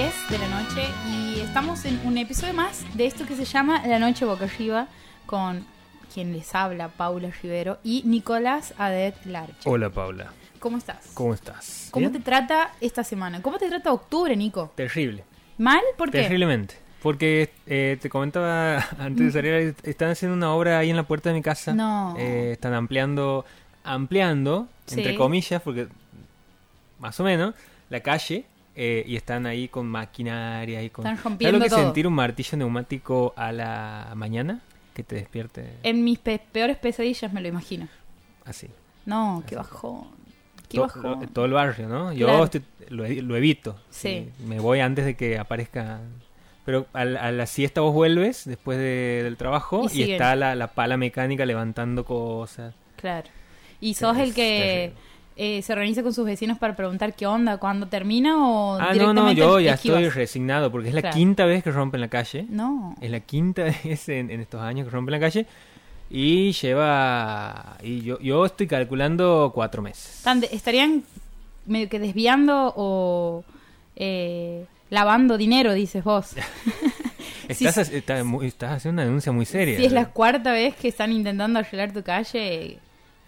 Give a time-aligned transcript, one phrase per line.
[0.00, 3.86] 10 de la noche y estamos en un episodio más de esto que se llama
[3.86, 4.86] La Noche Boca Arriba
[5.26, 5.66] con
[6.14, 9.68] quien les habla, Paula Rivero y Nicolás Adet Larche.
[9.68, 11.10] Hola Paula, ¿Cómo estás?
[11.12, 11.88] ¿cómo estás?
[11.90, 12.14] ¿Cómo ¿Bien?
[12.14, 13.42] te trata esta semana?
[13.42, 14.72] ¿Cómo te trata octubre, Nico?
[14.74, 15.22] Terrible,
[15.58, 15.82] ¿Mal?
[15.98, 16.22] ¿Por qué?
[16.22, 16.76] terriblemente.
[17.02, 21.28] Porque eh, te comentaba antes de salir, están haciendo una obra ahí en la puerta
[21.28, 21.74] de mi casa.
[21.74, 22.14] No.
[22.18, 23.44] Eh, están ampliando,
[23.84, 25.16] ampliando, entre Sí.
[25.18, 25.88] comillas, porque
[26.98, 27.54] más o menos,
[27.90, 28.46] la calle.
[28.76, 31.02] Eh, y están ahí con maquinaria y con...
[31.04, 31.80] Están ¿Sabes rompiendo lo que todo.
[31.80, 34.60] sentir un martillo neumático a la mañana?
[34.94, 37.88] Que te despierte En mis pe- peores pesadillas me lo imagino.
[38.44, 38.68] así.
[39.06, 40.04] No, qué bajón.
[40.68, 41.02] Qué To- bajón.
[41.20, 42.12] lo- todo el barrio, ¿no?
[42.12, 42.44] Yo Claro.
[42.44, 43.76] estoy- lo, e- lo evito.
[43.90, 44.28] Sí.
[44.46, 46.00] Me voy antes de que aparezca.
[46.64, 50.10] Pero a, la- a la siesta vos vuelves después de- del trabajo Y y, siguen.
[50.12, 52.74] está la, la pala mecánica levantando cosas.
[52.96, 53.28] Claro.
[53.80, 54.92] Y sos Es el que
[55.42, 59.14] eh, se organiza con sus vecinos para preguntar qué onda, cuándo termina o Ah, no,
[59.14, 60.02] no, yo ya esquivas?
[60.02, 61.16] estoy resignado porque es la Claro.
[61.16, 62.44] quinta vez que rompen la calle.
[62.50, 62.94] No.
[63.00, 65.46] Es la quinta vez en, en estos años que rompen la calle.
[66.10, 67.76] Y lleva.
[67.82, 70.22] Y yo, yo estoy calculando cuatro meses.
[70.52, 71.04] Estarían
[71.66, 73.44] medio que desviando o
[73.96, 76.34] eh, lavando dinero, dices vos.
[77.48, 77.96] Estás, sí.
[77.96, 79.76] estás haciendo una denuncia muy seria.
[79.78, 82.78] Si es la cuarta vez que están intentando arreglar tu calle,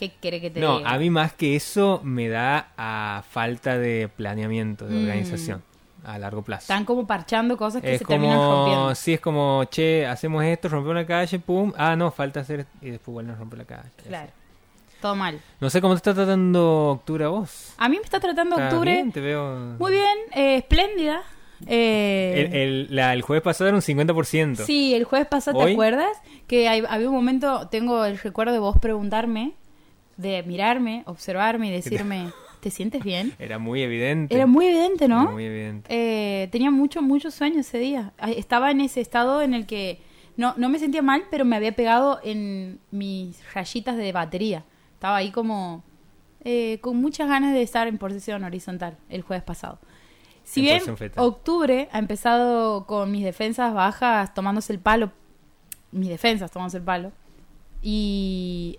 [0.09, 0.91] ¿qué quiere que te No, diga?
[0.91, 5.03] a mí más que eso me da a falta de planeamiento, de Mm.
[5.05, 5.63] organización
[6.05, 6.63] a largo plazo.
[6.63, 8.95] Están como parchando cosas que es se terminan rompiendo.
[8.97, 12.91] sí, es como, che, hacemos esto, rompemos la calle, pum, ah, no, falta hacer, y
[12.91, 13.89] después vuelven a romper la calle.
[14.09, 14.25] Claro.
[14.29, 14.99] así.
[15.01, 15.41] Todo mal.
[15.61, 17.75] No sé cómo te está tratando octubre a vos.
[17.79, 19.13] A mí me está tratando ¿Está octubre bien?
[19.13, 19.77] Te veo...
[19.79, 21.23] muy bien, eh, espléndida.
[21.67, 24.65] Eh, El, el- la- el jueves pasado era un 50%.
[24.65, 25.73] Sí, el jueves pasado, ¿te ¿Hoy?
[25.73, 26.11] acuerdas?
[26.49, 29.53] Que hay- había un momento, tengo el recuerdo de vos preguntarme,
[30.17, 32.31] de mirarme, observarme y decirme,
[32.61, 33.35] ¿te sientes bien?
[33.39, 34.35] Era muy evidente.
[34.35, 35.33] Era muy evidente, Era ¿no?
[35.33, 35.89] muy evidente.
[35.93, 38.13] Eh, tenía mucho, mucho sueño ese día.
[38.37, 40.01] Estaba en ese estado en el que
[40.37, 44.65] no, no me sentía mal, pero me había pegado en mis rayitas de batería.
[44.95, 45.85] Estaba ahí como
[46.45, 49.79] eh, con muchas ganas de estar en posición horizontal el jueves pasado.
[50.45, 55.13] Si En bien octubre ha empezado con mis defensas bajas tomándose el palo,
[55.93, 57.13] mis defensas tomándose el palo,
[57.81, 58.79] y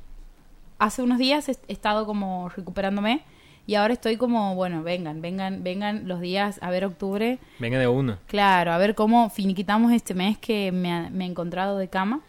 [0.83, 3.21] hace unos días he estado como recuperándome
[3.65, 7.39] y ahora estoy como, bueno, vengan, vengan, vengan los días a ver octubre.
[7.59, 8.17] Venga de uno.
[8.27, 12.19] Claro, a ver cómo finiquitamos este mes que me, ha- me he encontrado de cama.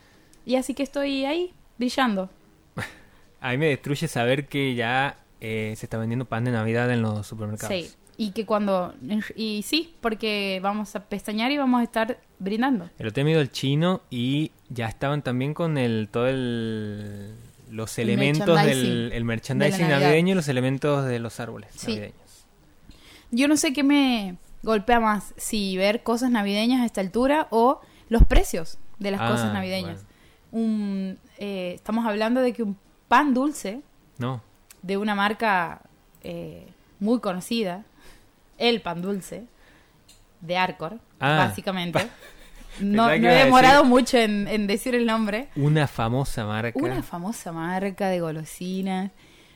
[0.47, 2.31] Y así que estoy ahí, brillando.
[3.41, 7.03] A mí me destruye saber que ya eh, se está vendiendo pan de Navidad en
[7.03, 7.75] los supermercados.
[7.75, 7.91] Sí.
[8.16, 8.94] Y que cuando...
[9.34, 12.88] Y sí, porque vamos a pestañear y vamos a estar brindando.
[12.98, 17.34] El otro he ido al chino y ya estaban también con el todo el
[17.74, 21.70] los El elementos merchandising del el de merchandising navideño y los elementos de los árboles
[21.76, 21.88] Sí.
[21.88, 22.46] navideños.
[23.30, 27.80] Yo no sé qué me golpea más, si ver cosas navideñas a esta altura o
[28.08, 30.04] los precios de las Ah, cosas navideñas.
[30.52, 32.76] Un, eh, estamos hablando de que un
[33.08, 33.80] pan dulce
[34.18, 34.41] No,
[34.82, 35.80] de una marca
[36.22, 36.66] eh,
[37.00, 37.84] muy conocida,
[38.58, 39.44] el pan dulce,
[40.41, 41.98] de Arcor, Ah, básicamente.
[41.98, 42.08] pa-
[42.80, 45.48] No, he demorado decir- mucho en, en decir el nombre.
[45.56, 46.78] una famosa marca.
[46.82, 49.10] Una famosa marca de golosinas.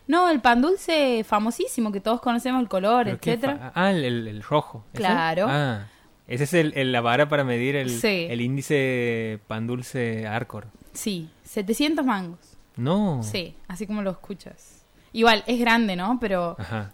[0.06, 3.72] No, el pan dulce famosísimo, que todos conocemos el color, ¿Pero qué etcétera.
[3.74, 4.84] Ah, el, el- el rojo.
[4.92, 5.02] ¿ese?
[5.02, 5.46] Claro.
[5.48, 5.86] Ah,
[6.26, 8.26] ese es el, el- la vara para medir el, Sí.
[8.30, 10.68] el índice pan dulce Arcor.
[10.92, 12.38] Sí, 700 mangos.
[12.76, 13.22] No.
[13.22, 14.84] Sí, así como lo escuchas.
[15.12, 16.18] Igual, es grande, ¿no?
[16.20, 16.92] Pero Ajá.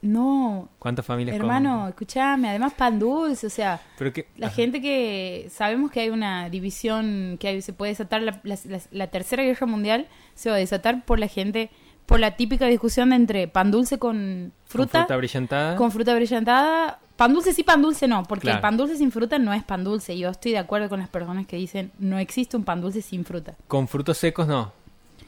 [0.00, 1.88] No, ¿Cuántas familias hermano, comen?
[1.90, 4.56] escúchame, además pan dulce, o sea, Pero la ajá.
[4.56, 8.80] gente que sabemos que hay una división, que hay- se puede desatar la, la- la-
[8.90, 11.70] la tercera guerra mundial, se va a desatar por la gente,
[12.06, 15.76] por la típica discusión entre pan dulce con Con fruta, brillantada.
[15.76, 18.56] con fruta brillantada, pan dulce sí, pan dulce no, porque Claro.
[18.58, 20.18] el pan dulce sin fruta no es pan dulce.
[20.18, 23.24] Yo estoy de acuerdo con las personas que dicen no existe un pan dulce sin
[23.24, 23.54] fruta.
[23.68, 24.72] Con frutos secos no.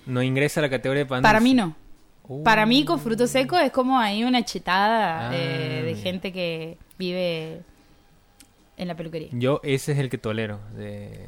[0.06, 1.50] No ingresa a la categoría de pan Para dulce.
[1.50, 1.74] mí no.
[2.26, 2.42] Uh.
[2.42, 6.78] Para mí con fruto seco es como ahí una chetada Ah, eh, de gente que
[6.98, 7.62] vive
[8.76, 9.28] en la peluquería.
[9.32, 10.58] Yo ese es el que tolero.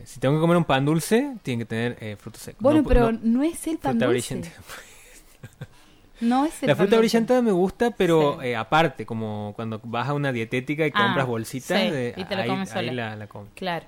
[0.04, 2.62] Si tengo que comer un pan dulce, tiene que tener eh, frutos secos.
[2.62, 4.34] Bueno, No- pero no- no, es el pan fruta dulce.
[4.37, 4.56] brillante.
[6.19, 6.98] No es el La pan fruta dulce.
[7.19, 8.46] brillantada me gusta, pero Sí.
[8.48, 12.25] eh, aparte, como cuando vas a una dietética y Ah, compras bolsitas, sí, de- y
[12.25, 13.50] te la ahí, comes ahí la, la comes.
[13.54, 13.84] Claro.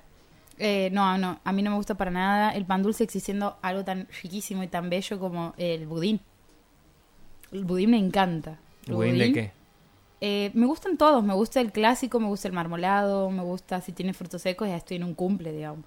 [0.91, 4.07] No, no, a mí no me gusta para nada el pan dulce existiendo algo tan
[4.21, 6.19] riquísimo y tan bello como el budín.
[7.51, 8.57] El budín me encanta.
[8.87, 9.51] El ¿Budín de qué?
[10.21, 13.93] Eh, me gustan todos, me gusta el clásico, me gusta el marmolado, me gusta si
[13.93, 15.85] tiene frutos secos, ya estoy en un cumple, digamos.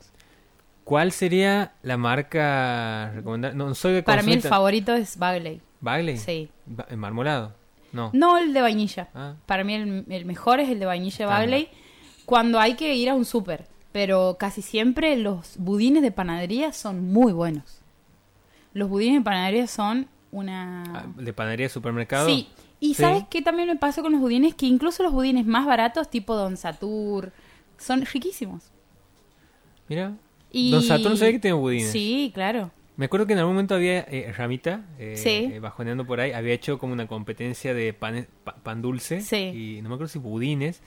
[0.85, 3.55] ¿Cuál sería la marca recomendada?
[3.55, 5.61] No soy de Para mí el favorito es Bagley.
[5.81, 6.17] ¿Bagley?
[6.17, 6.49] Sí.
[6.89, 7.55] ¿El marmolado?
[7.93, 8.11] No.
[8.15, 9.09] No el de vainilla.
[9.15, 9.35] Ah.
[9.47, 11.27] Para mí el, el mejor es el de vainilla.
[11.27, 11.69] Bagley.
[12.25, 13.67] Cuando hay que ir a un súper.
[13.93, 17.83] Pero casi siempre los budines de panadería son muy buenos.
[18.73, 20.83] Los budines de panadería son una...
[20.93, 22.27] Ah, ¿De panadería de supermercado?
[22.27, 22.49] Sí.
[22.81, 23.03] Y Sí.
[23.03, 24.57] ¿sabes qué también me pasa con los budines?
[24.57, 27.31] Que incluso los budines más baratos, tipo Don Satur,
[27.79, 28.73] son riquísimos.
[29.89, 30.15] Mira.
[30.51, 30.71] Y...
[30.73, 31.91] Don Saturno sabe que tiene budines.
[31.93, 32.73] Sí, claro.
[32.97, 35.51] Me acuerdo que en algún momento había eh, Ramita, eh, Sí.
[35.55, 39.23] eh, bajoneando por ahí, había hecho como una competencia de pan, pa- pan dulce.
[39.23, 39.37] Sí.
[39.79, 40.83] Y no me acuerdo si budines.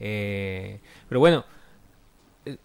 [0.00, 1.44] eh, pero bueno,
[2.46, 2.56] eh,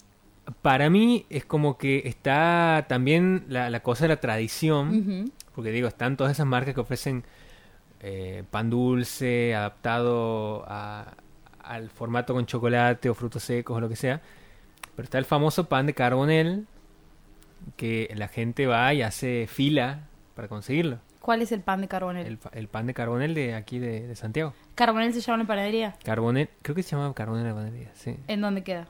[0.62, 4.98] para mí es como que está también la, la cosa de la tradición.
[5.26, 5.32] Ujú.
[5.58, 7.24] Porque digo, están todas esas marcas que ofrecen
[8.00, 11.16] eh, pan dulce adaptado a-
[11.64, 14.22] al formato con chocolate o frutos secos o lo que sea.
[14.96, 16.68] Pero está el famoso pan de carbonel
[17.76, 20.02] que la gente va y hace fila
[20.36, 21.00] para conseguirlo.
[21.20, 22.38] ¿Cuál es el pan de carbonel?
[22.54, 24.54] El, pan de carbonel de aquí de, de Santiago.
[24.76, 25.96] ¿Carbonel se llama en la panadería?
[26.06, 28.16] Carbonel, creo que se llama carbonel la panadería, sí.
[28.28, 28.88] ¿En dónde queda?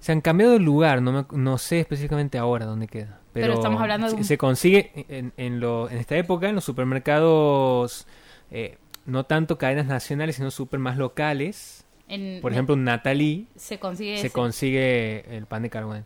[0.00, 3.20] Se han cambiado de lugar, no, me- no sé específicamente ahora dónde queda.
[3.32, 6.48] Pero, Pero estamos hablando de se, un- se consigue en, en, lo, en esta época
[6.48, 8.06] en los supermercados,
[8.50, 11.84] eh, no tanto cadenas nacionales, sino super más locales.
[12.08, 14.32] En- Por ejemplo, un Natalie se consigue se ese.
[14.32, 16.04] consigue el pan de carbonel.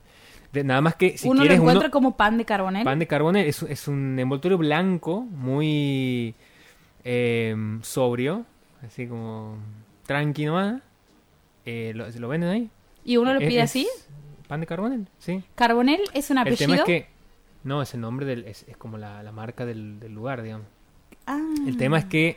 [0.53, 2.85] De- nada más que si uno lo encuentra uno, como pan de carbonel.
[2.85, 6.35] pan de carbonel es, es un envoltorio blanco muy
[7.05, 8.45] eh, sobrio,
[8.85, 9.57] así como
[10.07, 10.83] tranqui nomás.
[11.65, 12.71] Eh, ¿lo, ¿Lo venden ahí?
[13.05, 13.89] Y uno lo Es- pide es así.
[14.49, 15.43] Pan de carbonel, sí.
[15.55, 16.59] Carbonel es un El apellido.
[16.67, 17.07] tema es que
[17.65, 20.67] no, es el nombre del es, es como la, la marca del, del lugar, digamos.
[21.27, 21.41] Ah.
[21.67, 22.37] El tema es que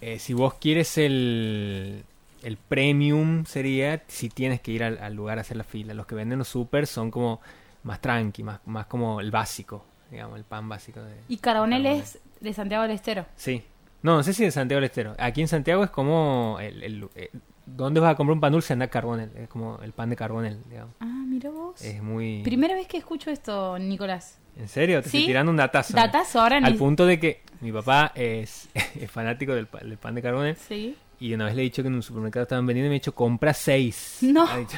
[0.00, 2.04] eh, si vos quieres el
[2.42, 5.94] el premium sería si tienes que ir al, al lugar a hacer la fila.
[5.94, 7.40] Los que venden los super son como
[7.84, 12.02] más tranqui, más, más como el básico, digamos, el pan básico de Y carbonel Carbonel.
[12.02, 13.26] es de Santiago del Estero.
[13.36, 13.62] Sí.
[14.02, 15.14] No, no sé si de Santiago del Estero.
[15.20, 17.30] Aquí en Santiago es como el, el- eh,
[17.66, 18.72] ¿Dónde vas a comprar un pan dulce?
[18.72, 19.30] Anda Carbonel.
[19.36, 20.94] Es como el pan de Carbonel, digamos.
[21.00, 21.80] Ah, mira vos.
[21.82, 22.42] Es muy...
[22.42, 24.38] Primera vez que escucho esto, Nicolás.
[24.56, 25.02] ¿En serio?
[25.02, 25.18] Te Sí.
[25.18, 25.94] estoy tirando un datazo.
[25.94, 28.68] Datazo ahora Al ni- punto de que mi papá es,
[29.00, 30.96] es fanático del, del pan de carbonel Sí.
[31.20, 32.98] y una vez le he dicho que en un supermercado estaban vendiendo y me ha
[32.98, 34.18] dicho compra seis.
[34.22, 34.46] No.
[34.46, 34.76] Ha dicho.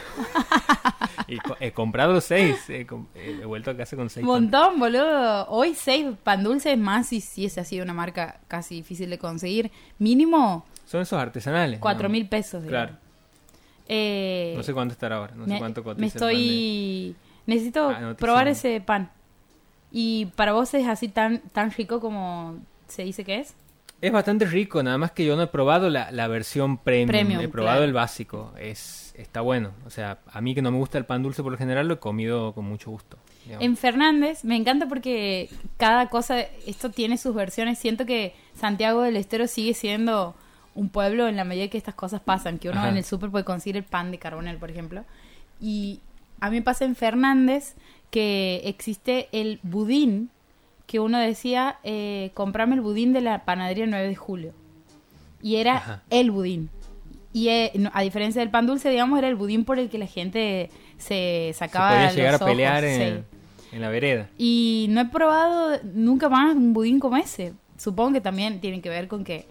[1.27, 2.57] y co- he comprado los seis.
[2.69, 2.85] He,
[3.47, 4.25] vuelto a casa con seis.
[4.27, 4.43] pan.
[4.43, 5.47] Montón, boludo.
[5.49, 9.19] Hoy seis pan dulces más y si ese ha sido una marca casi difícil de
[9.19, 9.71] conseguir.
[9.99, 11.81] Mínimo Son esos artesanales.
[11.81, 12.63] cuatro mil pesos.
[12.63, 12.89] digamos.
[12.89, 12.99] Claro.
[13.89, 15.35] Eh, No sé cuánto estará ahora.
[15.35, 17.17] No sé cuánto cotiza me de- estoy...
[17.47, 19.11] Necesito Ah, probar ese pan.
[19.93, 22.57] ¿Y para vos es así tan, tan rico como
[22.89, 23.55] se dice que es?
[24.01, 27.41] Es bastante rico, nada más que yo no he probado la, la versión premium, Premium,
[27.41, 27.85] he probado claro.
[27.85, 29.71] el básico, es está bueno.
[29.87, 31.95] O sea, a mí que no me gusta el pan dulce por lo general lo
[31.95, 33.17] he comido con mucho gusto.
[33.45, 33.65] digamos.
[33.65, 37.79] En Fernández me encanta porque cada cosa, esto tiene sus versiones.
[37.79, 40.35] Siento que Santiago del Estero sigue siendo
[40.75, 42.89] un pueblo en la medida que estas cosas pasan, que uno Ajá.
[42.89, 45.05] en el súper puede conseguir el pan de carbonel, por ejemplo.
[45.61, 46.01] Y
[46.41, 47.75] a mí me pasa en Fernández
[48.11, 50.31] que existe el budín,
[50.87, 54.53] que uno decía, eh, comprame el budín de la panadería 9 de julio.
[55.43, 56.03] Y era Ajá.
[56.11, 56.71] el budín.
[57.33, 60.07] Y eh, a diferencia del pan dulce, digamos, era el budín por el que la
[60.07, 63.25] gente se Se sacaba podía los llegar a ojos, pelear en, sí.
[63.73, 64.29] en la vereda.
[64.39, 67.53] Y no he probado nunca más un budín como ese.
[67.77, 69.47] Supongo que también tiene que ver con que,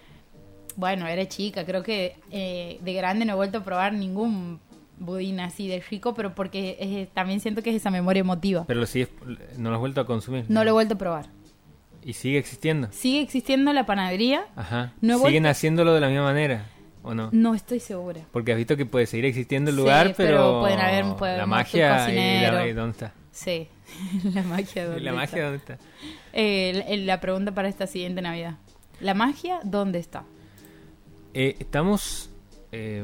[0.76, 1.66] bueno, era chica.
[1.66, 4.60] Creo que eh, de grande no he vuelto a probar ningún
[5.00, 8.64] budín así de rico, pero porque también siento que es esa memoria emotiva.
[8.68, 9.10] Pero lo sigues,
[9.58, 10.46] no lo has vuelto a consumir.
[10.50, 11.26] No lo he vuelto a probar.
[12.06, 12.90] Y sigue existiendo.
[12.92, 14.46] ¿Sigue existiendo la panadería?
[14.56, 14.94] Ajá.
[15.02, 16.66] No Siguen haciéndolo de la misma manera,
[17.02, 17.30] ¿o no?
[17.32, 18.22] No estoy segura.
[18.32, 21.38] Porque has visto que puede seguir existiendo el Sí, lugar, pero pero, pueden haber- puede
[21.38, 23.14] la magia y, la- dónde está.
[23.32, 23.68] Sí,
[24.34, 24.86] la magia.
[24.86, 25.22] ¿dónde la está?
[25.22, 25.78] magia dónde está.
[26.34, 28.56] Eh, la- la pregunta para esta siguiente Navidad.
[29.00, 30.24] ¿La magia dónde está?
[31.34, 32.30] Eh, estamos,
[32.72, 33.04] eh,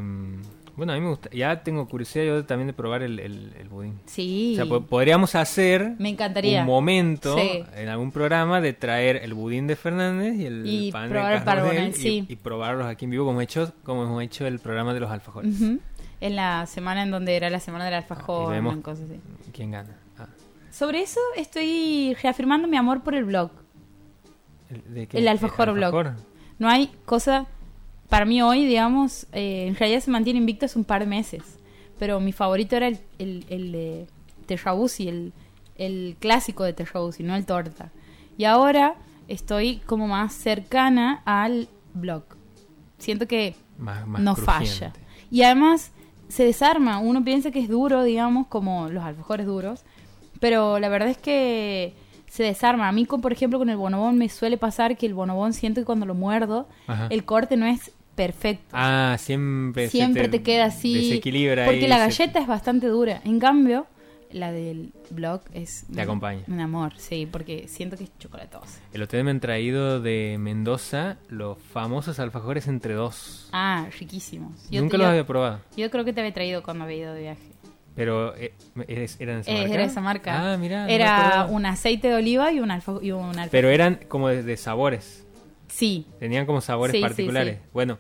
[0.75, 3.69] bueno a mí me gusta, ya tengo curiosidad yo también de probar el, el, el
[3.69, 3.99] budín.
[4.05, 4.51] Sí.
[4.53, 6.61] O sea, po- podríamos hacer Me encantaría.
[6.61, 7.63] un momento Sí.
[7.75, 11.39] en algún programa de traer el budín de Fernández y el Y pan probar el
[11.39, 12.25] de Carbonell carbonell, y, sí.
[12.29, 15.59] y probarlos aquí en vivo como, hecho, como hemos hecho el programa de los alfajores.
[15.59, 15.79] Ujú.
[16.21, 19.05] En la semana en donde era la semana del Ah, alfajor, y vemos en cosas
[19.09, 19.19] así.
[19.53, 19.97] quién gana.
[20.17, 20.27] Ah,
[20.71, 23.51] Sobre eso estoy reafirmando mi amor por el blog.
[24.69, 25.17] ¿el, de qué?
[25.17, 26.13] El alfajor blog.
[26.59, 27.47] No hay cosa,
[28.09, 31.43] para mí hoy, digamos, eh, en realidad se mantiene invicto hace un par de meses.
[31.97, 34.07] Pero mi favorito era el, el, el de
[34.45, 35.33] Terrabusi, el,
[35.75, 37.91] el clásico de Terrabusi, no el torta.
[38.37, 38.95] Y ahora
[39.27, 42.23] estoy como más cercana al blog.
[42.97, 44.69] Siento que Más, más no crujiente.
[44.69, 44.93] falla.
[45.29, 45.91] Y además
[46.29, 46.99] se desarma.
[46.99, 49.83] Uno piensa que es duro, digamos, como los alfajores duros.
[50.39, 51.93] Pero la verdad es que
[52.27, 52.87] se desarma.
[52.87, 55.81] A mí, con, por ejemplo, con el bonobón me suele pasar que el bonobón siento
[55.81, 57.07] que cuando lo muerdo, Ajá.
[57.09, 57.91] el corte no es
[58.23, 58.65] perfecto.
[58.73, 59.87] Ah, siempre.
[59.89, 60.93] Siempre te queda así.
[60.93, 63.21] Desequilibra Porque ahí, la se- galleta es bastante dura.
[63.23, 63.87] En cambio,
[64.31, 65.85] la del blog es.
[65.93, 66.41] Te acompaña.
[66.47, 68.81] Un amor, sí, porque siento que es chocolatosa.
[68.91, 73.47] El hotel me han traído de Mendoza los famosos alfajores entre dos.
[73.53, 74.69] Ah, riquísimos.
[74.69, 75.61] Yo, Nunca los había probado.
[75.77, 77.41] yo creo que te había traído cuando había ido de viaje.
[77.95, 78.53] Pero, eh,
[78.87, 79.73] ¿eres- ¿eran de esa Eh, marca?
[79.73, 80.53] Era esa marca.
[80.53, 82.93] Ah, me Era un aceite de oliva y un alfa.
[83.01, 85.25] Y un alfa- Pero eran como de, de sabores.
[85.67, 87.57] Sí, Tenían como sabores Sí, sí, particulares.
[87.61, 87.69] sí.
[87.73, 87.97] Bueno.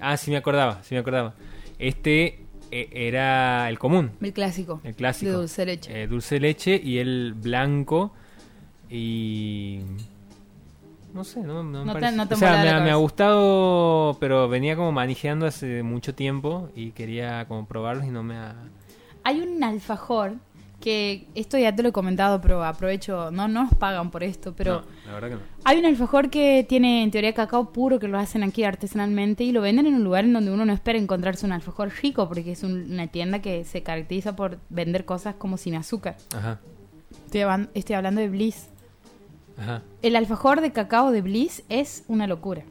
[0.00, 1.34] Ah, sí me acordaba, sí me acordaba.
[1.78, 4.80] Este eh, era el común, el clásico.
[4.84, 5.30] el clásico.
[5.32, 6.02] De dulce de leche.
[6.02, 8.12] Eh, dulce de leche y el blanco
[8.90, 9.80] y...
[11.14, 12.94] No sé, no, no me te- no te O sea, me, ha- me ha cabeza.
[12.96, 18.36] gustado, pero venía como manejando hace mucho tiempo y quería como probarlos y no me
[18.36, 18.54] ha...
[19.24, 20.34] Hay un alfajor
[20.80, 24.54] que esto ya te lo he comentado, pero aprovecho, no no nos pagan por esto,
[24.54, 25.40] pero No, la verdad que no.
[25.64, 29.52] hay un alfajor que tiene en teoría cacao puro que lo hacen aquí artesanalmente y
[29.52, 32.52] lo venden en un lugar en donde uno no espera encontrarse un alfajor rico porque
[32.52, 36.16] es un- una tienda que se caracteriza por vender cosas como sin azúcar.
[36.36, 36.60] Ajá,
[37.74, 38.68] estoy hablando de Bliss.
[39.58, 39.82] ajá.
[40.02, 42.62] El alfajor de cacao de Bliss es una locura.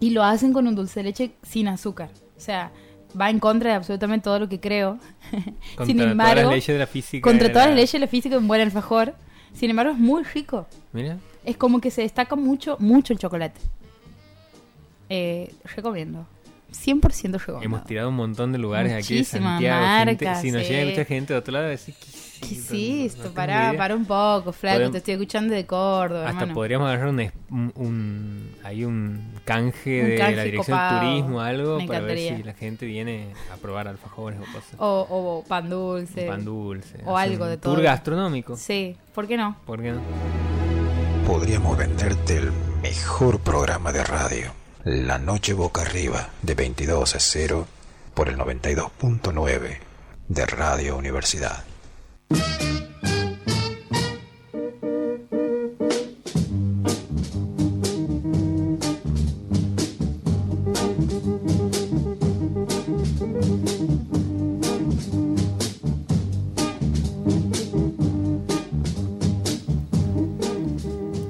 [0.00, 2.10] Y lo hacen con un dulce de leche sin azúcar.
[2.36, 2.70] O sea,
[3.20, 4.98] va en contra de absolutamente todo lo que creo.
[5.84, 7.22] Sin todas embargo, las leyes de la física.
[7.28, 9.14] contra de todas la- las leyes de la física, un buen alfajor.
[9.54, 10.66] Sin embargo, es muy rico.
[10.92, 13.60] Mira, Es como que se destaca mucho, mucho el chocolate.
[15.08, 16.26] Eh, recomiendo.
[16.70, 17.00] 100%
[17.38, 17.62] recomiendo.
[17.62, 20.04] hemos tirado un montón de lugares aquí de Muchísimas Santiago.
[20.04, 20.68] gente- marcas, si nos sí.
[20.72, 21.94] llega mucha gente de otro lado, decir
[22.40, 23.22] ¿Qué ¿qué hiciste?
[23.24, 24.90] No Pará, para un poco, flaco.
[24.90, 26.54] Te estoy escuchando de Córdoba, Hasta hermano.
[26.54, 31.00] podríamos agarrar un, un, un- hay un canje Un de canje la dirección copado.
[31.00, 32.36] de turismo algo Me para ver encantaría.
[32.36, 34.74] si la gente viene a probar alfajores o cosas.
[34.78, 36.22] O, o pan dulce.
[36.22, 36.98] Un pan dulce.
[37.04, 37.74] O algo un de todo.
[37.74, 38.56] Tour gastronómico.
[38.56, 39.56] Sí, ¿por qué no?
[39.66, 40.00] ¿Por qué no?
[41.26, 42.52] Podríamos venderte el
[42.82, 44.52] mejor programa de radio.
[44.84, 47.66] La Noche Boca Arriba, de 22 a 0,
[48.14, 49.78] por el 92.9
[50.28, 51.64] de Radio Universidad.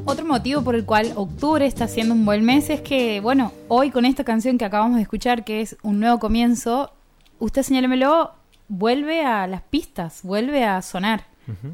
[0.05, 3.91] Otro motivo por el cual octubre está siendo un buen mes es que, bueno, hoy
[3.91, 6.93] con esta canción que acabamos de escuchar, que es un nuevo comienzo,
[7.39, 8.38] usted señálemelo,
[8.69, 11.25] vuelve a las pistas, vuelve a sonar.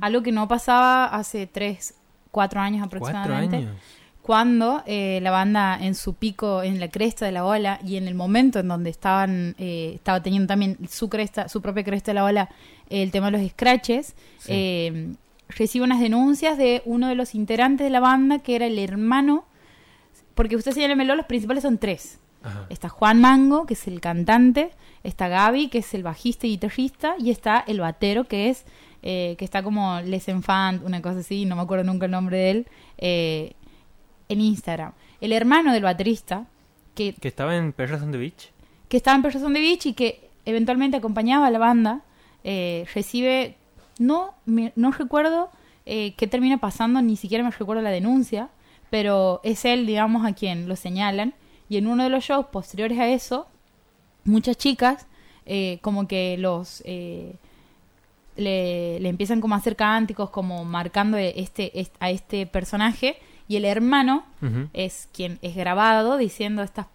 [0.01, 1.95] Algo que no pasaba hace tres,
[2.31, 3.57] cuatro años Cuatro aproximadamente.
[3.57, 3.77] años.
[4.23, 8.07] Cuando eh, la banda en su pico, en la cresta de la ola y en
[8.09, 12.15] el momento en donde estaban, eh, estaba teniendo también su cresta, su propia cresta de
[12.15, 12.49] la ola,
[12.89, 14.53] el tema de los scratches, Sí.
[14.53, 15.15] eh,
[15.49, 19.45] recibe unas denuncias de uno de los integrantes de la banda que era el hermano,
[20.35, 22.19] porque usted señálemelo, los principales son tres.
[22.45, 22.67] Ajá.
[22.69, 24.71] Está Juan Mango, que es el cantante,
[25.03, 28.65] está Gaby, que es el bajista y guitarrista, y está el batero, que es,
[29.03, 32.37] eh, que está como Les Enfant, una cosa así, no me acuerdo nunca el nombre
[32.37, 32.67] de él,
[32.99, 33.53] eh,
[34.29, 34.93] en Instagram.
[35.21, 36.47] El hermano del baterista,
[36.95, 38.51] que, Que estaba en Perros on the Beach.
[38.89, 42.03] que estaba en Person de Beach y que eventualmente acompañaba a la banda,
[42.45, 43.57] eh, recibe,
[43.99, 45.51] no, me- no recuerdo
[45.87, 48.49] eh, qué termina pasando, ni siquiera me recuerdo la denuncia,
[48.91, 51.35] pero es él, digamos, a quien lo señalan.
[51.69, 53.47] Y en uno de los shows posteriores a eso,
[54.25, 55.07] muchas chicas
[55.47, 56.83] eh, como que los...
[56.85, 57.35] eh,
[58.37, 63.17] le, le empiezan como a hacer cánticos, como marcando este, est- a este personaje,
[63.47, 64.25] y el hermano
[64.73, 66.87] es quien es grabado diciendo estas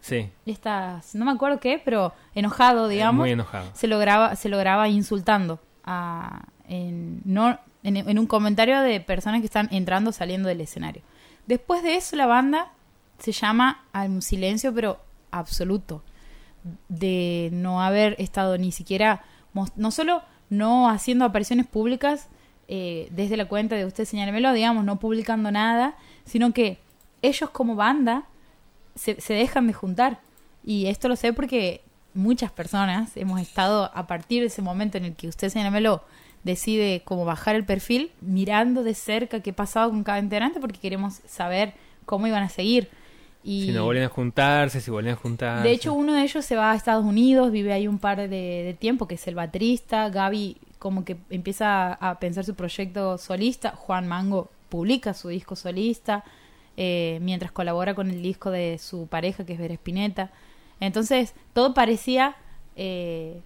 [0.00, 0.28] Sí.
[0.46, 3.70] estas, no me acuerdo qué, pero enojado, digamos, Muy enojado.
[3.74, 9.00] se lo graba, se lo graba insultando a, en, no, en, en un comentario de
[9.00, 11.02] personas que están entrando o saliendo del escenario.
[11.46, 12.68] Después de eso la banda
[13.24, 15.00] se llama a un silencio pero
[15.30, 16.02] absoluto
[16.88, 19.24] de no haber estado ni siquiera
[19.76, 22.28] no solo no haciendo apariciones públicas
[22.68, 26.78] eh, desde la cuenta de usted señálemelo, digamos, no publicando nada, sino que
[27.22, 28.24] ellos como banda
[28.94, 30.20] se, se dejan de juntar.
[30.64, 31.82] Y esto lo sé porque
[32.14, 36.02] muchas personas hemos estado a partir de ese momento en el que usted, señálemelo,
[36.42, 41.20] decide como bajar el perfil, mirando de cerca qué pasaba con cada integrante porque queremos
[41.26, 41.74] saber
[42.06, 42.88] cómo iban a seguir.
[43.44, 45.68] Y Si no vuelven a juntarse, si vuelven a juntarse.
[45.68, 48.28] de hecho, uno de ellos se va a Estados Unidos, vive ahí un par de,
[48.28, 50.08] de tiempo, que es el baterista.
[50.08, 53.70] Gaby como que empieza a pensar su proyecto solista.
[53.76, 56.24] Juan Mango publica su disco solista,
[56.76, 60.30] eh, mientras colabora con el disco de su pareja, que es Vera Spinetta.
[60.80, 62.36] Entonces, todo parecía...
[62.76, 63.40] eh,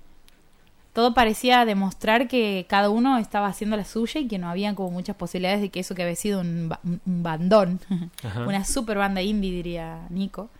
[0.98, 4.90] todo parecía demostrar que cada uno estaba haciendo la suya y que no había como
[4.90, 7.78] muchas posibilidades de que eso que había sido un, ba- un bandón
[8.44, 10.50] una super banda indie, diría Nico,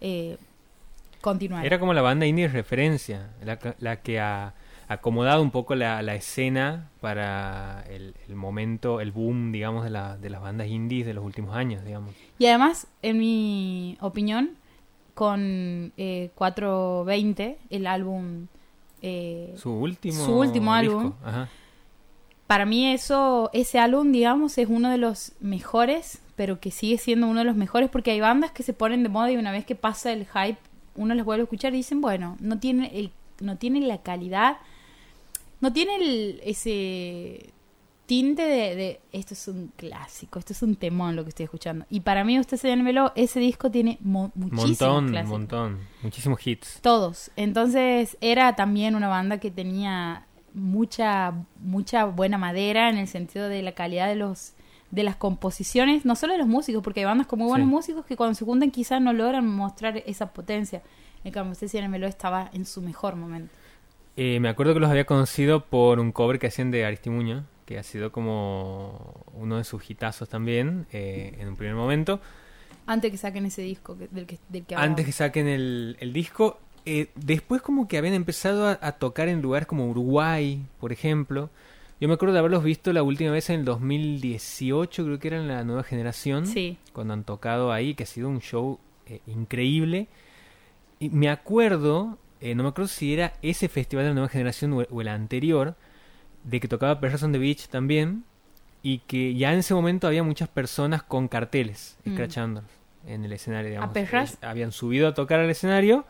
[0.00, 0.36] eh.
[1.64, 4.54] Era como la banda indie de referencia, la, que- la que ha
[4.86, 10.16] acomodado un poco la, la escena para el, el momento, el boom, digamos, de, la,
[10.16, 12.14] de las bandas indies de los últimos años, digamos.
[12.38, 14.50] Y además, en mi opinión,
[15.14, 18.46] con eh, 420, el álbum,
[19.02, 21.12] eh, Su último, Su último disco, álbum.
[21.24, 21.48] Ajá.
[22.46, 27.26] para mí eso, ese álbum, digamos, es uno de los mejores, pero que sigue siendo
[27.26, 29.64] uno de los mejores porque hay bandas que se ponen de moda y una vez
[29.64, 30.58] que pasa el hype,
[30.94, 34.58] uno les vuelve a escuchar y dicen, bueno, no tiene, el, no tiene la calidad,
[35.60, 37.50] no tiene el, ese
[38.08, 41.84] tinte de, de, esto es un clásico, esto es un temón lo que estoy escuchando.
[41.90, 45.30] Y para mí, usted señálmelo, ese disco tiene mo- muchísimos Montón, clásicos.
[45.38, 46.80] montón, muchísimos hits.
[46.80, 47.30] Todos.
[47.36, 50.24] Entonces era también una banda que tenía
[50.54, 54.54] mucha mucha buena madera en el sentido de la calidad de los
[54.90, 57.70] de las composiciones, no solo de los músicos, porque hay bandas con muy buenos Sí.
[57.74, 60.80] músicos que cuando se juntan quizás no logran mostrar esa potencia.
[61.24, 63.52] En cambio, usted Melo estaba en su mejor momento.
[64.16, 67.78] Eh, me acuerdo que los había conocido por un cover que hacían de Aristimuño, que
[67.78, 72.18] ha sido como uno de sus hitazos también eh, en un primer momento.
[72.86, 76.14] Antes que saquen ese disco que- del que, del que Antes que saquen el, el
[76.14, 76.58] disco.
[76.86, 81.50] eh, después como que habían empezado a, a tocar en lugares como Uruguay, por ejemplo.
[82.00, 85.36] Yo me acuerdo de haberlos visto la última vez en el 2018, creo que era
[85.36, 86.46] en la nueva generación.
[86.46, 86.78] Sí.
[86.94, 90.06] Cuando han tocado ahí, que ha sido un show eh, increíble.
[91.00, 94.72] Y me acuerdo, eh, no me acuerdo si era ese festival de la nueva generación
[94.72, 95.74] o, o el anterior,
[96.48, 98.24] de que tocaba Perros on the Beach también.
[98.82, 102.10] Y que ya en ese momento había muchas personas con carteles, Mm.
[102.10, 102.70] escrachándolos
[103.06, 103.70] en el escenario.
[103.70, 103.92] Digamos.
[103.92, 104.34] Perras?
[104.34, 106.04] Eh, Habían subido a tocar al escenario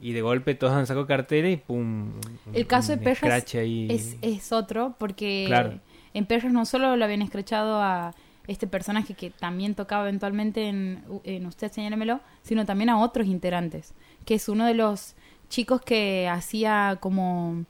[0.00, 2.12] y de golpe todos han sacado carteles y pum.
[2.54, 3.86] El caso de Perras ahí.
[3.90, 5.78] es, es otro, porque Claro.
[6.14, 8.14] en Perras no solo lo habían escrachado a
[8.46, 13.92] este personaje que también tocaba eventualmente en, en Usted Señálemelo, sino también a otros integrantes,
[14.24, 15.14] que es uno de los
[15.50, 17.64] chicos que hacía como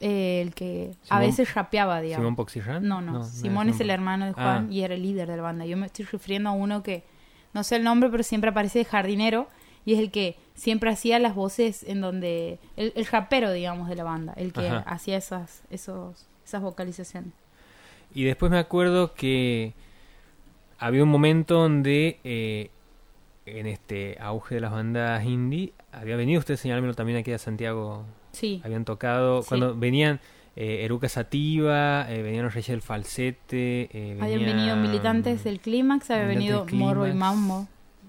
[0.00, 2.22] eh, el que a veces rapeaba, digamos.
[2.22, 2.86] Simón Poxirran.
[2.86, 4.72] No, no, era Simón es el hermano de Juan Ah.
[4.72, 5.66] y era el líder de la banda.
[5.66, 7.04] Yo me estoy refiriendo a uno que,
[7.52, 9.48] no sé el nombre, pero siempre aparece de jardinero
[9.84, 13.94] y es el que siempre hacía las voces en donde, el, el rapero, digamos, de
[13.96, 14.78] la banda, el que Ajá.
[14.86, 17.32] hacía esas, esos, esas vocalizaciones.
[18.14, 19.74] Y después me acuerdo que
[20.78, 22.70] había un momento donde eh,
[23.46, 28.04] en este auge de las bandas indie había venido usted señalármelo también aquí a Santiago
[28.32, 29.48] Sí, habían tocado Sí.
[29.48, 30.20] cuando venían
[30.56, 35.60] eh, Eruca Sativa eh, venían los Reyes del Falsete eh, habían venían- venido militantes del
[35.60, 37.12] Clímax, había venido Morbo y.
[37.14, 37.68] Mambo.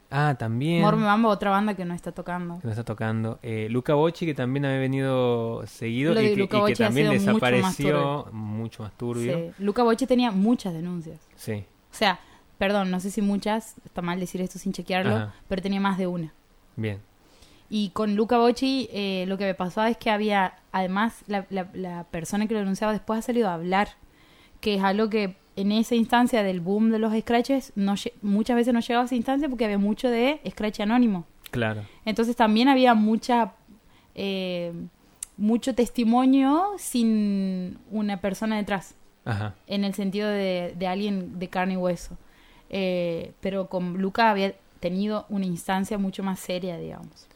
[0.09, 2.59] ah también Morbo y Mambo, otra banda que no está tocando.
[2.59, 6.47] que nos está tocando eh, Luca Bocci que también había venido seguido y que, y
[6.47, 9.63] Bocci también sido mucho más desapareció mucho más turbio Sí.
[9.63, 11.19] Luca Boche tenía muchas denuncias.
[11.35, 12.19] sí, O sea,
[12.57, 15.33] perdón, no sé si muchas, está mal decir esto sin chequearlo, Ajá.
[15.47, 16.33] pero tenía más de una.
[16.75, 16.99] bien
[17.73, 21.69] Y con Luca Bocci eh, lo que me pasaba es que había, además, la, la,
[21.73, 23.87] la persona que lo denunciaba después ha salido a hablar,
[24.59, 28.73] que es algo que en esa instancia del boom de los scratches no muchas veces
[28.73, 31.25] no llegaba a esa instancia porque había mucho de scratch anónimo.
[31.49, 33.53] claro Entonces también había mucha
[34.15, 34.73] eh,
[35.37, 41.75] mucho testimonio sin una persona detrás, ajá en el sentido de, de alguien de carne
[41.75, 42.17] y hueso.
[42.69, 47.27] Eh, pero con Luca había tenido una instancia mucho más seria, digamos.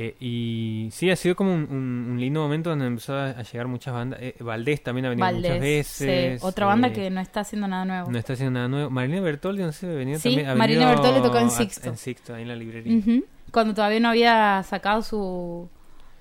[0.00, 3.66] Eh, y sí, ha sido como un, un- un lindo momento donde empezó a, llegar
[3.66, 4.20] muchas bandas.
[4.22, 6.38] Eh, Valdés también ha venido muchas veces.
[6.40, 8.08] sí, otra banda eh, que no está haciendo nada nuevo.
[8.10, 8.90] no está haciendo nada nuevo.
[8.90, 10.50] Marina Bertoldi, no sé, venía Sí, también.
[10.50, 11.88] ha Marina venido Bertoldi tocó en a- Sixto.
[11.88, 13.02] En Sixto, ahí en la librería.
[13.50, 15.68] Cuando todavía no había sacado su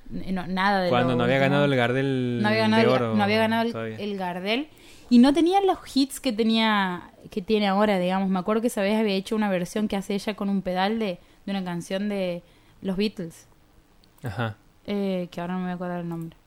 [0.10, 1.50] no, nada de Cuando no había último.
[1.52, 3.16] ganado el Gardel no había ganado, de el, oro.
[3.16, 3.98] no había ganado el, todavía.
[3.98, 4.70] el Gardel
[5.10, 8.30] y no tenía los hits que tenía que tiene ahora, digamos.
[8.30, 10.98] Me acuerdo que esa vez había hecho una versión que hace ella con un pedal
[10.98, 12.42] de, de una canción de
[12.82, 13.48] los Beatles,
[14.24, 14.56] Ajá.
[14.86, 16.38] eh, que ahora no me voy a acordar el nombre.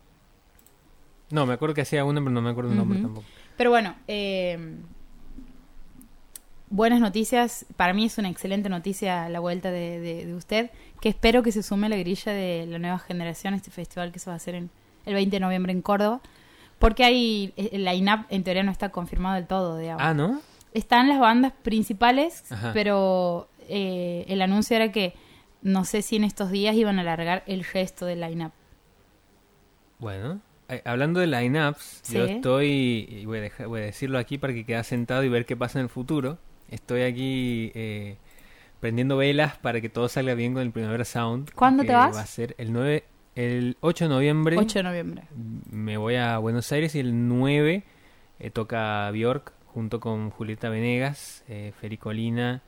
[1.31, 3.25] No, me acuerdo que hacía una, pero no me acuerdo el nombre tampoco.
[3.57, 4.77] Pero bueno, eh,
[6.71, 7.67] buenas noticias.
[7.77, 11.53] Para mí es una excelente noticia la vuelta de, de- de usted, que espero que
[11.53, 14.37] se sume a la grilla de la nueva generación, este festival que se va a
[14.37, 14.71] hacer en
[15.07, 16.21] el 20 de noviembre en Córdoba.
[16.79, 20.03] Porque hay, eh, el line-up en teoría no está confirmado del todo, digamos.
[20.05, 20.41] Ah, ¿no?
[20.73, 22.71] Están las bandas principales, Ajá.
[22.73, 25.15] pero eh, el anuncio era que
[25.63, 28.53] no sé si en estos días iban a alargar el resto del line-up.
[29.99, 30.41] Bueno.
[30.69, 34.53] Eh, hablando de lineups, yo estoy, y voy a, dejar- voy a decirlo aquí para
[34.53, 36.39] que quede sentado y ver qué pasa en el futuro.
[36.71, 38.17] Estoy aquí eh,
[38.79, 41.51] prendiendo velas para que todo salga bien con el Primavera Sound.
[41.55, 42.15] ¿Cuándo te vas?
[42.17, 43.03] Va a ser el 9,
[43.35, 44.57] el 8 de noviembre.
[44.57, 45.25] 8 de noviembre.
[45.71, 47.83] Me voy a Buenos Aires y el 9
[48.39, 52.63] eh, toca Bjork junto con Julieta Venegas, eh, Feri Colina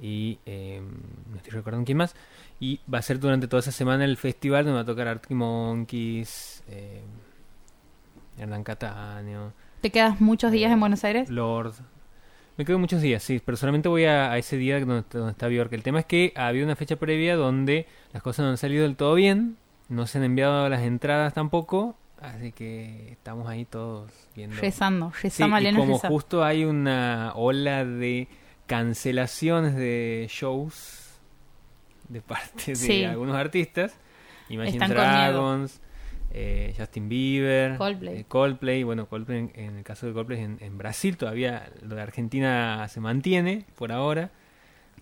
[0.00, 0.82] y eh,
[1.30, 2.14] no estoy recordando quién más.
[2.60, 5.32] Y va a ser durante toda esa semana el festival donde va a tocar Arctic
[5.32, 7.02] Monkeys, eh,
[8.38, 11.28] Hernán Cataño, ¿Te quedas muchos días en Buenos Aires?
[11.28, 11.74] Lord.
[12.56, 13.38] Me quedo muchos días, sí.
[13.38, 15.70] Personalmente voy a, a ese día donde, donde está Bjork.
[15.74, 18.84] El tema es que ha habido una fecha previa donde las cosas no han salido
[18.84, 19.58] del todo bien.
[19.90, 21.96] No se han enviado las entradas tampoco.
[22.18, 24.56] Así que estamos ahí todos viendo.
[24.56, 28.26] Rezando, Sí, rezando, y Malena, como justo hay una ola de
[28.66, 31.00] cancelaciones de shows
[32.08, 33.04] de parte de Sí.
[33.04, 33.94] algunos artistas,
[34.48, 34.90] Imagine Están.
[34.90, 35.80] Dragons,
[36.32, 38.18] eh, Justin Bieber, Coldplay.
[38.18, 41.94] eh, Coldplay, bueno, Coldplay en, en el caso de Coldplay en, en Brasil todavía lo
[41.94, 44.30] de Argentina se mantiene por ahora,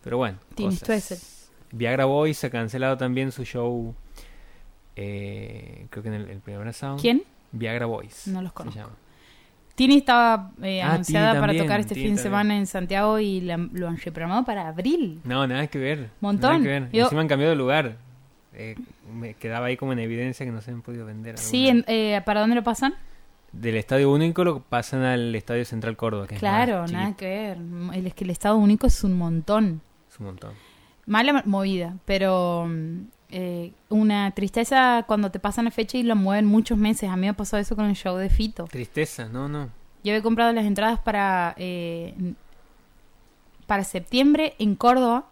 [0.04, 1.50] pero bueno, cosas.
[1.72, 3.94] Viagra Boys ha cancelado también su show,
[4.96, 7.00] eh, creo que en el, el primer sound.
[7.00, 7.22] ¿Quién?
[7.50, 8.26] Viagra Boys.
[8.28, 8.90] No los se conozco.
[9.74, 12.30] Tini estaba eh, Ah, anunciada Tini para también, tocar este Tini fin de también.
[12.42, 15.20] semana en Santiago y la- lo han reprogramado para abril.
[15.24, 16.10] No, nada que ver.
[16.20, 16.50] Montón.
[16.52, 16.90] Nada que ver.
[16.92, 17.96] Yo- Encima han cambiado de lugar.
[18.54, 18.76] Eh,
[19.12, 21.38] me quedaba ahí como en evidencia que no se han podido vender.
[21.38, 21.84] Sí, alguna.
[21.88, 22.94] en- eh, ¿para dónde lo pasan?
[23.52, 26.26] Del Estadio Único lo pasan al Estadio Central Córdoba.
[26.26, 27.18] Que Claro, más nada chiquito.
[27.20, 27.58] que ver.
[27.98, 29.80] El, es que el Estado Único es un montón.
[30.10, 30.52] Es un montón.
[31.06, 33.00] Mala movida, pero mm,
[33.32, 37.08] eh, una tristeza cuando te pasan la fecha y lo mueven muchos meses.
[37.08, 38.64] A mí me pasó eso con el show de Fito.
[38.64, 39.70] Tristeza, no, no.
[40.04, 42.14] Yo había comprado las entradas para eh,
[43.66, 45.26] para septiembre en Córdoba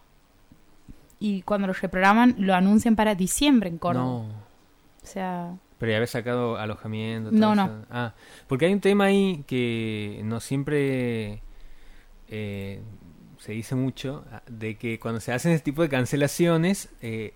[1.19, 4.05] y cuando lo reprograman lo anuncian para diciembre en Córdoba.
[4.05, 4.19] No.
[5.03, 7.31] O sea, Pero ya había sacado alojamiento.
[7.33, 7.85] No, no.
[7.91, 8.15] Ah,
[8.49, 11.43] porque hay un tema ahí que no siempre
[12.29, 12.81] eh,
[13.39, 17.35] se dice mucho, ah, de que cuando se hacen este tipo de cancelaciones, eh,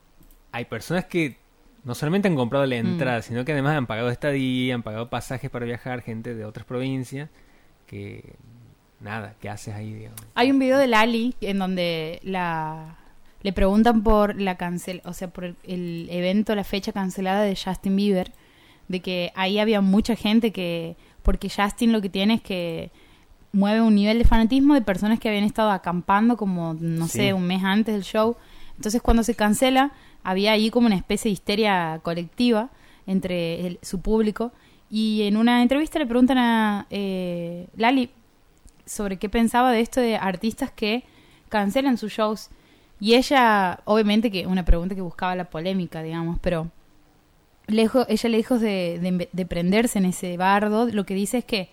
[0.55, 1.37] hay personas que
[1.85, 2.87] no solamente han comprado la Mm.
[2.87, 6.65] entrada, sino que además han pagado estadía, han pagado pasajes para viajar, gente de otras
[6.65, 7.29] provincias,
[7.87, 8.35] que
[9.01, 10.21] nada, ¿qué haces ahí, digamos?
[10.35, 12.97] hay un video de Lali en donde la
[13.43, 17.55] le preguntan por la cancel, o sea, por el, el evento, la fecha cancelada de
[17.55, 18.33] Justin Bieber,
[18.89, 22.91] de que ahí había mucha gente que porque Justin lo que tiene es que
[23.53, 27.19] mueve un nivel de fanatismo de personas que habían estado acampando como no Sí.
[27.19, 28.37] sé, un mes antes del show.
[28.77, 29.93] Entonces, cuando se cancela,
[30.25, 32.71] había ahí como una especie de histeria colectiva
[33.07, 34.53] entre el- su público
[34.91, 38.11] y en una entrevista le preguntan a eh, Lali
[38.87, 41.05] sobre qué pensaba de esto de artistas que
[41.49, 42.51] cancelan sus shows.
[43.01, 46.71] Y ella, obviamente que una pregunta que buscaba la polémica, digamos, pero
[47.67, 51.71] lejos, ella lejos de, de, de prenderse en ese bardo, lo que dice es que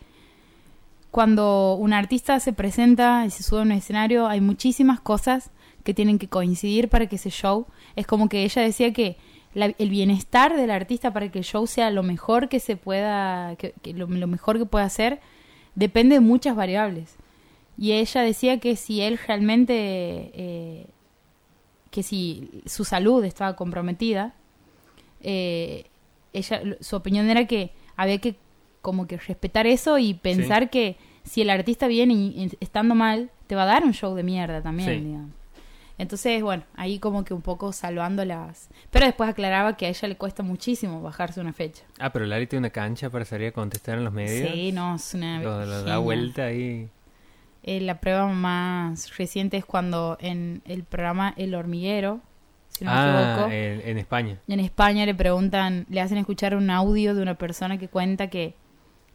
[1.12, 5.52] cuando un artista se presenta y se sube a un escenario, hay muchísimas cosas
[5.84, 7.66] que tienen que coincidir para que ese show,
[7.96, 9.18] es como que ella decía que
[9.54, 13.56] la- el bienestar del artista para que el show sea lo mejor que se pueda,
[13.58, 15.20] que, que lo, lo mejor que pueda hacer,
[15.76, 17.16] depende de muchas variables.
[17.78, 19.74] Y ella decía que si él realmente,
[20.34, 20.86] eh,
[21.90, 24.34] que si su salud estaba comprometida,
[25.22, 25.86] eh,
[26.34, 28.36] ella, su opinión era que había que
[28.82, 33.30] como que respetar eso y pensar que si el artista viene y, y estando mal,
[33.48, 35.06] te va a dar un show de mierda también, Sí.
[35.06, 35.30] digamos.
[36.02, 38.70] Entonces, bueno, ahí como que un poco salvando las...
[38.90, 41.84] Pero después aclaraba que a ella le cuesta muchísimo bajarse una fecha.
[42.00, 44.50] Ah, pero Lari tiene una cancha para salir a contestar en los medios.
[44.52, 45.40] Sí, no, es una...
[45.44, 45.98] Lo, lo da genia.
[46.00, 46.90] vuelta ahí.
[47.62, 52.20] Eh, la prueba más reciente es cuando en el programa El Hormiguero,
[52.70, 54.40] si no me ah, equivoco, en, en España.
[54.48, 58.56] en España le preguntan, le hacen escuchar un audio de una persona que cuenta que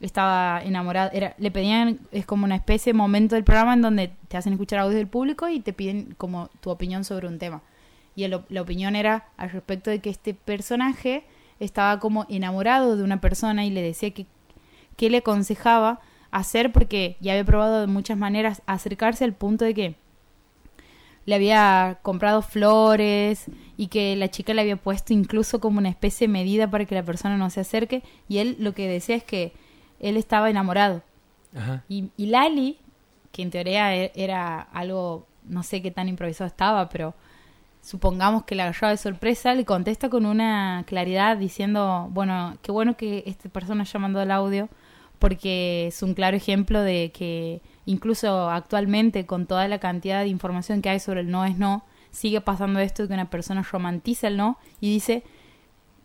[0.00, 4.12] estaba enamorada, era, le pedían, es como una especie de momento del programa en donde
[4.28, 7.62] te hacen escuchar audios del público y te piden como tu opinión sobre un tema.
[8.14, 11.24] Y la opinión era al respecto de que este personaje
[11.60, 14.26] estaba como enamorado de una persona y le decía que,
[14.96, 19.74] que le aconsejaba hacer porque ya había probado de muchas maneras acercarse al punto de
[19.74, 19.94] que
[21.24, 26.26] le había comprado flores y que la chica le había puesto incluso como una especie
[26.26, 29.24] de medida para que la persona no se acerque y él lo que decía es
[29.24, 29.52] que
[30.00, 31.02] él estaba enamorado
[31.56, 31.82] Ajá.
[31.88, 32.78] y, y Lali
[33.32, 37.14] que en teoría e- era algo no sé qué tan improvisado estaba pero
[37.82, 42.96] supongamos que la agarraba de sorpresa le contesta con una claridad diciendo bueno qué bueno
[42.96, 44.68] que esta persona haya mandado el audio
[45.18, 50.82] porque es un claro ejemplo de que incluso actualmente con toda la cantidad de información
[50.82, 54.28] que hay sobre el no es no, sigue pasando esto de que una persona romantiza
[54.28, 55.22] el no y dice,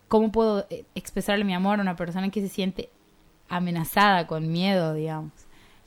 [0.08, 2.90] ¿cómo puedo eh, expresarle mi amor a una persona que se siente
[3.56, 5.32] amenazada, con miedo, digamos?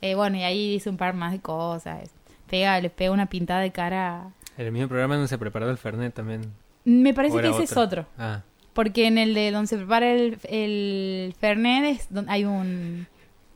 [0.01, 2.09] Eh, bueno, y ahí dice un par más de cosas.
[2.49, 4.31] Pega, le pega una pintada de cara.
[4.57, 6.53] En el mismo programa donde se preparó el Fernet también.
[6.85, 8.05] Me parece ¿O que ese es otro.
[8.17, 13.07] Ah, Porque en el de donde se prepara el, el Fernet es donde hay un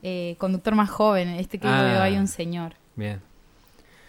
[0.02, 1.28] eh, conductor más joven.
[1.28, 1.82] Este que Ah.
[1.82, 2.74] veo hay un señor.
[2.96, 3.20] bien.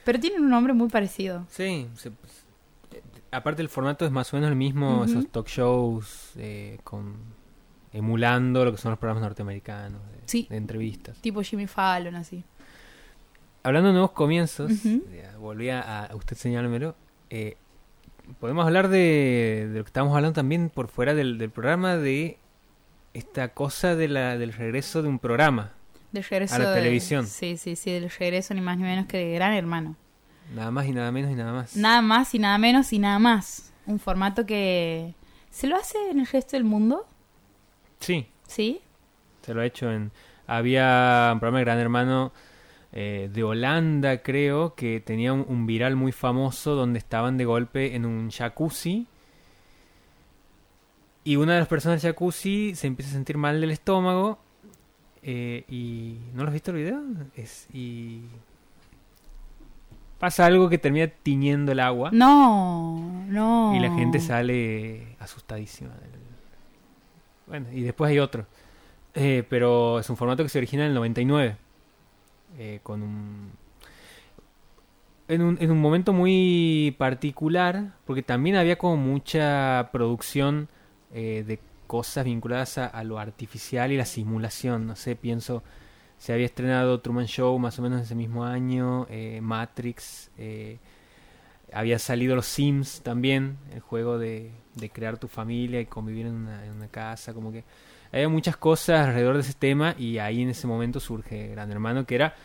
[0.03, 1.45] Pero tienen un nombre muy parecido.
[1.49, 5.03] Sí, se- eh, aparte el formato es más o menos el mismo, Ujú.
[5.03, 7.13] esos talk shows eh, con
[7.93, 10.47] emulando lo que son los programas norteamericanos de, Sí.
[10.49, 11.17] de entrevistas.
[11.21, 12.43] Tipo Jimmy Fallon, así.
[13.63, 16.95] Hablando de nuevos comienzos, ya, volví a, a usted señálmelo,
[17.29, 17.57] eh,
[18.39, 22.37] podemos hablar de, de lo que estábamos hablando también por fuera del, del programa de
[23.13, 25.73] esta cosa de la, del regreso de un programa.
[26.11, 27.27] Del regreso A la de- televisión.
[27.27, 29.95] Sí, sí, sí, del regreso ni más ni menos que de Gran Hermano.
[30.55, 31.75] Nada más y nada menos y nada más.
[31.75, 33.71] Nada más y nada menos y nada más.
[33.85, 35.13] Un formato que
[35.49, 37.05] se lo hace en el resto del mundo,
[38.01, 38.81] Sí, ¿sí?
[39.41, 40.11] se lo ha hecho en...
[40.47, 42.33] Había un programa de Gran Hermano
[42.91, 47.95] eh, de Holanda, creo, que tenía un, un viral muy famoso donde estaban de golpe
[47.95, 49.07] en un jacuzzi
[51.23, 54.39] y una de las personas del jacuzzi se empieza a sentir mal del estómago
[55.23, 56.17] eh, y...
[56.33, 57.01] ¿No lo has visto el video?
[57.35, 58.21] Es, y...
[60.19, 63.73] Pasa algo que termina tiñendo el agua No, no.
[63.75, 65.91] y la gente sale asustadísima.
[65.95, 66.30] del-
[67.51, 68.45] Bueno, y después hay otro.
[69.13, 71.57] Eh, pero es un formato que se origina en el 99.
[72.57, 73.51] eh, con un...
[75.27, 80.69] En un, en un momento muy particular, porque también había como mucha producción
[81.13, 84.87] eh, de cosas vinculadas a, a lo artificial y la simulación.
[84.87, 85.61] No sé, pienso,
[86.17, 90.79] se había estrenado Truman Show más o menos ese mismo año, eh, Matrix, eh,
[91.73, 96.33] había salido los Sims también, el juego de, de crear tu familia y convivir en
[96.35, 97.63] una, casa, como que
[98.11, 102.05] había muchas cosas alrededor de ese tema y ahí en ese momento surge Gran Hermano,
[102.05, 102.35] que era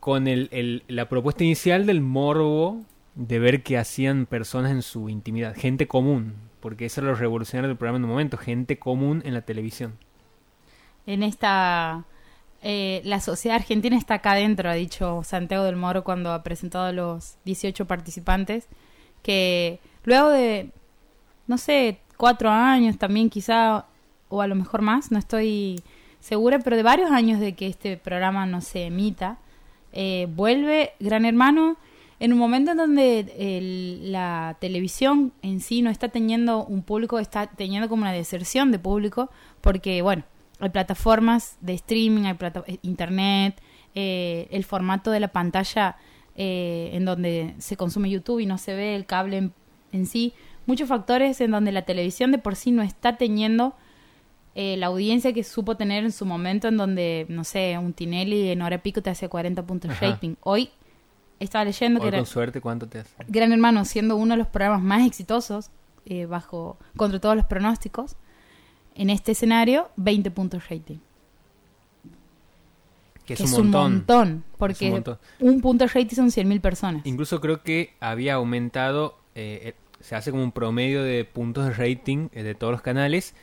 [0.00, 2.82] con el, el- la propuesta inicial del morbo
[3.14, 7.68] de ver qué hacían personas en su intimidad, gente común, porque eso era lo revolucionario
[7.68, 9.94] del programa en un momento, gente común en la televisión.
[11.06, 12.04] En esta...
[12.68, 16.86] eh, la sociedad argentina está acá adentro, ha dicho Santiago del Moro cuando ha presentado
[16.86, 18.66] a los 18 participantes,
[19.22, 20.72] que luego de,
[21.46, 23.86] no sé, cuatro años también quizá,
[24.28, 25.80] o a lo mejor más, no estoy
[26.18, 29.38] segura, pero de varios años de que este programa no se emita,
[29.92, 31.76] eh, vuelve Gran Hermano
[32.18, 37.46] en un momento en donde la televisión en sí no está teniendo un público, está
[37.46, 40.24] teniendo como una deserción de público, porque bueno,
[40.60, 43.60] hay plataformas de streaming, hay plata- eh, internet,
[43.94, 45.96] eh, el formato de la pantalla
[46.36, 49.52] eh, en donde se consume YouTube y no se ve el cable en,
[49.92, 50.34] en sí,
[50.66, 53.74] muchos factores en donde la televisión de por sí no está teniendo
[54.54, 58.48] eh, la audiencia que supo tener en su momento en donde, no sé, un Tinelli
[58.50, 60.10] en hora pico te hace 40 puntos Ajá.
[60.10, 60.34] rating.
[60.42, 60.70] Hoy
[61.40, 63.14] estaba leyendo que Hoy era con suerte, ¿cuánto te hace?
[63.28, 65.70] Gran Hermano siendo uno de los programas más exitosos
[66.06, 68.16] eh, bajo contra todos los pronósticos.
[68.96, 70.96] En este escenario, 20 puntos rating.
[73.24, 73.92] Que es, Que un montón.
[73.92, 75.18] montón, porque un montón.
[75.40, 77.04] un punto de rating son 100.000 personas.
[77.06, 81.72] Incluso creo que había aumentado, eh, eh, se hace como un promedio de puntos de
[81.72, 83.34] rating eh, de todos los canales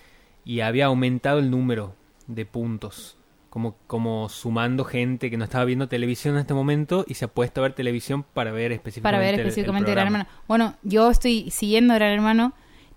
[0.46, 1.96] y había aumentado el número
[2.28, 3.18] de puntos.
[3.50, 7.28] Como, como sumando gente que no estaba viendo televisión en este momento y se ha
[7.28, 10.08] puesto a ver televisión para ver específicamente para ver el- el específicamente Gran.
[10.08, 10.26] Hermano.
[10.48, 12.54] Bueno, yo estoy siguiendo Gran Hermano,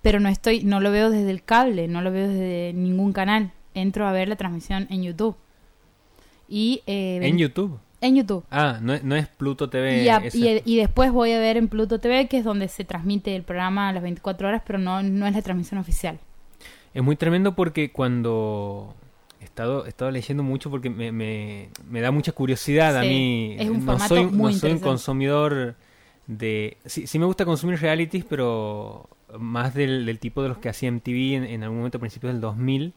[0.06, 3.50] pero no estoy, no lo veo desde el cable, no lo veo desde ningún canal.
[3.74, 5.34] Entro a ver la transmisión en YouTube.
[6.48, 7.78] Y eh, En YouTube.
[8.00, 8.44] en YouTube.
[8.52, 10.04] Ah, no, es- no es Pluto TV.
[10.04, 12.68] Y, a- esa- y- y después voy a ver en Pluto TV, que es donde
[12.68, 16.20] se transmite el programa a las 24 horas, pero no, no es la transmisión oficial.
[16.94, 18.94] Es muy tremendo porque cuando
[19.40, 23.56] he estado, he estado leyendo mucho porque me, me, me da mucha curiosidad a mí.
[23.58, 25.74] es un no soy, muy no soy un consumidor
[26.26, 26.76] de...
[26.86, 29.08] Sí, sí me gusta consumir realities, pero
[29.38, 32.40] más del, tipo de los que hacía MTV en, en algún momento a principios del
[32.40, 32.94] 2000,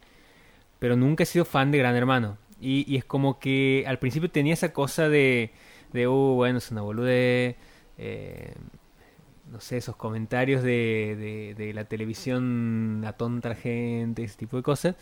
[0.79, 2.37] pero nunca he sido fan de Gran Hermano.
[2.61, 5.51] Y, es como que al principio tenía esa cosa de,
[5.93, 7.55] de uh, bueno, es una boludez,
[7.97, 8.53] eh,
[9.51, 14.95] no sé, esos comentarios de, de, la televisión atonta gente, ese tipo de cosas.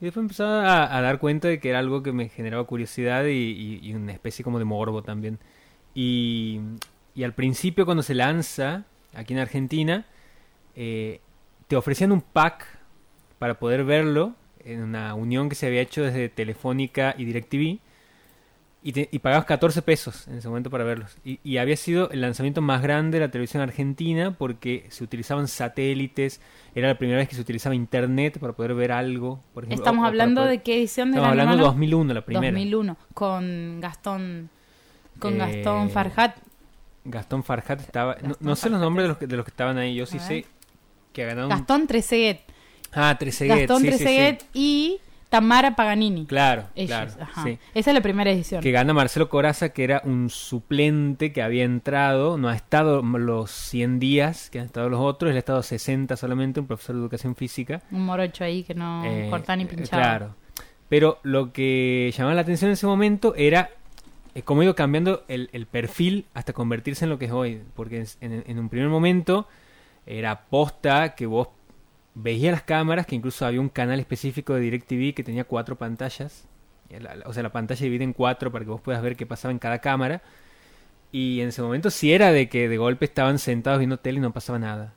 [0.00, 3.26] Y después empezaba a, a dar cuenta de que era algo que me generaba curiosidad
[3.26, 5.38] y- y una especie como de morbo también.
[5.94, 6.60] Y,
[7.14, 10.04] y al principio cuando se lanza aquí en Argentina,
[10.76, 11.20] eh,
[11.68, 12.66] te ofrecían un pack
[13.38, 17.78] para poder verlo en una unión que se había hecho desde Telefónica y DirecTV
[18.82, 21.16] y, te- y pagabas 14 pesos en ese momento para verlos.
[21.24, 25.48] Y, y había sido el lanzamiento más grande de la televisión argentina porque se utilizaban
[25.48, 26.40] satélites,
[26.74, 29.40] era la primera vez que se utilizaba internet para poder ver algo.
[29.52, 31.72] Por ejemplo, o- Estamos o hablando poder- de qué edición de Estamos hablando de Hermano?
[31.72, 32.52] 2001, la primera.
[32.52, 34.48] 2001, con Gastón,
[35.18, 36.36] con Eh, Gastón Farhat.
[37.04, 38.14] Gastón Farhat estaba...
[38.22, 40.06] no- Gastón no, sé los nombres de los, que, de los que estaban ahí, yo
[40.06, 40.46] sí sé
[41.12, 41.50] que ganaron...
[41.50, 42.40] Gastón Trezeguet.
[42.92, 44.04] Ah, Trezeguet, Gastón sí, sí, sí.
[44.04, 46.26] Trezeguet y Tamara Paganini.
[46.26, 47.58] Claro, Ellos, claro.
[47.74, 48.60] Esa es la primera edición.
[48.60, 53.50] Que gana Marcelo Coraza, que era un suplente que había entrado, no ha estado los
[53.50, 57.02] 100 días que han estado los otros, él ha estado 60 solamente, un profesor de
[57.02, 57.80] educación física.
[57.92, 60.02] Un morocho ahí que no Eh, cortaba ni eh, pinchaba.
[60.02, 60.34] Claro.
[60.88, 63.70] Pero lo que llamaba la atención en ese momento era
[64.34, 67.62] eh, cómo ha ido cambiando el, perfil hasta convertirse en lo que es hoy.
[67.74, 69.48] Porque en, en un primer momento
[70.06, 71.48] era posta que vos
[72.14, 76.46] veías las cámaras, que incluso había un canal específico de DirecTV que tenía cuatro pantallas.
[76.90, 79.26] La- la- O sea, la pantalla divide en cuatro para que vos puedas ver qué
[79.26, 80.22] pasaba en cada cámara.
[81.12, 84.22] Y en ese momento sí era de que de golpe estaban sentados viendo tele y
[84.22, 84.94] no pasaba nada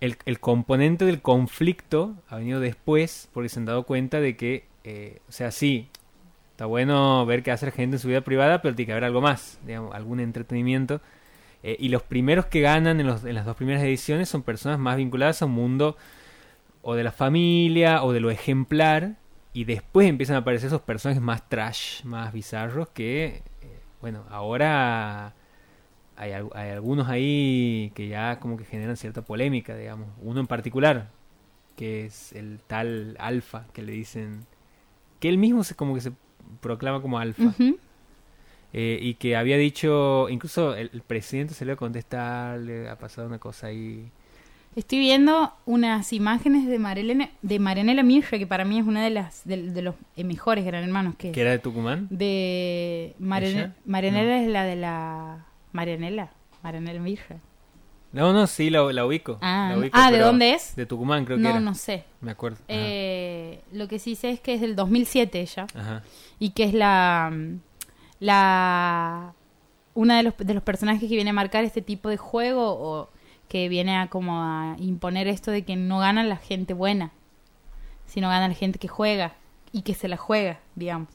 [0.00, 4.66] el, el componente del conflicto ha venido después porque se han dado cuenta de que,
[4.84, 5.88] eh, o sea, sí,
[6.54, 9.02] está bueno ver qué hace la gente en su vida privada, pero tiene que haber
[9.04, 11.00] algo más, digamos, algún entretenimiento.
[11.64, 14.78] Eh, y los primeros que ganan en, los- en las dos primeras ediciones son personas
[14.78, 15.96] más vinculadas a un mundo
[16.82, 19.16] o de la familia o de lo ejemplar.
[19.52, 25.34] Y después empiezan a aparecer esos personajes más trash, más bizarros que, eh, bueno, ahora
[26.16, 30.08] hay, hay algunos ahí que ya como que generan cierta polémica, digamos.
[30.22, 31.08] Uno en particular,
[31.76, 34.46] que es el tal Alfa, que le dicen...
[35.20, 36.12] Que él mismo se, como que se
[36.60, 37.52] proclama como Alfa.
[38.76, 42.98] Eh, y que había dicho, incluso el, el presidente se le a contestar, le ha
[42.98, 44.10] pasado una cosa ahí.
[44.74, 49.10] Estoy viendo unas imágenes de Marilena, de Marianela Mirre, que para mí es una de
[49.10, 52.08] las de, de los eh, mejores gran hermanos que Que era de Tucumán.
[52.10, 53.74] de Mariane- ¿Ella?
[53.84, 56.30] Marianela es la de la Marianela,
[56.64, 57.36] Marianela Mirre.
[58.14, 59.38] No, no, sí, la, la ubico.
[59.42, 60.74] Ah, la no- ubico, ah, ¿de dónde es?
[60.76, 61.60] De Tucumán creo que No, era.
[61.60, 62.04] no sé.
[62.20, 62.58] Me acuerdo.
[62.68, 66.02] Eh, lo que sí sé es que es del 2007 ella Ajá.
[66.38, 67.30] y que es la
[68.20, 69.34] la
[69.94, 73.08] una de los, de los personajes que viene a marcar este tipo de juego o
[73.48, 77.12] que viene a como a imponer esto de que no gana la gente buena,
[78.06, 79.34] sino gana la gente que juega
[79.72, 81.08] y que se la juega, digamos.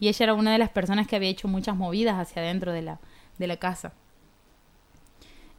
[0.00, 2.82] Y ella era una de las personas que había hecho muchas movidas hacia adentro de
[2.82, 3.00] la,
[3.38, 3.92] de la casa.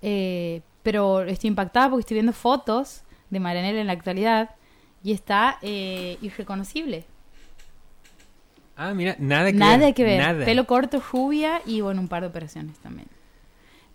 [0.04, 4.52] Eh, pero estoy impactada porque estoy viendo fotos de Marianela en la actualidad
[5.04, 7.06] y está eh, irreconocible.
[8.76, 9.94] Ah, mira, nada que Nada ver.
[9.94, 10.20] que ver.
[10.20, 10.46] Nada.
[10.46, 13.08] Pelo corto, rubia y bueno, un par de operaciones también.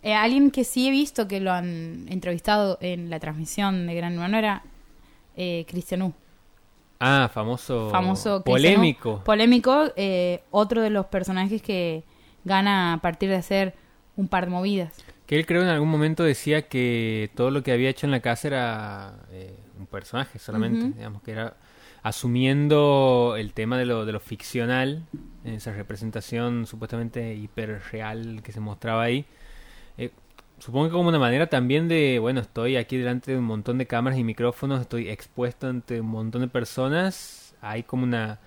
[0.03, 4.13] Eh, alguien que sí he visto que lo han entrevistado en la transmisión de Gran
[4.15, 4.63] Hermano era
[5.37, 6.15] eh, Cristian U.
[7.01, 7.91] Ah, famoso.
[7.91, 8.43] Famoso U.
[8.43, 9.23] Polémico.
[9.25, 12.05] Polémico, eh, otro de los personajes que
[12.45, 13.75] gana a partir de hacer
[14.17, 14.93] un par de movidas.
[15.29, 18.21] Que él creo en algún momento decía que todo lo que había hecho en la
[18.21, 21.55] casa era eh, un personaje solamente, digamos que era
[22.03, 25.05] asumiendo el tema de lo, de lo ficcional,
[25.45, 29.27] en esa representación supuestamente hiperreal que se mostraba ahí.
[29.99, 30.11] Eh,
[30.59, 33.87] supongo que como una manera también de, bueno, estoy aquí delante de un montón de
[33.87, 38.41] cámaras y micrófonos, estoy expuesto ante un montón de personas, hay como una...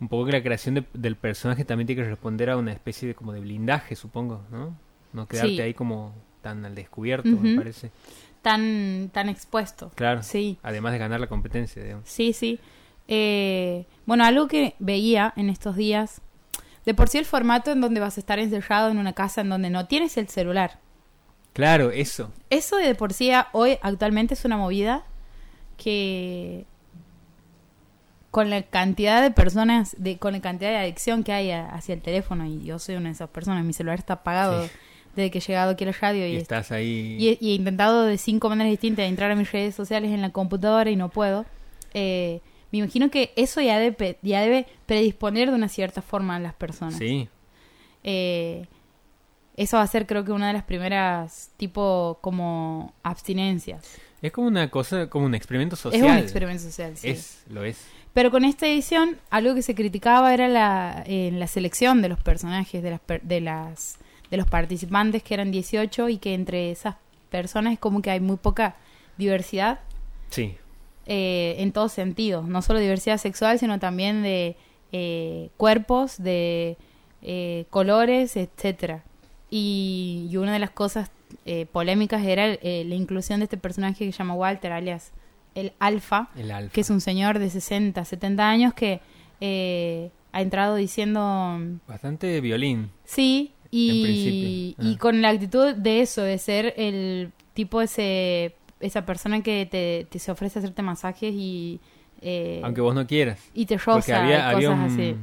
[0.00, 3.06] Un poco que la creación de- del personaje también tiene que responder a una especie
[3.06, 4.76] de como de blindaje, supongo, ¿no?
[5.12, 5.60] No quedarte Sí.
[5.60, 7.90] ahí como tan al descubierto, me parece.
[8.42, 9.90] Tan, tan expuesto.
[9.94, 10.22] Claro.
[10.22, 10.58] Sí.
[10.62, 12.08] Además de ganar la competencia, digamos.
[12.08, 12.58] Sí, sí.
[13.08, 16.20] Eh, bueno, algo que veía en estos días,
[16.84, 19.48] de por sí el formato en donde vas a estar encerrado en una casa en
[19.50, 20.78] donde no tienes el celular.
[21.52, 22.32] Claro, eso.
[22.50, 25.04] Eso de por sí hoy actualmente es una movida
[25.76, 26.64] que
[28.30, 31.94] con la cantidad de personas, de, con la cantidad de adicción que hay a- hacia
[31.94, 34.70] el teléfono, y yo soy una de esas personas, mi celular está apagado Sí.
[35.14, 37.16] Desde que he llegado aquí a la radio Y y, estás ahí.
[37.18, 40.22] y he, y he intentado de cinco maneras distintas entrar a mis redes sociales en
[40.22, 41.44] la computadora y no puedo.
[41.94, 46.40] Eh, me imagino que eso ya debe, ya debe predisponer de una cierta forma a
[46.40, 46.96] las personas.
[46.96, 47.28] Sí.
[48.02, 48.66] Eh,
[49.56, 53.98] eso va a ser creo que una de las primeras tipo como abstinencias.
[54.22, 56.02] Es como una cosa, como un experimento social.
[56.02, 57.10] Es un experimento social, sí.
[57.10, 57.84] Es, lo es.
[58.14, 62.82] Pero con esta edición, algo que se criticaba era la, la selección de los personajes,
[62.82, 63.98] de las, de las
[64.32, 66.96] de los participantes, que eran 18, y que entre esas
[67.30, 68.74] personas es como que hay muy poca
[69.16, 69.78] diversidad
[70.30, 70.56] Sí.
[71.06, 72.46] eh, en todos sentidos.
[72.48, 74.56] No solo diversidad sexual, sino también de
[74.90, 76.76] eh, cuerpos, de
[77.22, 79.04] eh, colores, etcétera.
[79.50, 81.10] Y, y una de las cosas
[81.72, 85.12] polémicas era la inclusión de este personaje que se llama Walter, alias
[85.54, 86.72] el Alfa, El alfa.
[86.72, 89.00] que es un señor de 60, 70 años que
[89.40, 91.58] eh, ha entrado diciendo
[91.88, 92.90] Bastante violín.
[93.04, 94.96] sí y, ah.
[94.98, 100.18] con la actitud de eso, de ser el tipo ese esa persona que te, te
[100.18, 101.80] se ofrece hacerte masajes y
[102.20, 103.38] eh, Aunque vos no quieras.
[103.54, 105.16] y te Porque roza había, y había cosas un- así.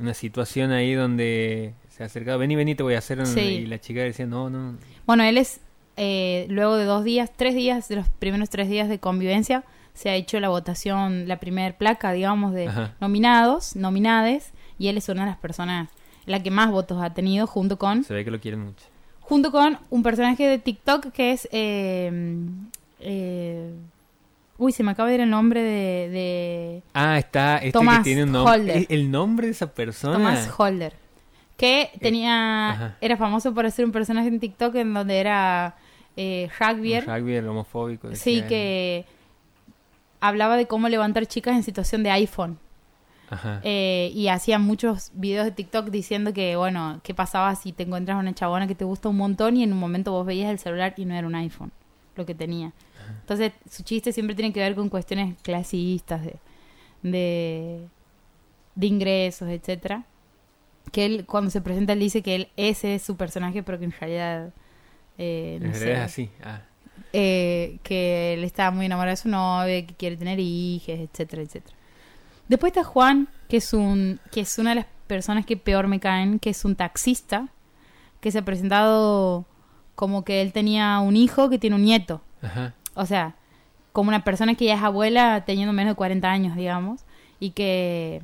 [0.00, 3.24] una situación ahí donde se ha acercado, vení, vení, te voy a hacer.
[3.26, 3.40] Sí.
[3.40, 4.76] Y la chica decía, no, no.
[5.06, 5.60] Bueno, él es,
[5.96, 10.10] eh, luego de dos días, tres días, de los primeros tres días de convivencia, se
[10.10, 12.94] ha hecho la votación, la primer placa, digamos, de Ajá.
[13.00, 15.88] nominados, nominades, y él es una de las personas,
[16.26, 18.84] la que más votos ha tenido, junto con, Se ve que lo quieren mucho.
[19.20, 22.38] junto con un personaje de TikTok que es, eh,
[23.00, 23.70] eh,
[24.58, 28.04] uy, se me acaba de ir el nombre de, de Ah, está este Thomas que
[28.04, 28.52] tiene un nombre.
[28.54, 28.86] Holder.
[28.88, 30.14] El, nombre de esa persona.
[30.14, 30.92] Thomas Holder,
[31.56, 32.96] que tenía, Eh, ajá.
[33.00, 35.76] era famoso por hacer un personaje en TikTok en donde era
[36.16, 36.94] eh, rugby,
[37.34, 38.08] el homofóbico.
[38.14, 39.04] sí, que
[40.20, 42.58] hablaba de cómo levantar chicas en situación de iPhone.
[43.62, 48.18] Eh, y hacía muchos videos de TikTok diciendo que, bueno, qué pasaba si te encuentras
[48.18, 50.94] una chabona que te gusta un montón y en un momento vos veías el celular
[50.96, 51.72] y no era un iPhone
[52.14, 52.72] lo que tenía.
[53.20, 56.36] Entonces, su chiste siempre tiene que ver con cuestiones clasistas de,
[57.02, 57.86] de,
[58.74, 60.04] de ingresos, etcétera.
[60.92, 63.84] Que él, cuando se presenta, él dice que él ese es su personaje, pero que
[63.86, 64.50] en realidad,
[65.18, 66.30] eh, no en sé, es así.
[66.42, 66.62] Ah.
[67.12, 71.76] eh, que él está muy enamorado de su novia, que quiere tener hijos, etcétera, etcétera.
[72.48, 76.00] Después está Juan, que es un que es una de las personas que peor me
[76.00, 77.48] caen, que es un taxista,
[78.20, 79.44] que se ha presentado
[79.94, 82.20] como que él tenía un hijo que tiene un nieto.
[82.42, 82.74] Ajá.
[82.94, 83.34] O sea,
[83.92, 87.02] como una persona que ya es abuela teniendo menos de 40 años, digamos,
[87.40, 88.22] y que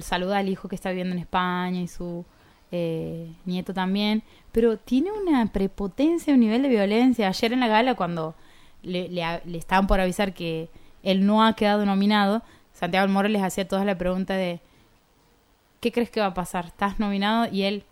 [0.00, 2.24] saluda al hijo que está viviendo en España y su
[2.72, 7.28] eh, nieto también, pero tiene una prepotencia, un nivel de violencia.
[7.28, 8.34] Ayer en la gala, cuando
[8.82, 10.68] le, le, le estaban por avisar que
[11.02, 12.42] él no ha quedado nominado,
[12.78, 14.60] Santiago Moro les hacía toda la pregunta de
[15.80, 16.66] ¿qué crees que va a pasar?
[16.66, 17.46] ¿Estás nominado?
[17.50, 17.84] Y él,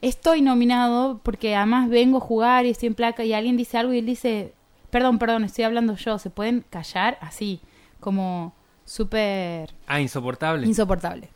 [0.00, 3.92] estoy nominado porque además vengo a jugar y estoy en placa y alguien dice algo
[3.92, 4.52] y él dice,
[4.90, 7.18] perdón, perdón, estoy hablando yo, ¿se pueden callar?
[7.20, 7.60] Así,
[8.00, 8.52] como
[8.84, 10.66] súper Ah, insoportable.
[10.66, 11.28] insoportable.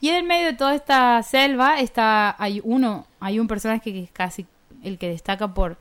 [0.00, 4.02] Y en el medio de toda esta selva está hay uno, hay un personaje que
[4.04, 4.46] es casi
[4.82, 5.76] el que destaca por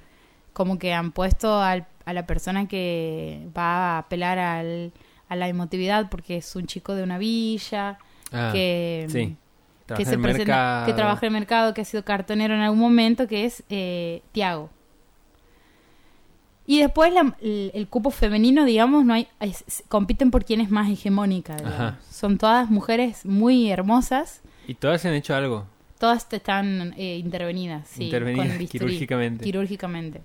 [0.53, 4.91] como que han puesto al- a la persona que va a apelar al,
[5.31, 7.97] a la emotividad porque es un chico de una villa
[8.33, 9.35] Ah, que sí.
[9.87, 10.85] que Trabaja se en el presenta, mercado.
[10.85, 14.21] que trabaja en el mercado, que ha sido cartonero en algún momento, que es eh,
[14.31, 14.69] Tiago.
[16.67, 20.69] Y después la- el, el cupo femenino, digamos, no hay, es- compiten por quién es
[20.69, 21.97] más hegemónica.
[22.09, 25.65] Son todas mujeres muy hermosas, Y todas han hecho algo.
[25.99, 29.43] todas te están eh, intervenidas, sí, Intervenidas con bisturí, quirúrgicamente.
[29.43, 30.21] quirúrgicamente.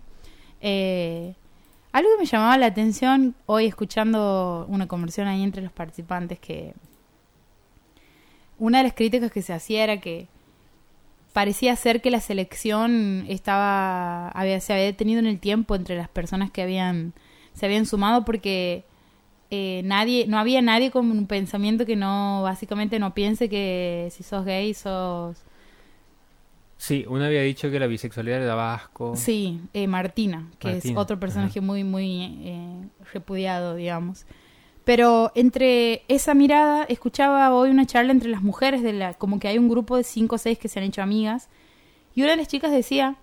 [0.61, 1.34] Eh,
[1.97, 6.74] algo que me llamaba la atención hoy escuchando una conversión ahí entre los participantes que
[8.59, 10.28] una de las críticas que se hacía era que
[11.32, 16.11] parecía ser que la selección estaba había, se había detenido en el tiempo entre las
[16.11, 17.14] personas que habían
[17.55, 18.84] se habían sumado porque
[19.51, 24.22] eh, nadie no había nadie con un pensamiento que no básicamente no piense que si
[24.22, 25.38] sos gay sos
[26.79, 29.16] Sí, uno había dicho que la bisexualidad le daba asco.
[29.16, 34.27] Sí, eh, Martina, que es otro personaje muy, muy eh, repudiado, digamos.
[34.85, 39.49] Pero entre esa mirada, escuchaba hoy una charla entre las mujeres, de la, como que
[39.49, 41.49] hay un grupo de cinco o seis que se han hecho amigas,
[42.14, 43.16] y una de las chicas decía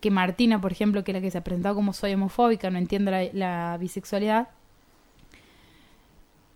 [0.00, 2.78] que Martina, por ejemplo, que es la que se ha presentado como soy homofóbica, no
[2.78, 4.48] entiendo la, la bisexualidad,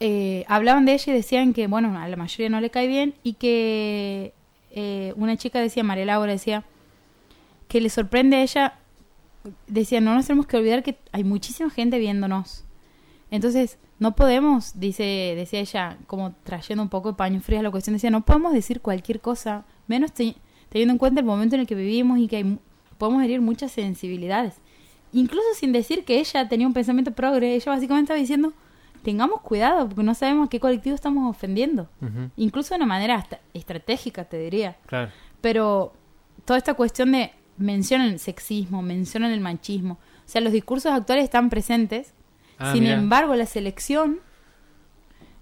[0.00, 3.14] eh, hablaban de ella y decían que, bueno, a la mayoría no le cae bien,
[3.22, 4.32] y que
[4.74, 6.64] eh, una chica decía, María Laura decía,
[7.68, 8.78] que le sorprende a ella,
[9.66, 12.64] decía, no nos tenemos que olvidar que hay muchísima gente viéndonos.
[13.30, 17.70] Entonces, no podemos, dice, decía ella, como trayendo un poco de paño frío a la
[17.70, 20.36] cuestión, decía, no podemos decir cualquier cosa, menos te-
[20.68, 22.58] teniendo en cuenta el momento en el que vivimos y que hay
[22.98, 24.54] podemos herir muchas sensibilidades.
[25.12, 28.52] Incluso sin decir que ella tenía un pensamiento progre, ella básicamente estaba diciendo,
[29.04, 31.88] tengamos cuidado, porque no sabemos a qué colectivo estamos ofendiendo.
[32.36, 34.76] Incluso de una manera hasta estratégica, te diría.
[34.86, 35.12] Claro.
[35.40, 35.92] Pero
[36.44, 39.94] toda esta cuestión de mencionan el sexismo, mencionan el machismo.
[39.94, 42.12] O sea, los discursos actuales están presentes.
[42.58, 42.94] Ah, Sin mira.
[42.94, 44.20] embargo, la selección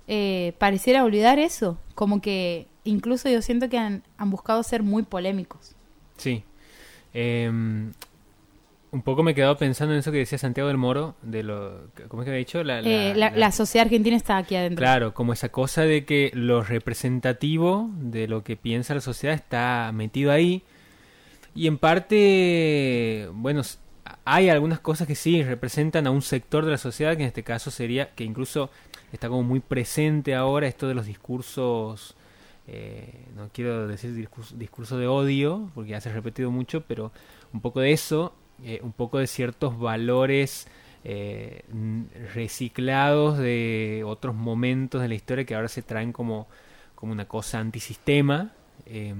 [0.09, 1.79] eh, pareciera olvidar eso.
[1.95, 5.75] Como que incluso yo siento que han, han buscado ser muy polémicos.
[6.17, 6.45] Sí.
[7.15, 7.93] Em,
[8.93, 11.89] un poco me he quedado pensando en eso que decía Santiago del Moro, de lo...
[12.09, 12.63] ¿Cómo es que había dicho?
[12.63, 14.77] La, la- Eh, la, la- sociedad argentina está aquí adentro.
[14.83, 19.91] Claro, como esa cosa de que lo representativo de lo que piensa la sociedad está
[19.95, 20.63] metido ahí.
[21.55, 23.63] Y en parte, bueno,
[24.25, 27.43] hay algunas cosas que sí representan a un sector de la sociedad, que en este
[27.43, 28.71] caso sería, que incluso
[29.13, 32.15] está como muy presente ahora esto de los discursos,
[32.69, 37.13] eh, no quiero decir discurso, discurso de odio, porque ya se ha repetido mucho, pero
[37.53, 38.35] un poco de eso,
[38.65, 40.67] eh, un poco de ciertos valores
[41.05, 41.65] eh,
[42.35, 46.47] reciclados de otros momentos de la historia que ahora se traen como,
[46.95, 48.53] como una cosa antisistema.
[48.87, 49.15] eh,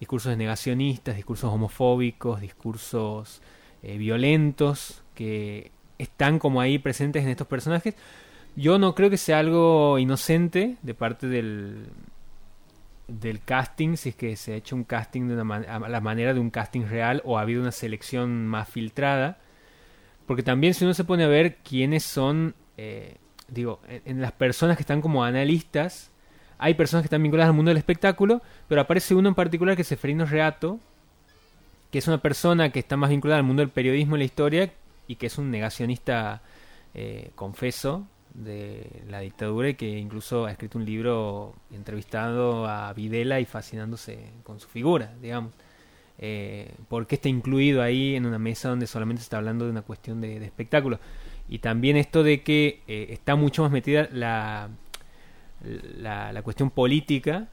[0.00, 3.42] discursos negacionistas, discursos homofóbicos, discursos
[3.82, 7.94] eh, violentos que están como ahí presentes en estos personajes.
[8.56, 11.86] Yo no creo que sea algo inocente de parte del,
[13.10, 16.32] del casting, si es que se ha hecho un casting de una a la manera
[16.32, 19.38] de un casting real o ha habido una selección más filtrada.
[20.26, 23.16] Porque también si uno se pone a ver quiénes son, eh,
[23.48, 26.10] digo, en, las personas que están como analistas,
[26.58, 29.82] hay personas que están vinculadas al mundo del espectáculo, pero aparece uno en particular que
[29.82, 30.78] es Seferino Reato,
[31.90, 34.72] que es una persona que está más vinculada al mundo del periodismo y la historia
[35.08, 36.42] y que es un negacionista
[36.94, 43.40] eh, confeso de la dictadura y que incluso ha escrito un libro entrevistando a Videla
[43.40, 45.52] y fascinándose con su figura, digamos.
[46.22, 49.82] Eh, porque está incluido ahí en una mesa donde solamente se está hablando de una
[49.82, 51.00] cuestión de, espectáculo.
[51.48, 54.68] Y también esto de que eh, está mucho más metida la,
[55.62, 57.48] la, cuestión política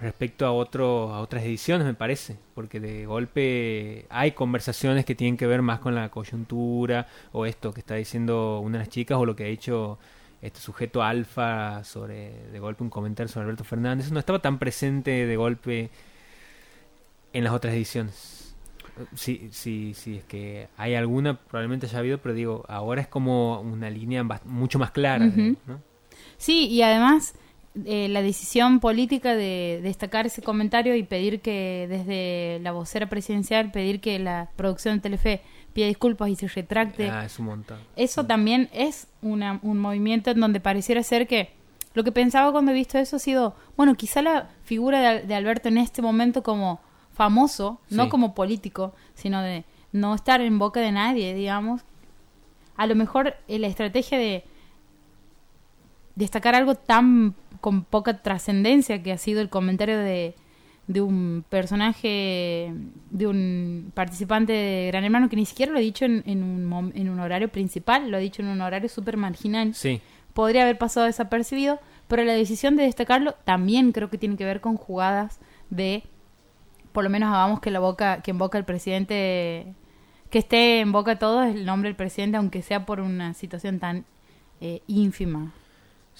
[0.00, 5.36] respecto a, otro, a otras ediciones, me parece, porque de golpe hay conversaciones que tienen
[5.36, 9.18] que ver más con la coyuntura o esto que está diciendo una de las chicas
[9.18, 9.98] o lo que ha dicho
[10.40, 15.26] este sujeto alfa sobre de golpe un comentario sobre Alberto Fernández, no estaba tan presente
[15.26, 15.90] de golpe
[17.32, 18.56] en las otras ediciones.
[19.14, 23.60] Sí, sí, sí, es que hay alguna, probablemente haya habido, pero digo, ahora es como
[23.60, 25.30] una línea mucho más clara.
[26.36, 27.34] Sí, y además
[27.84, 33.70] eh, la decisión política de destacar ese comentario y pedir que desde la vocera presidencial,
[33.70, 35.42] pedir que la producción de Telefe
[35.72, 37.08] pida disculpas y se retracte.
[37.08, 37.78] Ah, es un montón.
[37.94, 41.52] Eso también es una, un movimiento en donde pareciera ser que
[41.94, 45.68] lo que pensaba cuando he visto eso ha sido, bueno, quizá la figura de, Alberto
[45.68, 46.80] en este momento como
[47.12, 51.82] famoso, no como político, sino de no estar en boca de nadie, digamos.
[52.76, 54.44] A lo mejor eh, la estrategia de
[56.14, 60.34] destacar algo tan con poca trascendencia que ha sido el comentario de,
[60.86, 62.72] de un personaje,
[63.10, 66.92] de un participante de Gran Hermano que ni siquiera lo ha dicho en, en, un,
[66.94, 69.74] en un horario principal, lo ha dicho en un horario súper marginal.
[69.74, 70.00] Sí.
[70.34, 74.60] Podría haber pasado desapercibido, pero la decisión de destacarlo también creo que tiene que ver
[74.60, 75.38] con jugadas
[75.70, 76.02] de,
[76.92, 79.74] por lo menos hagamos que la boca, que en boca el presidente,
[80.30, 83.78] que esté en boca de todos el nombre del presidente, aunque sea por una situación
[83.78, 84.04] tan
[84.60, 85.52] eh, ínfima.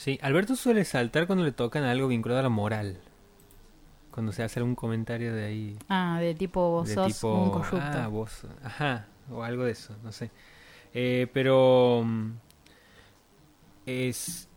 [0.00, 2.96] Sí, Alberto suele saltar cuando le tocan algo vinculado a la moral.
[4.10, 5.78] Cuando se hace algún comentario de ahí.
[5.90, 7.98] Ah, de tipo vos sos un corrupto.
[7.98, 8.46] Ah, vos.
[8.64, 10.30] Ajá, o algo de eso, no sé.
[10.94, 12.30] Eh, pero mm,
[13.84, 14.48] es,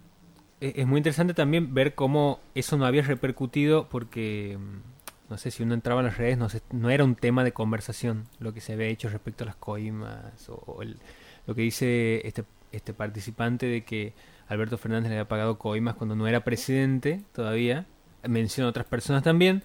[0.61, 5.51] e, es muy interesante también ver cómo eso no había repercutido porque, mm, no sé,
[5.51, 8.61] si uno entraba en las redes, no, no era un tema de conversación lo que
[8.61, 10.81] se había hecho respecto a las coimas o,
[11.45, 14.13] lo que dice este, este participante de que
[14.47, 17.85] Alberto Fernández le había pagado coimas cuando no era presidente todavía.
[18.27, 19.63] Menciona otras personas también.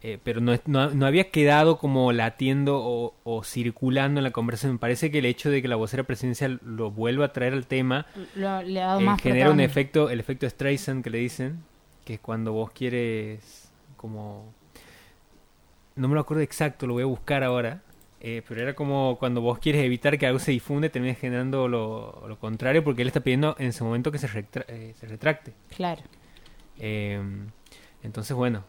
[0.00, 4.74] Eh, pero no, no, había quedado como latiendo o, circulando en la conversación.
[4.74, 7.66] Me parece que el hecho de que la vocera presidencial lo vuelva a traer al
[7.66, 11.64] tema le ha dado eh, genera un efecto, el efecto Streisand que le dicen,
[12.04, 14.52] que es cuando vos quieres como...
[15.96, 17.82] No me lo acuerdo exacto, lo voy a buscar ahora.
[18.20, 22.36] Eh, pero era como cuando vos quieres evitar que algo se difunde, terminas generando lo,
[22.40, 24.28] contrario porque él está pidiendo en ese momento que se,
[24.68, 25.52] eh, se retracte.
[25.74, 26.02] Claro.
[26.78, 27.46] Em,
[28.02, 28.64] entonces, bueno,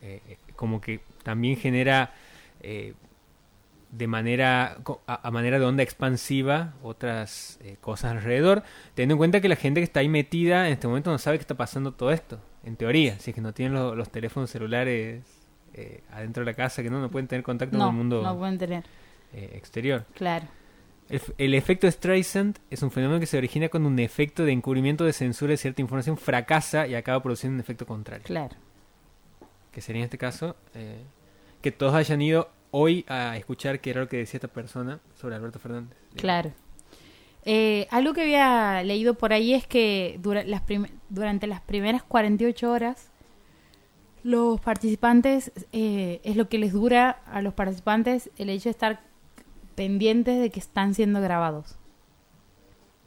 [0.00, 2.14] eh, como que también genera
[3.90, 9.56] de manera a, manera de onda expansiva otras cosas alrededor, teniendo en cuenta que la
[9.56, 12.40] gente que está ahí metida en este momento no sabe que está pasando todo esto,
[12.64, 15.45] en teoría, si es que no tienen los teléfonos celulares
[15.76, 18.38] eh, adentro de la casa, que no, no pueden tener contacto con el mundo no
[18.38, 18.84] pueden tener.
[19.34, 20.06] Eh, exterior.
[20.14, 20.46] Claro.
[21.36, 25.12] El, efecto Streisand es un fenómeno que se origina cuando un efecto de encubrimiento de
[25.12, 28.24] censura de cierta información fracasa y acaba produciendo un efecto contrario.
[28.24, 28.56] Claro.
[29.70, 31.02] Que sería en este caso eh,
[31.60, 35.36] que todos hayan ido hoy a escuchar qué era lo que decía esta persona sobre
[35.36, 35.96] Alberto Fernández.
[36.16, 36.52] Claro.
[37.90, 40.62] algo que había leído por ahí es que las
[41.10, 43.10] durante las primeras 48 horas
[44.26, 49.00] los participantes, eh, es lo que les dura a los participantes el hecho de estar
[49.76, 51.76] pendientes de que están siendo grabados.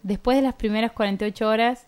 [0.02, 1.88] Después de las primeras 48 horas,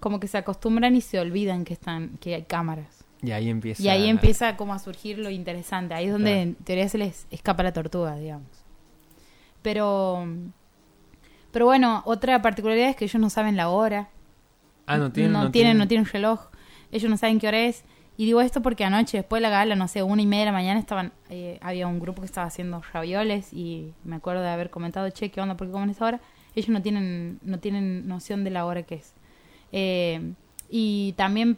[0.00, 3.04] como que se acostumbran y se olvidan que están que hay cámaras.
[3.22, 3.80] Y ahí empieza.
[3.80, 5.94] Y ahí empieza como a surgir lo interesante.
[5.94, 8.64] Ahí es donde en teoría se les escapa la tortuga, digamos.
[9.62, 10.26] Pero
[11.52, 14.08] pero bueno, otra particularidad es que ellos no saben la hora.
[14.86, 16.48] Ah, no tienen no, tienen, no tienen reloj.
[16.90, 17.84] Ellos no saben qué hora es
[18.16, 20.46] y digo esto porque anoche, después de la gala, no sé, una y media de
[20.46, 24.48] la mañana, estaban eh, había un grupo que estaba haciendo ravioles y me acuerdo de
[24.50, 25.56] haber comentado, che, ¿qué onda?
[25.56, 26.20] ¿Por qué comen esa hora?
[26.54, 29.14] Ellos no tienen, no tienen noción de la hora que es.
[29.72, 30.34] Eh,
[30.68, 31.56] y también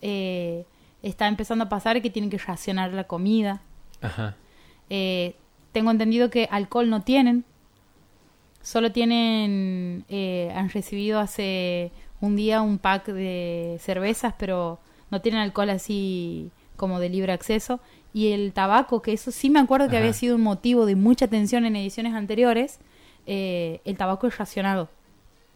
[0.00, 0.64] eh,
[1.02, 3.60] está empezando a pasar que tienen que racionar la comida.
[4.00, 4.34] Ajá.
[5.72, 7.44] tengo entendido que alcohol no tienen.
[8.62, 14.78] solo tienen, eh, han recibido hace un día un pack de cervezas, pero
[15.12, 17.78] no tienen alcohol así como de libre acceso.
[18.12, 20.02] Y el tabaco, que eso sí me acuerdo que Ajá.
[20.04, 22.80] había sido un motivo de mucha tensión en ediciones anteriores,
[23.26, 24.88] eh, el tabaco es racionado.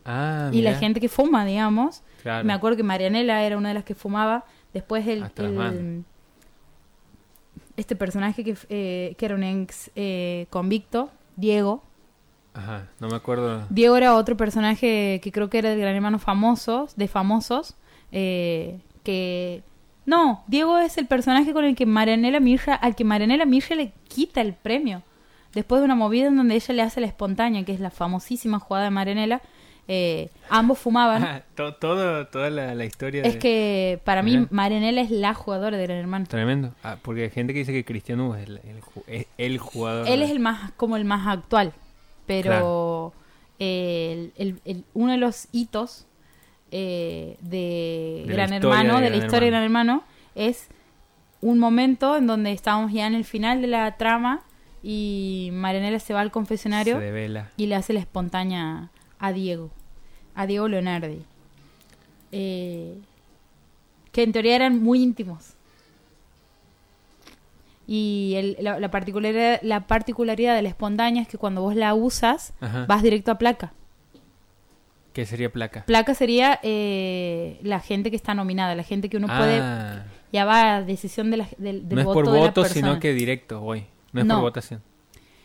[0.05, 2.45] Ah, y la gente que fuma, digamos, Claro.
[2.45, 4.45] me acuerdo que Marianela era una de las que fumaba.
[4.73, 5.25] Después el,
[7.77, 11.83] este personaje que, eh, que era un ex eh, convicto, Diego.
[12.55, 13.67] Ajá, no me acuerdo.
[13.69, 17.75] Diego era otro personaje que creo que era del Gran Hermano famosos, de famosos,
[18.13, 19.63] eh, que
[20.05, 23.93] no, Diego es el personaje con el que Marianela Mirra, al que Marianela Mirra le
[24.09, 25.03] quita el premio.
[25.55, 28.59] Después de una movida en donde ella le hace la espontánea, que es la famosísima
[28.59, 29.41] jugada de Marianela,
[29.89, 31.23] eh, ambos fumaban.
[31.25, 33.23] Ah, to- todo, toda la, la historia.
[33.23, 34.47] Es de- que para mí.
[34.51, 36.27] Marianela es la jugadora de Gran Hermano.
[36.29, 36.73] Tremendo.
[36.83, 38.61] Ah, porque hay gente que dice que Cristiano es el,
[39.07, 40.09] es el jugador.
[40.09, 41.73] Él es el más, como el más actual,
[42.27, 43.13] pero
[43.59, 46.07] el- el- el- uno de los hitos
[46.71, 50.05] eh, de, Gran Hermano, de de la Gran historia de Gran Hermano,
[50.35, 50.69] es
[51.41, 54.43] un momento en donde estábamos ya en el final de la trama
[54.83, 57.01] y Marianela se va al confesionario
[57.57, 59.71] y le hace la espontánea a Diego,
[60.35, 61.23] a Diego Leonardi,
[62.33, 62.97] eh,
[64.13, 65.53] que en teoría eran muy íntimos.
[67.87, 71.95] Y el- la, la particularidad, la particularidad de la espontánea es que cuando vos la
[71.95, 72.85] usas, Ajá.
[72.87, 73.73] vas directo a placa.
[75.17, 75.83] ¿Qué sería placa?
[75.87, 79.61] Placa sería eh, la gente que está nominada, la gente que uno puede...
[79.63, 83.01] Ah, Ya va a decisión de la- del, del no es por de voto, sino
[83.01, 83.87] que directo, voy.
[84.13, 84.35] No es No.
[84.35, 84.83] por votación.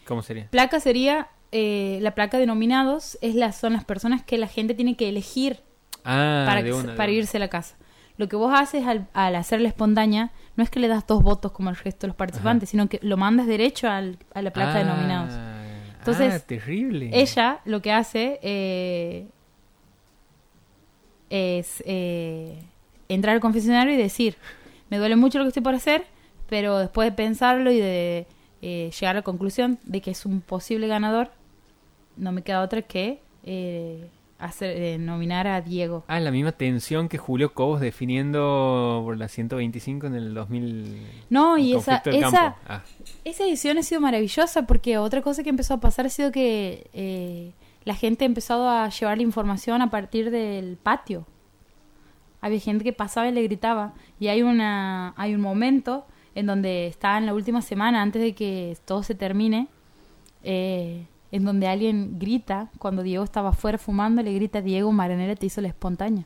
[0.06, 0.50] ¿Cómo sería?
[0.50, 1.30] Placa sería...
[1.54, 5.08] eh, la placa de nominados es la, son las personas que la gente tiene que
[5.08, 5.62] elegir
[6.04, 7.20] Ah, para, que- una, para una.
[7.20, 7.78] irse a la casa.
[8.18, 11.24] Lo que vos haces al, al hacer la espontánea no es que le das dos
[11.24, 14.52] votos como el resto de los participantes, sino que lo mandas derecho al- a la
[14.52, 15.34] placa de Ah, nominados.
[16.00, 17.10] Entonces, ah, terrible.
[17.14, 19.28] Ella lo que hace eh,
[21.32, 22.62] es eh,
[23.10, 24.36] entrar al confesionario y decir,
[24.90, 26.06] me duele mucho lo que estoy por hacer,
[26.50, 28.28] pero después de pensarlo y de
[28.62, 31.32] eh, llegar a la conclusión de que es un posible ganador,
[32.18, 34.08] no me queda otra que eh,
[34.42, 36.04] hacer, eh, nominar a Diego.
[36.08, 40.98] Ah, la misma tensión que Julio Cobos definiendo por la 125 en el 2000.
[41.30, 42.56] No, y esa, esa.
[42.68, 42.84] Ah,
[43.24, 46.90] Esa edición ha sido maravillosa porque otra cosa que empezó a pasar ha sido que
[46.94, 47.52] eh,
[47.84, 51.26] la gente ha empezado a llevar la información a partir del patio.
[52.40, 53.94] Había gente que pasaba y le gritaba.
[54.20, 56.06] Y hay, una, hay un momento
[56.36, 59.68] en donde está en la última semana, antes de que todo se termine,
[60.44, 65.46] eh, en donde alguien grita, cuando Diego estaba afuera fumando, le grita, Diego, Maranela te
[65.46, 66.26] hizo la espontánea.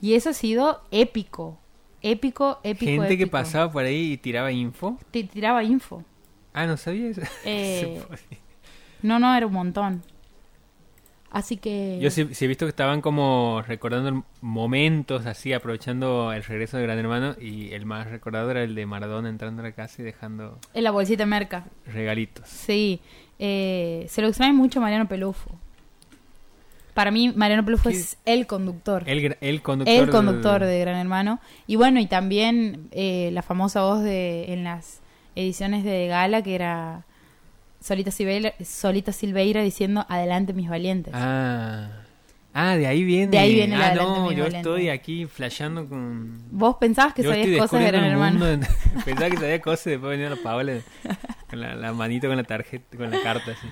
[0.00, 1.58] Y eso ha sido épico.
[2.02, 3.02] Épico, épico.
[3.02, 4.96] Gente que pasaba por ahí y tiraba info.
[5.10, 6.02] Te tiraba info.
[6.54, 7.20] Ah, no sabía eso.
[7.44, 8.02] Eh.
[9.02, 10.02] No, no, era un montón.
[11.30, 11.98] Así que...
[12.00, 16.82] Yo sí, sí he visto que estaban como recordando momentos así, aprovechando el regreso de
[16.82, 17.36] Gran Hermano.
[17.40, 20.82] Y el más recordado era el de Maradona entrando a la casa y dejando En
[20.84, 21.64] la bolsita de merca.
[21.86, 22.48] regalitos.
[22.48, 23.00] Sí.
[23.38, 25.50] Eh, se lo extraña mucho Mariano Pelufo.
[26.94, 27.96] Para mí, Mariano Pelufo ¿Qué?
[27.96, 29.04] es el conductor.
[29.06, 29.94] El, el conductor.
[29.94, 31.40] El conductor de Gran Hermano.
[31.68, 35.00] Y bueno, y también eh, la famosa voz de en las
[35.36, 37.04] ediciones de Gala, que era
[37.80, 41.12] Solita Silveira, Solita Silveira diciendo, adelante mis valientes.
[41.16, 41.88] Ah.
[42.52, 43.30] Ah, de ahí viene.
[43.30, 46.42] De ahí viene Ah, no, yo estoy aquí flasheando con.
[46.50, 48.44] Vos pensabas que yo sabías cosas de Gran Hermano.
[48.44, 48.66] mundo.
[49.04, 50.80] Pensaba que sabía cosas y después venía la Paola
[51.48, 53.68] con la, la manito con la tarjeta, con la carta así.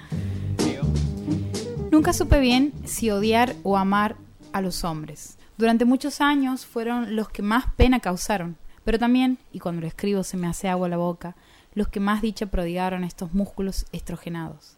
[1.91, 4.17] Nunca supe bien si odiar o amar
[4.53, 5.39] a los hombres.
[5.57, 10.23] Durante muchos años fueron los que más pena causaron, pero también, y cuando lo escribo
[10.23, 11.35] se me hace agua la boca,
[11.79, 14.77] los que más dicha prodigaron estos músculos estrogenados.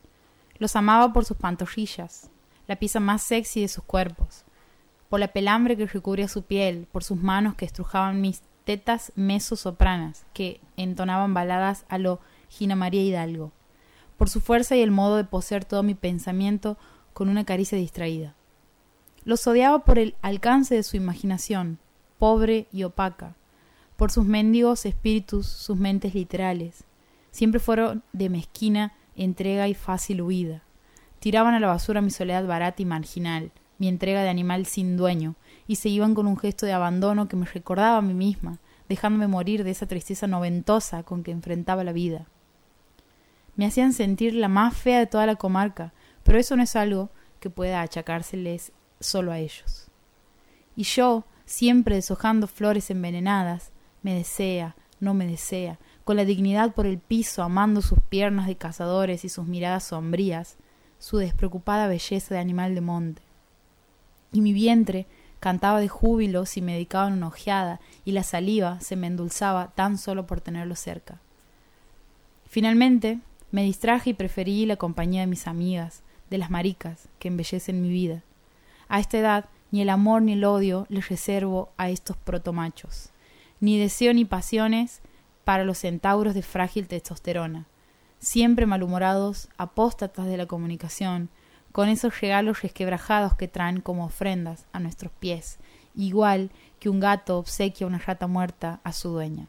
[0.59, 2.29] Los amaba por sus pantorrillas,
[2.69, 4.45] la pieza más sexy de sus cuerpos,
[5.09, 10.27] por la pelambre que recubría su piel, por sus manos que estrujaban mis tetas meso-sopranas,
[10.35, 12.21] que entonaban baladas a lo
[12.51, 13.51] Gina María Hidalgo,
[14.19, 16.77] por su fuerza y el modo de poseer todo mi pensamiento
[17.15, 18.35] con una caricia distraída.
[19.25, 21.79] Los odiaba por el alcance de su imaginación,
[22.19, 23.37] pobre y opaca,
[23.97, 26.85] por sus mendigos espíritus, sus mentes literales.
[27.31, 30.63] Siempre fueron de mezquina entrega y fácil huida.
[31.19, 35.37] Tiraban a la basura mi soledad barata y marginal, mi entrega de animal sin dueño,
[35.67, 38.59] y se iban con un gesto de abandono que me recordaba a mí misma,
[38.89, 42.27] dejándome morir de esa tristeza noventosa con que enfrentaba la vida.
[43.57, 47.11] Me hacían sentir la más fea de toda la comarca, pero eso no es algo
[47.41, 49.91] que pueda achacárseles solo a ellos.
[50.77, 53.71] Y yo, siempre deshojando flores envenenadas,
[54.03, 55.79] me desea, no me desea,
[56.11, 60.57] con la dignidad por el piso, amando sus piernas de cazadores y sus miradas sombrías,
[60.99, 63.23] su despreocupada belleza de animal de monte.
[64.33, 65.07] Y mi vientre
[65.39, 69.99] cantaba de júbilo si me dedicaban una ojeada y la saliva se me endulzaba tan
[69.99, 71.21] solo por tenerlo cerca.
[72.45, 73.21] Finalmente,
[73.53, 77.89] me distraje y preferí la compañía de mis amigas, de las maricas, que embellecen mi
[77.89, 78.25] vida.
[78.89, 83.11] A esta edad, ni el amor ni el odio les reservo a estos protomachos,
[83.61, 85.03] ni deseo ni pasiones
[85.51, 87.67] para los centauros de frágil testosterona,
[88.21, 91.29] siempre malhumorados, apóstatas de la comunicación,
[91.73, 95.59] con esos regalos resquebrajados que traen como ofrendas a nuestros pies,
[95.97, 99.49] igual que un gato obsequia una rata muerta a su dueña.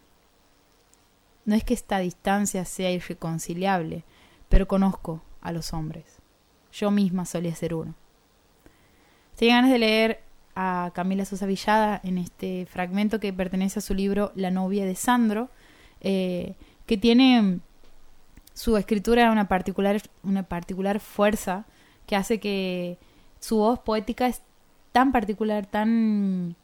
[1.45, 4.04] No es que esta distancia sea irreconciliable,
[4.49, 6.18] pero conozco a los hombres.
[6.74, 7.93] Yo misma solía ser uno.
[9.36, 10.24] Tenía ganas de leer
[10.56, 14.95] a Camila Sosa Villada en este fragmento que pertenece a su libro La novia de
[14.95, 15.52] Sandro,
[16.02, 17.60] eh, que tiene
[18.54, 21.66] su escritura una particular, una particular fuerza
[22.06, 22.97] que hace que
[23.39, 24.41] su voz poética es
[24.91, 26.56] tan particular, tan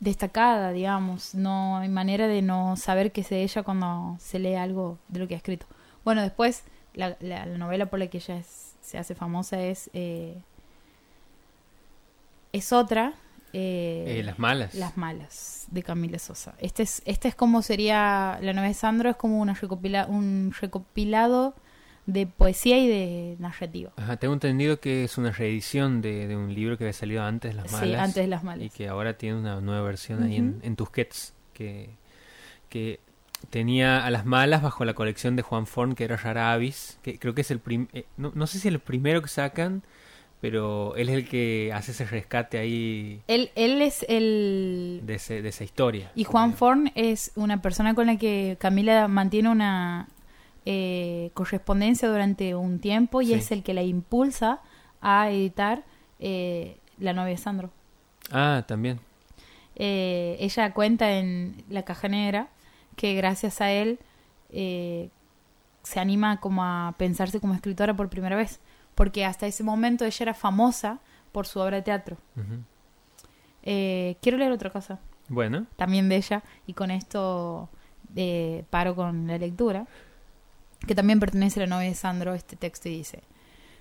[0.00, 1.34] destacada, digamos.
[1.34, 5.20] No hay manera de no saber que es de ella cuando se lee algo de
[5.20, 5.66] lo que ha escrito.
[6.04, 6.64] Bueno, después
[6.94, 10.34] la, la, novela por la que ella se hace famosa es eh,
[12.52, 13.14] es otra.
[13.52, 14.74] Eh, las malas.
[14.74, 16.54] Las malas, de Camila Sosa.
[16.58, 20.54] Este es, este es como sería, la novela de Sandro es como una recopila, un
[20.60, 21.54] recopilado
[22.06, 23.92] de poesía y de narrativa.
[23.96, 27.70] Ajá, tengo entendido que es una reedición de, un libro que había salido antes, Las
[27.70, 27.88] Malas.
[27.88, 28.66] Sí, antes de Las Malas.
[28.66, 31.90] Y que ahora tiene una nueva versión ahí en, en Tusquets, que,
[32.70, 33.00] que
[33.50, 37.18] tenía a Las Malas bajo la colección de Juan Forn, que era Rara Avis, que
[37.18, 37.88] creo que es el primer...
[37.92, 39.82] Eh, no, no sé si es el primero que sacan
[40.40, 43.22] pero él es el que hace ese rescate ahí.
[43.26, 45.00] Él, él es el...
[45.04, 46.12] De, de esa historia.
[46.14, 50.08] Y Juan Forn es una persona con la que Camila mantiene una
[50.64, 54.60] eh, correspondencia durante un tiempo y es el que la impulsa
[55.00, 55.84] a editar
[56.20, 57.70] eh, La novia de Sandro.
[58.30, 59.00] Ah, también.
[59.74, 62.48] Eh, ella cuenta en La caja negra
[62.96, 63.98] que gracias a él
[64.50, 68.60] se anima como a pensarse como escritora por primera vez
[68.98, 70.98] porque hasta ese momento ella era famosa
[71.30, 72.16] por su obra de teatro.
[73.62, 74.98] Eh, quiero leer otra cosa.
[75.28, 75.66] Bueno.
[75.76, 77.68] También de ella, y con esto
[78.16, 79.86] eh, paro con la lectura,
[80.84, 83.22] que también pertenece a la novia de Sandro, este texto, y dice,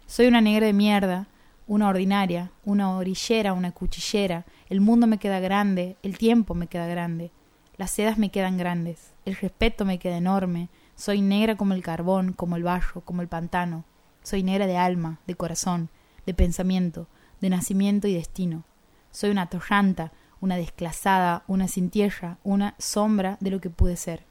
[0.05, 1.25] soy una negra de mierda,
[1.65, 6.85] una ordinaria, una orillera, una cuchillera, el mundo me queda grande, el tiempo me queda
[6.85, 7.31] grande,
[7.77, 12.33] las sedas me quedan grandes, el respeto me queda enorme, soy negra como el carbón,
[12.33, 13.83] como el barro, como el pantano,
[14.27, 15.87] soy negra de alma, de corazón,
[16.25, 17.07] de pensamiento,
[17.39, 18.65] de nacimiento y destino.
[19.09, 20.11] Soy una torranta,
[20.41, 24.25] una desclasada, una sin tierra, una sombra de lo que pude ser.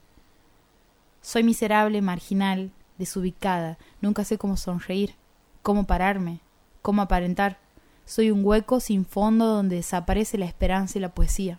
[1.22, 5.14] Soy miserable, marginal, desubicada, nunca sé cómo sonreír,
[5.62, 6.40] cómo pararme,
[6.82, 7.58] cómo aparentar.
[8.04, 11.58] Soy un hueco sin fondo donde desaparece la esperanza y la poesía.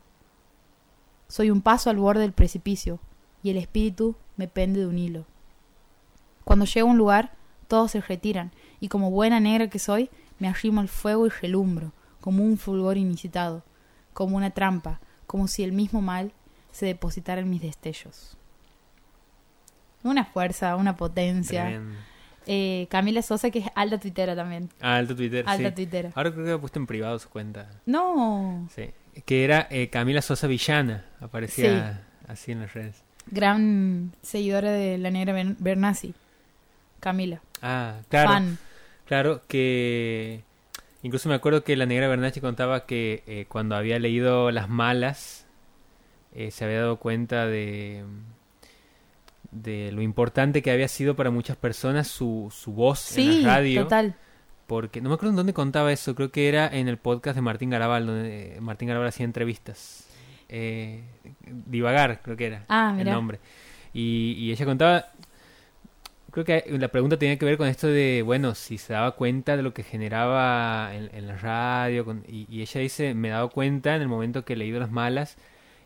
[1.28, 3.00] Soy un paso al borde del precipicio,
[3.42, 5.26] y el espíritu me pende de un hilo.
[6.44, 7.37] Cuando llego a un lugar,
[7.68, 10.10] todos se retiran, y como buena negra que soy,
[10.40, 13.64] me arrimo al fuego y relumbro, como un fulgor inicitado,
[14.14, 16.32] como una trampa, como si el mismo mal
[16.72, 18.38] se depositara en mis destellos.
[20.04, 21.82] Una fuerza, una potencia.
[22.46, 24.70] Eh, Camila Sosa, que es alta tuitera también.
[24.80, 26.12] Ah, alta tuitera, Alta tuitera.
[26.16, 27.70] Ahora creo que ha puesto en privado su cuenta.
[27.86, 28.70] No.
[28.74, 28.92] Sí.
[29.26, 33.04] Que era eh, Camila Sosa Villana, aparecía así en las redes.
[33.26, 36.14] Gran seguidora de la negra Bernasi.
[37.00, 37.42] Camila.
[37.62, 38.46] Ah, claro.
[39.06, 40.44] Claro, que
[41.02, 45.46] incluso me acuerdo que la negra Bernacci contaba que eh, cuando había leído Las Malas
[46.34, 48.04] eh, se había dado cuenta de
[49.52, 53.84] de lo importante que había sido para muchas personas su, su voz en la radio.
[53.84, 54.16] total.
[54.68, 57.42] Porque no me acuerdo en dónde contaba eso, creo que era en el podcast de
[57.42, 60.06] Martín Garabal, donde Martín Garabal hacía entrevistas.
[60.50, 61.04] Eh,
[61.46, 63.40] divagar, creo que era ah, el nombre.
[63.94, 65.06] Y, y ella contaba
[66.32, 69.56] creo que la pregunta tenía que ver con esto de, bueno, si se daba cuenta
[69.58, 72.06] de lo que generaba en, la radio.
[72.28, 75.38] y, ella dice, me he dado cuenta en el momento que he leído Las Malas.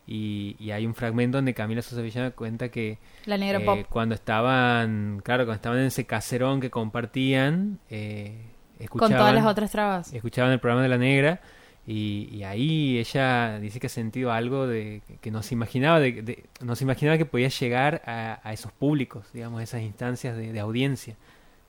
[0.06, 3.86] Y, hay un fragmento donde Camila Sosa Villana cuenta que la negra eh, pop.
[3.88, 8.46] cuando estaban, claro, cuando estaban en ese caserón que compartían, eh,
[8.78, 10.12] escuchaban, con todas las otras trabas.
[10.12, 11.40] Escuchaban el programa de la negra
[11.86, 16.76] y, ahí ella dice que ha sentido algo de que no se imaginaba, de, no
[16.76, 21.16] se imaginaba que podía llegar a, esos públicos, digamos, a esas instancias de, audiencia.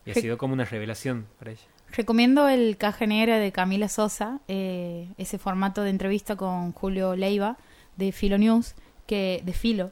[0.06, 1.62] Y ha sido como una revelación para ella.
[1.92, 7.58] Recomiendo el Caja Negra de Camila Sosa, eh, ese formato de entrevista con Julio Leiva
[7.96, 8.76] de Filo News,
[9.08, 9.92] que, de Filo,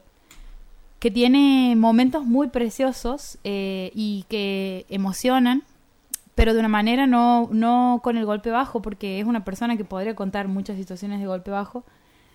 [0.98, 5.64] que tiene momentos muy preciosos eh, y que emocionan
[6.34, 9.84] pero de una manera no, no con el golpe bajo, porque es una persona que
[9.84, 11.84] podría contar muchas situaciones de golpe bajo.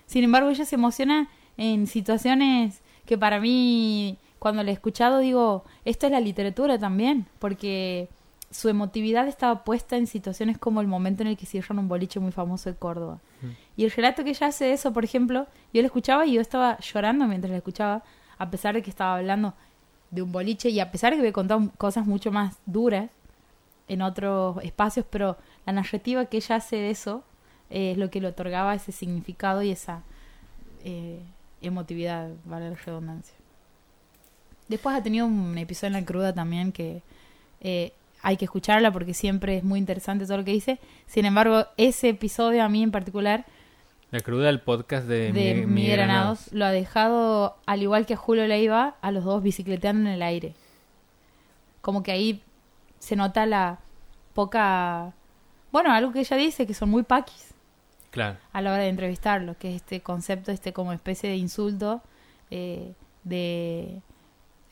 [0.06, 5.64] Sin embargo, ella se emociona en situaciones que para mí, cuando la he escuchado, digo,
[5.84, 8.08] esto es la literatura también, porque
[8.50, 12.20] su emotividad estaba puesta en situaciones como el momento en el que cierran un boliche
[12.20, 13.18] muy famoso de Córdoba.
[13.76, 16.40] Y el relato que ella hace de eso, por ejemplo, yo lo escuchaba y yo
[16.40, 18.02] estaba llorando mientras la escuchaba,
[18.38, 19.54] a pesar de que estaba hablando
[20.10, 23.10] de un boliche y a pesar de que había contado cosas mucho más duras
[23.88, 25.36] en otros espacios, pero
[25.66, 27.24] la narrativa que ella hace de eso
[27.70, 30.02] eh, es lo que le otorgaba ese significado y esa
[30.84, 31.20] eh,
[31.62, 33.34] emotividad, vale la redundancia.
[34.68, 37.02] Después ha tenido un episodio en la cruda también que
[37.60, 40.78] eh, hay que escucharla porque siempre es muy interesante todo lo que dice.
[41.06, 43.46] Sin embargo, ese episodio a mí en particular
[44.10, 46.52] La cruda, el podcast de, de Miguel- Miguel Miguel Granados Granados.
[46.52, 50.22] lo ha dejado, al igual que a Julio Leiva, a los dos bicicleteando en el
[50.22, 50.54] aire.
[51.80, 52.42] Como que ahí
[52.98, 53.78] se nota la
[54.34, 55.12] poca...
[55.72, 57.54] Bueno, algo que ella dice, que son muy paquis
[58.10, 58.38] Claro.
[58.52, 62.00] a la hora de entrevistarlo, que es este concepto, este como especie de insulto
[62.50, 62.92] eh,
[63.24, 64.00] de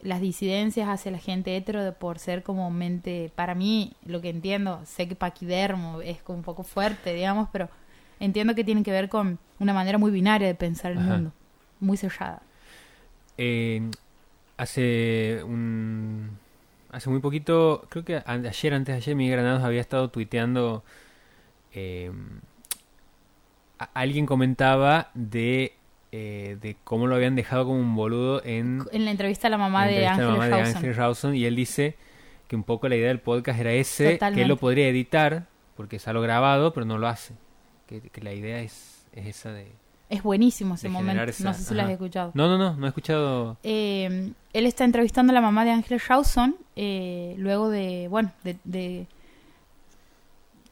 [0.01, 4.31] las disidencias hacia la gente hetero de por ser como mente, para mí, lo que
[4.31, 7.69] entiendo, sé que paquidermo es como un poco fuerte, digamos, pero
[8.21, 11.09] entiendo que tiene que ver con una manera muy binaria de pensar el Ajá.
[11.09, 11.33] mundo,
[11.81, 12.41] muy cerrada.
[13.37, 13.91] Eh,
[14.57, 16.39] hace un
[16.97, 20.83] hace muy poquito, creo que ayer, antes de ayer, Miguel Granados había estado tuiteando.
[21.73, 22.11] eh,
[23.93, 25.75] alguien comentaba de
[26.13, 29.59] eh, de cómo lo habían dejado como un boludo en En la entrevista a la
[29.59, 30.55] mamá de Ángel mamá de.
[30.55, 31.97] Ángel Rawson, y él dice
[32.49, 35.97] que un poco la idea del podcast era ese, que él lo podría editar porque
[35.97, 37.35] es algo grabado, pero no lo hace.
[37.87, 39.73] Que, que la idea es, es esa de...
[40.09, 42.31] Es buenísimo ese momento, no sé si lo has escuchado.
[42.35, 43.57] No, no, no, no he escuchado...
[43.65, 48.57] eh, él está entrevistando a la mamá de Ángel Rawson eh, luego de, bueno, de,
[48.65, 49.07] de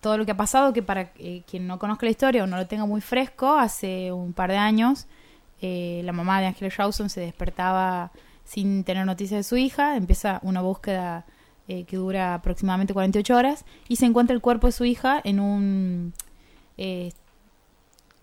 [0.00, 2.56] todo lo que ha pasado, que para eh, quien no conozca la historia o no
[2.56, 5.06] lo tenga muy fresco, hace un par de años
[5.60, 8.10] eh, la mamá de Ángel Rawson se despertaba
[8.44, 11.24] sin tener noticias de su hija, empieza una búsqueda
[11.66, 16.12] que dura aproximadamente 48 horas y se encuentra el cuerpo de su hija en un...
[16.76, 17.10] eh,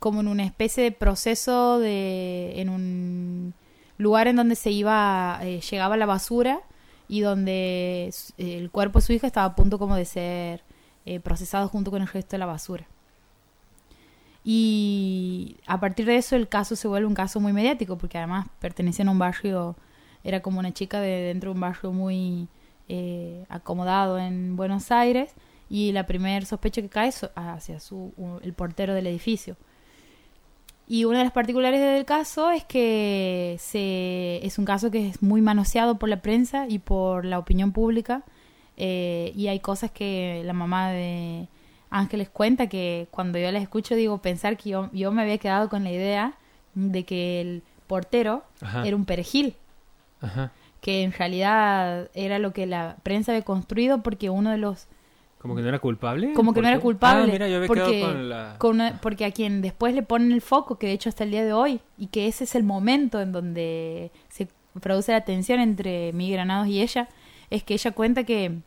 [0.01, 2.59] como en una especie de proceso de...
[2.59, 3.53] en un
[3.99, 6.61] lugar en donde se iba, eh, llegaba la basura
[7.07, 10.63] y donde el cuerpo de su hija estaba a punto como de ser
[11.05, 12.87] eh, procesado junto con el resto de la basura.
[14.43, 18.47] Y a partir de eso el caso se vuelve un caso muy mediático porque además
[18.59, 19.75] pertenecía a un barrio,
[20.23, 22.47] era como una chica de dentro de un barrio muy
[22.89, 25.35] eh, acomodado en Buenos Aires
[25.69, 29.57] y la primer sospecha que cae es hacia su, el portero del edificio.
[30.91, 35.21] Y una de las particularidades del caso es que se, es un caso que es
[35.21, 38.23] muy manoseado por la prensa y por la opinión pública.
[38.75, 41.47] eh, y hay cosas que la mamá de
[41.89, 45.69] Ángeles cuenta que cuando yo las escucho digo pensar que yo, yo me había quedado
[45.69, 46.33] con la idea
[46.75, 49.55] de que el portero Ajá, era un perejil,
[50.19, 50.51] ajá.
[50.81, 54.87] que en realidad era lo que la prensa había construido porque uno de los
[55.41, 56.33] ¿Como que no era culpable?
[56.33, 58.55] como que ¿Por no era culpable Ah, mira, yo había porque, con la...
[58.59, 61.31] con una- porque a quien después le ponen el foco que de hecho hasta el
[61.31, 64.47] día de hoy y que ese es el momento en donde se
[64.79, 67.09] produce la tensión entre Miguel Granados y ella
[67.49, 68.59] es que ella cuenta que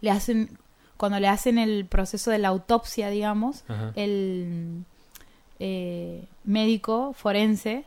[0.00, 0.58] le hacen
[0.96, 3.90] cuando le hacen el proceso de la autopsia digamos Ajá.
[3.96, 4.84] el
[5.58, 7.84] eh, médico forense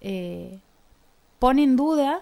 [0.00, 0.60] eh,
[1.40, 2.20] pone en duda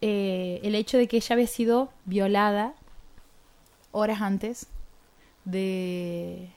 [0.00, 2.74] eh, el hecho de que ella había sido violada
[3.92, 4.66] horas antes
[5.44, 6.50] de...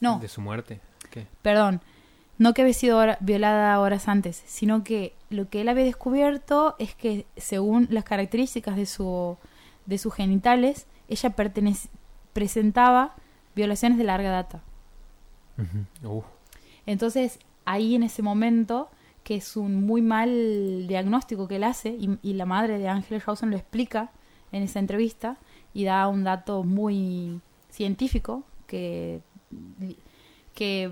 [0.00, 0.80] No, De su muerte.
[1.10, 1.26] ¿Qué?
[1.42, 1.80] perdón,
[2.36, 6.94] no que había sido violada horas antes, sino que lo que él había descubierto es
[6.94, 9.36] que según las características de su
[9.86, 11.34] de sus genitales, ella
[12.34, 13.14] presentaba
[13.56, 14.60] violaciones de larga data.
[16.04, 16.22] Uh,
[16.84, 18.90] Entonces, ahí en ese momento,
[19.24, 23.22] que es un muy mal diagnóstico que él hace, y, y la madre de Ángel
[23.22, 24.10] Rawson lo explica
[24.52, 25.38] en esa entrevista,
[25.78, 29.20] y da un dato muy científico, que,
[30.54, 30.90] que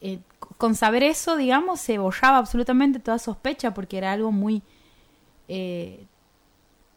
[0.00, 0.20] eh,
[0.58, 4.62] con saber eso, digamos, se borraba absolutamente toda sospecha, porque era algo muy...
[5.48, 6.06] eh,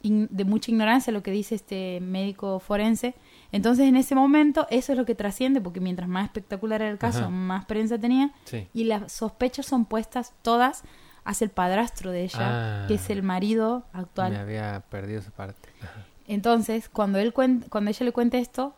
[0.04, 3.16] in- de mucha ignorancia lo que dice este médico forense.
[3.52, 7.00] Entonces, en ese momento, eso es lo que trasciende, porque mientras más espectacular era el
[7.00, 7.30] caso, Ajá.
[7.30, 8.68] más prensa tenía, sí.
[8.76, 10.84] y las sospechas son puestas todas
[11.24, 12.88] hacia el padrastro de ella, Ah.
[12.88, 14.34] que es el marido actual.
[14.34, 15.70] Me había perdido esa parte.
[15.82, 16.06] Ajá.
[16.28, 18.74] Entonces, cuando él cuando ella le cuenta esto,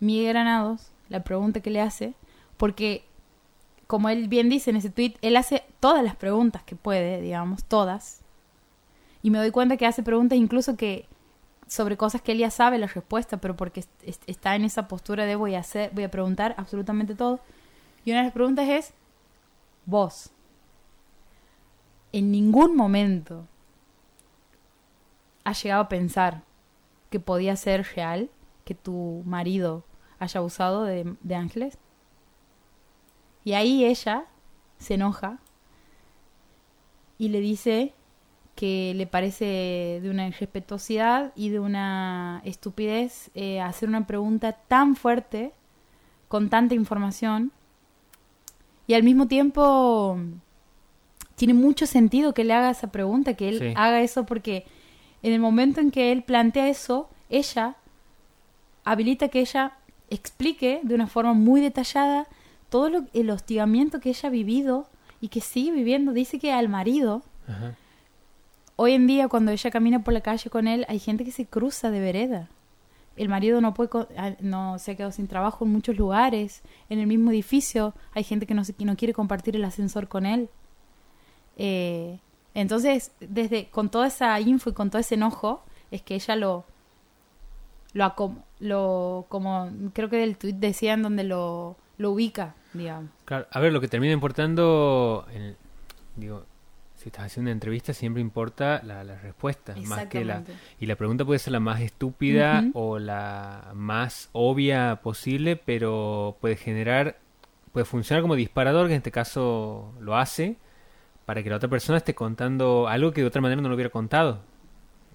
[0.00, 2.14] Miguel Granados, la pregunta que le hace,
[2.56, 3.04] porque
[3.86, 7.64] como él bien dice en ese tweet, él hace todas las preguntas que puede, digamos,
[7.64, 8.20] todas.
[9.22, 11.06] Y me doy cuenta que hace preguntas incluso que
[11.68, 14.88] sobre cosas que él ya sabe la respuesta, pero porque est- est- está en esa
[14.88, 17.40] postura de voy a hacer, voy a preguntar absolutamente todo.
[18.04, 18.92] Y una de las preguntas es,
[19.84, 20.30] vos,
[22.12, 23.46] en ningún momento
[25.44, 26.42] has llegado a pensar
[27.16, 28.28] que podía ser real
[28.66, 29.84] que tu marido
[30.18, 31.78] haya abusado de, de ángeles.
[33.42, 34.26] Y ahí ella
[34.78, 35.38] se enoja
[37.16, 37.94] y le dice
[38.54, 44.94] que le parece de una irrespetuosidad y de una estupidez eh, hacer una pregunta tan
[44.94, 45.52] fuerte
[46.28, 47.50] con tanta información
[48.86, 50.18] y al mismo tiempo
[51.34, 53.72] tiene mucho sentido que le haga esa pregunta, que él Sí.
[53.74, 54.66] haga eso porque
[55.26, 57.74] en el momento en que él plantea eso, ella
[58.84, 59.72] habilita que ella
[60.08, 62.28] explique de una forma muy detallada
[62.68, 64.86] todo lo, el hostigamiento que ella ha vivido
[65.20, 66.12] y que sigue viviendo.
[66.12, 67.74] Dice que al marido, Ajá.
[68.76, 71.44] hoy en día cuando ella camina por la calle con él, hay gente que se
[71.44, 72.48] cruza de vereda.
[73.16, 73.90] El marido no puede,
[74.38, 76.62] no se ha quedado sin trabajo en muchos lugares.
[76.88, 80.06] En el mismo edificio hay gente que no, se, que no quiere compartir el ascensor
[80.06, 80.50] con él.
[81.56, 82.20] Eh,
[82.60, 86.64] entonces, desde con toda esa info y con todo ese enojo, es que ella lo,
[87.92, 88.14] lo,
[88.60, 93.10] lo como creo que del tweet decían donde lo, lo ubica, digamos.
[93.24, 95.56] Claro, a ver, lo que termina importando, en el-
[96.16, 96.44] digo,
[96.96, 100.34] si estás haciendo una entrevista siempre importa la, la respuesta, más que la...
[100.80, 106.56] Y la pregunta puede ser la más estúpida o la más obvia posible, pero puede
[106.56, 107.18] generar,
[107.72, 110.56] puede funcionar como disparador, que en este caso lo hace,
[111.26, 113.90] para que la otra persona esté contando algo que de otra manera no lo hubiera
[113.90, 114.40] contado.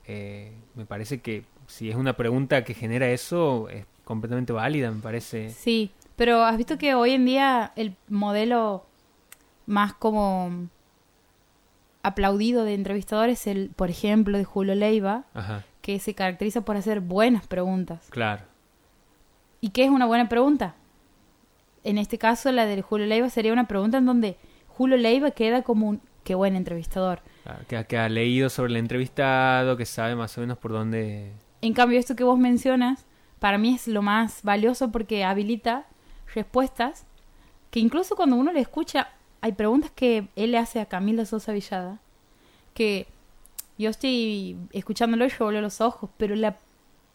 [0.05, 5.01] Eh, me parece que si es una pregunta que genera eso, es completamente válida, me
[5.01, 5.49] parece.
[5.49, 8.86] Sí, pero has visto que hoy en día el modelo
[9.66, 10.68] más como
[12.03, 16.76] aplaudido de entrevistador es el, por ejemplo, de Julio Leiva, Ajá, que se caracteriza por
[16.76, 18.07] hacer buenas preguntas.
[18.09, 18.43] claro.
[19.64, 20.74] ¿Y qué es una buena pregunta?
[21.84, 24.36] En este caso, la de Julio Leiva sería una pregunta en donde
[24.82, 27.22] Julio Leiva queda como un qué buen entrevistador.
[27.44, 30.72] Claro, que, ha- que ha leído sobre el entrevistado, que sabe más o menos por
[30.72, 31.32] dónde...
[31.62, 33.06] En cambio, esto que vos mencionas,
[33.40, 35.86] para mí es lo más valioso porque habilita
[36.34, 37.06] respuestas
[37.70, 39.10] que incluso cuando uno le escucha,
[39.42, 42.00] hay preguntas que él le hace a Camila Sosa Villada,
[42.74, 43.06] que
[43.78, 46.58] yo estoy escuchándolo y yo los ojos, pero la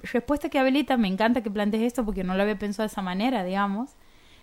[0.03, 3.03] respuesta que habilita, me encanta que plantees esto porque no lo había pensado de esa
[3.03, 3.91] manera, digamos.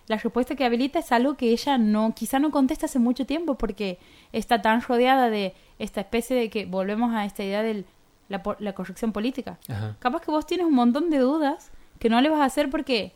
[0.07, 3.55] La respuesta que habilita es algo que ella no, quizá no contesta hace mucho tiempo
[3.55, 3.99] porque
[4.33, 7.85] está tan rodeada de esta especie de que volvemos a esta idea de
[8.29, 9.57] la, la corrección política.
[9.69, 9.95] Ajá.
[9.99, 13.13] Capaz que vos tienes un montón de dudas que no le vas a hacer porque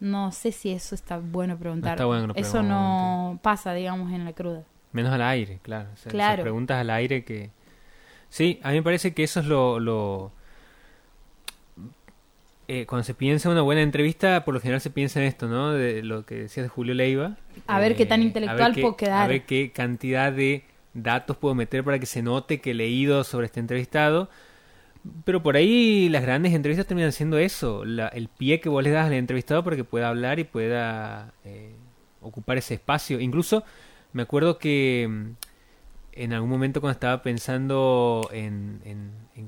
[0.00, 1.92] no sé si eso está bueno preguntar.
[1.94, 4.62] está bueno eso no pasa, digamos, en la cruda.
[4.92, 5.88] Menos al aire, claro.
[5.92, 6.34] O sea, Claro.
[6.34, 7.50] esas preguntas al aire que...
[8.30, 9.80] Sí, a mí me parece que eso es lo...
[9.80, 10.32] lo...
[12.68, 15.48] eh, cuando se piensa en una buena entrevista, por lo general se piensa en esto,
[15.48, 15.72] ¿no?
[15.72, 17.36] De lo que decías de Julio Leiva.
[17.66, 19.24] A ver qué tan Eh, intelectual qué- puedo quedar.
[19.24, 20.64] A ver qué cantidad de
[20.94, 24.28] datos puedo meter para que se note que he leído sobre este entrevistado.
[25.24, 28.90] Pero por ahí las grandes entrevistas terminan siendo eso, la- el pie que vos le
[28.90, 31.74] das al entrevistado para que pueda hablar y pueda eh,
[32.20, 33.18] ocupar ese espacio.
[33.20, 33.64] Incluso
[34.12, 35.30] me acuerdo que mm,
[36.18, 38.80] en algún momento cuando estaba pensando en,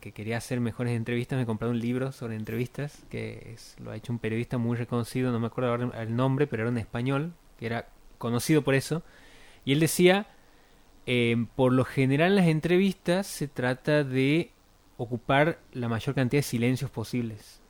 [0.01, 3.97] que quería hacer mejores entrevistas, me compré un libro sobre entrevistas, que es- lo ha
[3.97, 7.33] hecho un periodista muy reconocido, no me acuerdo ahora el nombre, pero era un español,
[7.59, 9.03] que era conocido por eso.
[9.65, 10.29] Y él decía,
[11.07, 14.53] eh, por lo general en las entrevistas se trata de
[14.97, 17.61] ocupar la mayor cantidad de silencios posibles.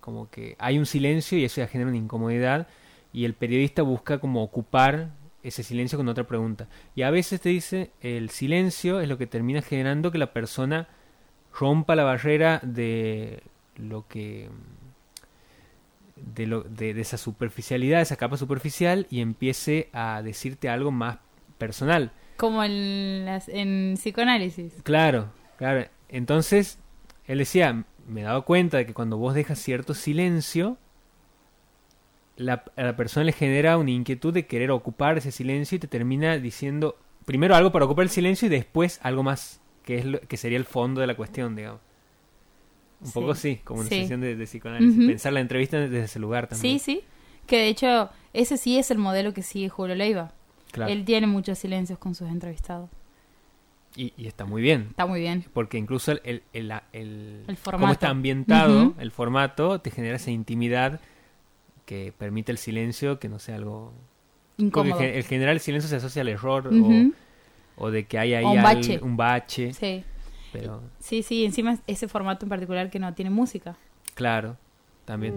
[0.00, 2.66] Como que hay un silencio y eso ya genera una incomodidad
[3.12, 5.10] y el periodista busca como ocupar
[5.42, 6.68] ese silencio con otra pregunta.
[6.94, 10.88] Y a veces te dice, el silencio es lo que termina generando que la persona
[11.58, 13.42] rompa la barrera de
[13.76, 14.48] lo que
[16.16, 21.18] de, lo, de, de esa superficialidad, esa capa superficial y empiece a decirte algo más
[21.58, 22.12] personal.
[22.36, 24.74] Como en, las, en psicoanálisis.
[24.82, 25.88] Claro, claro.
[26.08, 26.78] Entonces,
[27.26, 30.78] él decía, me he dado cuenta de que cuando vos dejas cierto silencio,
[32.40, 35.88] la, a la persona le genera una inquietud de querer ocupar ese silencio y te
[35.88, 40.20] termina diciendo primero algo para ocupar el silencio y después algo más, que es lo,
[40.20, 41.80] que sería el fondo de la cuestión, digamos.
[43.00, 43.12] Un Sí.
[43.14, 44.00] poco sí, como una Sí.
[44.02, 45.06] sesión de, de psicoanálisis.
[45.06, 46.78] Pensar la entrevista desde ese lugar también.
[46.78, 47.04] Sí, sí.
[47.46, 50.32] Que de hecho, ese sí es el modelo que sigue Julio Leiva.
[50.72, 50.92] Claro.
[50.92, 52.90] Él tiene muchos silencios con sus entrevistados.
[53.96, 54.86] Y, y está muy bien.
[54.90, 55.44] Está muy bien.
[55.52, 57.92] Porque incluso el, el, el, el- El cómo formato.
[57.92, 61.00] está ambientado, el formato, te genera esa intimidad
[61.90, 63.92] que permite el silencio, que no sea algo...
[64.58, 65.00] Incómodo.
[65.00, 67.10] el, general el silencio se asocia al error o,
[67.84, 69.00] o de que hay ahí un al- bache.
[69.02, 69.72] un bache.
[69.74, 70.04] Sí.
[70.52, 73.76] Pero, Sí, sí, encima es ese formato en particular que no tiene música.
[74.14, 74.56] claro,
[75.04, 75.34] también.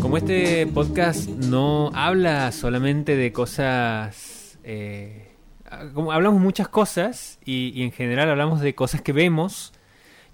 [0.00, 4.58] Como este podcast no habla solamente de cosas...
[4.64, 5.22] eh,
[5.94, 9.72] como hablamos muchas cosas y, y en general hablamos de cosas que vemos,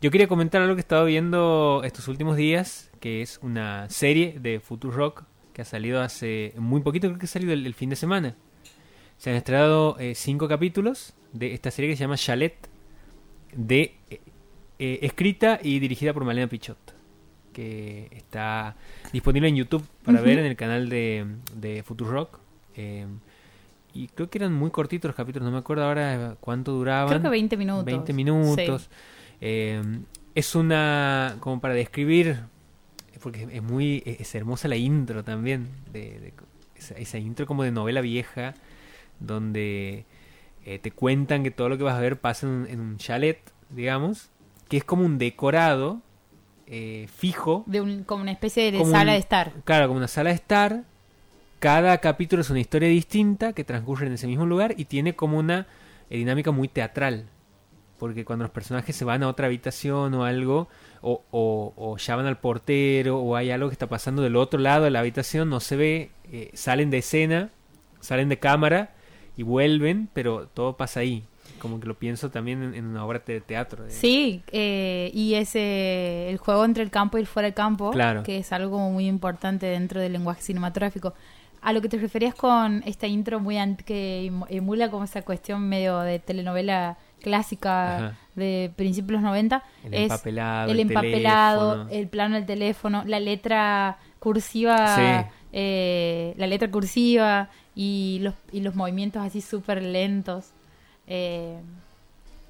[0.02, 4.36] yo quería comentar algo que he estado viendo estos últimos días, que es una serie
[4.40, 5.22] de Future Rock
[5.52, 8.34] que ha salido hace muy poquito, creo que ha salido el, el fin de semana.
[9.16, 12.68] Se han estrenado eh, cinco capítulos de esta serie que se llama Chalet,
[13.54, 14.20] de, eh,
[14.80, 16.96] eh, escrita y dirigida por Malena Pichot,
[17.52, 18.74] que está
[19.12, 22.40] disponible en YouTube para ver en el canal de, de Future Rock.
[23.94, 27.08] Y creo que eran muy cortitos los capítulos, no me acuerdo ahora cuánto duraban.
[27.08, 27.84] Creo que 20 minutos.
[27.84, 28.82] 20 minutos.
[28.82, 28.88] Sí.
[29.42, 29.82] Eh,
[30.36, 32.38] es una, como para describir,
[33.22, 36.34] porque es muy, es hermosa la intro también, de, de-
[36.76, 38.54] esa, esa intro como de novela vieja,
[39.20, 40.06] donde
[40.64, 42.96] eh, te cuentan que todo lo que vas a ver pasa en, un- en un
[42.98, 43.38] chalet,
[43.70, 44.30] digamos,
[44.68, 46.00] que es como un decorado
[46.66, 49.52] eh, fijo, De un, como una especie de sala un- de estar.
[49.64, 50.84] claro, como una sala de estar.
[51.58, 55.38] Cada capítulo es una historia distinta que transcurre en ese mismo lugar y tiene como
[55.38, 55.66] una
[56.10, 57.26] eh, dinámica muy teatral.
[58.02, 60.66] Porque cuando los personajes se van a otra habitación o algo,
[61.02, 64.82] o, o, o llaman al portero, o hay algo que está pasando del otro lado
[64.86, 67.50] de la habitación, no se ve, eh, salen de escena,
[68.00, 68.90] salen de cámara
[69.36, 71.22] y vuelven, pero todo pasa ahí.
[71.60, 73.84] Como que lo pienso también en, en una obra de teatro.
[73.84, 77.92] de- Sí, eh, y ese el juego entre el campo y el fuera del campo,
[77.92, 78.24] Claro.
[78.24, 81.14] que es algo muy importante dentro del lenguaje cinematográfico.
[81.60, 85.68] A lo que te referías con esta intro muy que em- emula como esa cuestión
[85.68, 88.16] medio de telenovela clásica Ajá.
[88.34, 91.90] de principios de los 90 El es empapelado, el el empapelado, teléfono.
[92.00, 95.30] el plano del teléfono, la letra cursiva, Sí.
[95.52, 100.50] eh, la letra cursiva y los, y los movimientos así súper lentos.
[101.06, 101.56] Eh,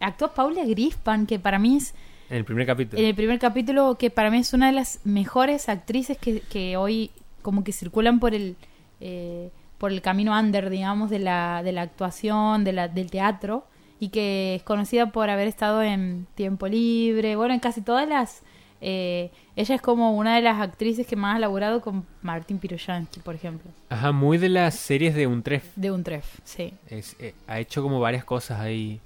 [0.01, 1.95] actúa Paula Grispan, que para mí es
[2.31, 3.01] En el primer capítulo.
[3.01, 6.77] en el primer capítulo, que para mí es una de las mejores actrices que, que
[6.77, 7.11] hoy
[7.43, 8.57] como que circulan por el
[9.01, 13.67] eh, por el camino under, digamos, de la, de la actuación, de la, del teatro,
[14.03, 18.43] y que es conocida por haber estado en Tiempo Libre, bueno, en casi todas las...
[18.81, 23.21] eh, ella es como una de las actrices que más ha laburado con Martín Piroyansky,
[23.21, 25.65] por ejemplo, Ajá, muy de las series de un tref.
[25.77, 26.75] de un tref, sí.
[26.89, 28.99] Es, eh, ha hecho como varias cosas ahí.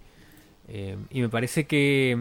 [0.68, 2.16] eh, y me parece que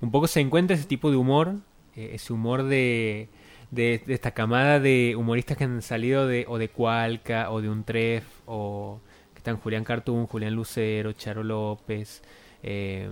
[0.00, 1.56] un poco se encuentra ese tipo de humor,
[1.96, 3.28] eh, ese humor de,
[3.72, 7.68] de, de esta camada de humoristas que han salido de o de Cualca o de
[7.68, 9.00] un tref o
[9.40, 12.22] están Julián Cartoon, Julián Lucero, Charo López,
[12.62, 13.08] eh,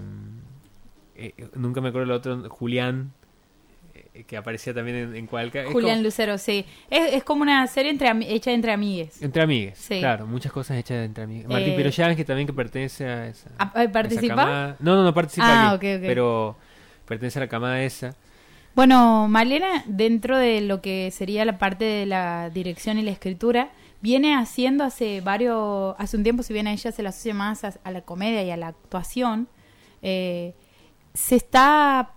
[1.16, 3.12] eh, nunca me acuerdo el otro, Julián,
[3.94, 5.64] eh, que aparecía también en, en Cualca.
[5.72, 6.64] Julián como- Lucero, sí.
[6.90, 9.20] Es, es como una serie entre, hecha entre amigues.
[9.22, 9.98] entre amigues, Sí.
[10.00, 11.48] claro, muchas cosas hechas entre amigues.
[11.48, 13.50] Martín Eh, Piroyan, que también que pertenece a esa...
[13.58, 14.34] Ah, esa ¿Participa?
[14.36, 14.76] camada.
[14.80, 16.06] No, no, no participa Ah, aquí, ok, ok.
[16.06, 16.56] pero
[17.06, 18.14] pertenece a la camada esa.
[18.74, 23.70] Bueno, Malena, dentro de lo que sería la parte de la dirección y la escritura,
[24.00, 27.64] viene haciendo hace varios, hace un tiempo, si bien a ella se la asocia más
[27.64, 29.48] a, a la comedia y a la actuación,
[30.02, 30.54] eh,
[31.14, 32.12] se está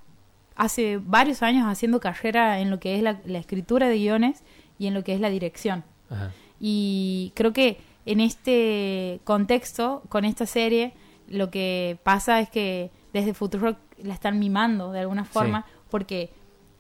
[0.55, 4.43] hace varios años haciendo carrera en lo que es la, la escritura de guiones
[4.77, 5.83] y en lo que es la dirección.
[6.09, 6.31] Ajá.
[6.63, 10.93] Y creo que en este contexto, con esta serie,
[11.27, 16.29] lo que pasa es que desde Futurock la están mimando de alguna forma, porque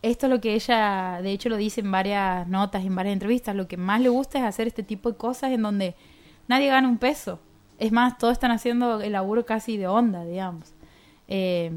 [0.01, 3.55] esto es lo que ella, de hecho lo dice en varias notas, en varias entrevistas,
[3.55, 5.95] lo que más le gusta es hacer este tipo de cosas en donde
[6.47, 7.39] nadie gana un peso.
[7.77, 10.73] Es más, todos están haciendo el laburo casi de onda, digamos.
[11.27, 11.71] Eh,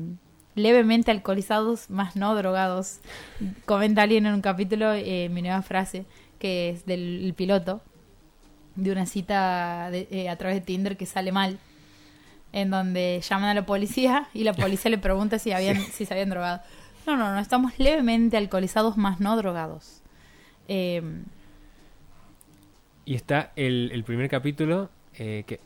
[0.55, 3.01] levemente alcoholizados, más no drogados.
[3.65, 6.05] Comenta alguien en un capítulo eh, mi nueva frase,
[6.39, 7.81] que es del el piloto,
[8.77, 11.59] de una cita de- eh, a través de Tinder que sale mal,
[12.53, 16.13] en donde llaman a la policía y la policía le pregunta si, habían, si se
[16.15, 16.61] habían drogado.
[17.07, 20.03] No, no, no, estamos levemente alcoholizados, más no drogados.
[20.69, 21.03] Eh,
[23.05, 25.61] Y está el, el primer capítulo, eh, que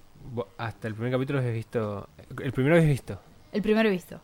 [0.58, 2.08] hasta el primer capítulo habéis visto,
[2.42, 3.20] el primero habéis visto,
[3.52, 4.20] el primero visto.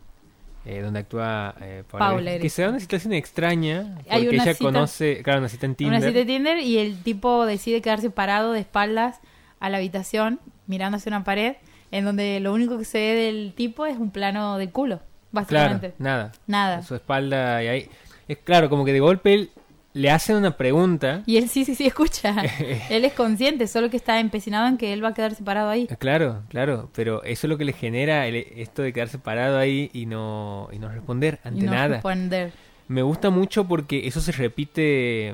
[0.65, 4.27] eh, donde actúa eh, Paula, Paula Gris, que se da una situación extraña, porque Hay
[4.27, 5.97] una ella cita- conoce, claro, una cita en Tinder.
[5.97, 9.19] Una cita de Tinder y el tipo decide quedarse parado de espaldas
[9.61, 11.55] a la habitación, mirando hacia una pared,
[11.91, 14.99] en donde lo único que se ve del tipo es un plano del culo,
[15.43, 15.95] Claro, básicamente.
[16.03, 16.31] nada.
[16.47, 16.81] Nada.
[16.83, 17.89] Su espalda y ahí.
[18.27, 19.49] Es claro, como que de golpe él
[19.93, 21.21] le hacen una pregunta.
[21.25, 22.35] Y él sí, sí, sí escucha.
[22.89, 25.87] él es consciente, solo que está empecinado en que él va a quedarse parado ahí.
[25.99, 29.89] Claro, claro, pero eso es lo que le genera el- esto de quedarse parado ahí
[29.93, 31.87] y no, y no responder ante y no nada.
[31.87, 32.51] responder.
[32.87, 35.33] Me gusta mucho porque eso se repite,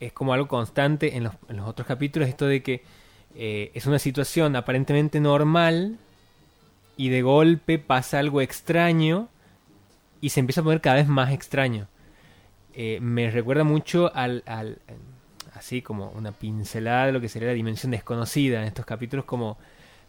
[0.00, 2.82] es como algo constante en los, en los otros capítulos, esto de que
[3.34, 5.96] eh, es una situación aparentemente normal
[6.96, 9.28] y de golpe pasa algo extraño
[10.20, 11.88] y se empieza a poner cada vez más extraño.
[12.74, 14.78] Eh, me recuerda mucho al, al,
[15.54, 19.56] así como una pincelada de lo que sería la dimensión desconocida en estos capítulos como,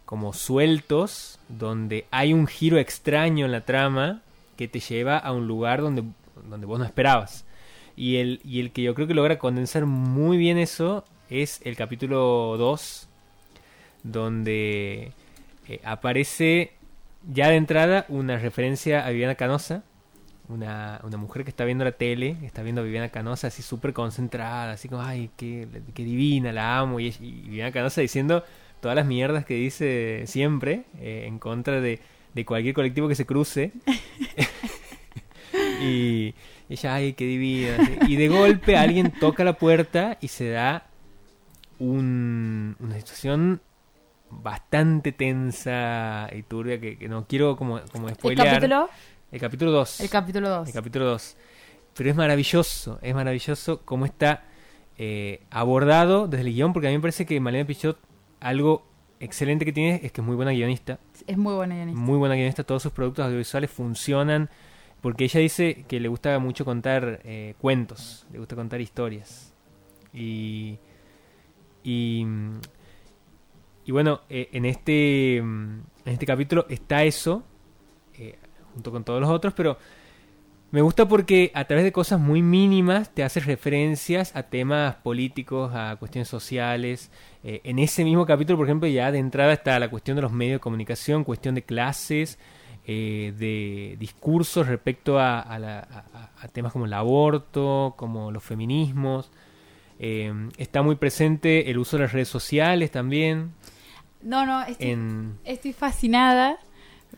[0.04, 4.22] como sueltos, donde hay un giro extraño en la trama
[4.56, 6.04] que te lleva a un lugar donde,
[6.48, 7.44] donde vos no esperabas.
[7.96, 11.76] Y el, y el que yo creo que logra condensar muy bien eso es el
[11.76, 13.08] capítulo 2,
[14.02, 15.12] donde
[15.68, 16.72] eh, aparece
[17.30, 19.82] ya de entrada una referencia a Viviana Canosa,
[20.48, 23.92] una, una mujer que está viendo la tele, está viendo a Viviana Canosa así súper
[23.92, 28.44] concentrada, así como, ay, qué, qué divina, la amo, y, y, Viviana Canosa diciendo
[28.80, 32.00] todas las mierdas que dice siempre eh, en contra de,
[32.34, 33.72] de cualquier colectivo que se cruce.
[35.82, 36.34] y
[36.68, 37.76] ella, ay, qué divina.
[38.06, 40.86] Y de golpe alguien toca la puerta y se da
[41.78, 43.60] un, una situación
[44.30, 48.46] bastante tensa y turbia que, que no quiero como, como spoilear.
[48.46, 48.90] ¿El capítulo?
[49.30, 50.00] El capítulo 2.
[50.00, 50.68] El capítulo 2.
[50.68, 51.36] El capítulo 2.
[51.94, 54.44] Pero es maravilloso, es maravilloso cómo está
[54.96, 57.98] eh, abordado desde el guion, porque a mí me parece que Malena Pichot,
[58.40, 58.86] algo
[59.20, 60.98] excelente que tiene es que es muy buena guionista.
[61.26, 62.00] Es muy buena guionista.
[62.00, 64.48] Muy buena guionista, todos sus productos audiovisuales funcionan,
[65.02, 69.52] porque ella dice que le gusta mucho contar eh, cuentos, le gusta contar historias.
[70.14, 70.78] Y,
[71.84, 72.26] y,
[73.84, 77.44] y bueno, eh, en, este, en este capítulo está eso,
[78.74, 79.78] junto con todos los otros, pero
[80.70, 85.72] me gusta porque a través de cosas muy mínimas te hace referencias a temas políticos,
[85.74, 87.10] a cuestiones sociales.
[87.42, 90.32] Eh, en ese mismo capítulo, por ejemplo, ya de entrada está la cuestión de los
[90.32, 92.38] medios de comunicación, cuestión de clases,
[92.86, 98.42] eh, de discursos respecto a, a, la, a, a, temas como el aborto, como los
[98.42, 99.30] feminismos.
[99.98, 103.52] Eh, está muy presente el uso de las redes sociales también.
[104.22, 106.58] No, no, estoy, En- estoy fascinada.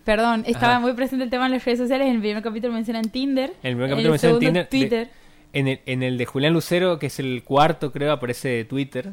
[0.05, 0.81] Perdón, estaba Ajá.
[0.81, 2.09] muy presente el tema de las redes sociales.
[2.09, 3.51] En el primer capítulo mencionan Tinder.
[3.63, 5.11] En el primer en capítulo mencionan Tinder, de- Twitter.
[5.53, 9.13] En el, en el de Julián Lucero, que es el cuarto, creo, aparece Twitter.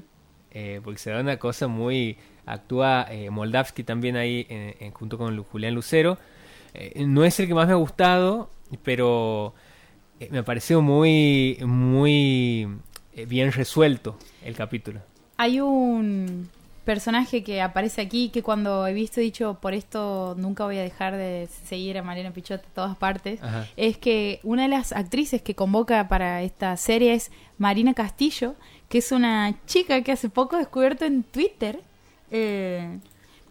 [0.51, 2.17] eh, porque se da una cosa muy.
[2.45, 6.17] Actúa eh, Moldavsky también ahí en- en- junto con Julián Lucero.
[6.73, 8.49] Eh, no es el que más me ha gustado,
[8.83, 9.53] pero
[10.19, 11.57] eh, me pareció muy.
[11.65, 12.67] Muy
[13.27, 15.01] bien resuelto el capítulo.
[15.37, 16.49] Hay un
[16.87, 20.81] personaje que aparece aquí que cuando he visto he dicho por esto nunca voy a
[20.81, 23.67] dejar de seguir a Mariana Pichot en todas partes Ajá.
[23.75, 28.55] es que una de las actrices que convoca para esta serie es Marina Castillo
[28.87, 31.81] que es una chica que hace poco he descubierto en Twitter
[32.31, 32.99] eh,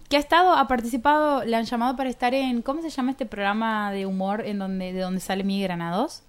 [0.09, 3.27] que ha estado ha participado le han llamado para estar en cómo se llama este
[3.27, 6.23] programa de humor en donde de donde sale Miguel Granados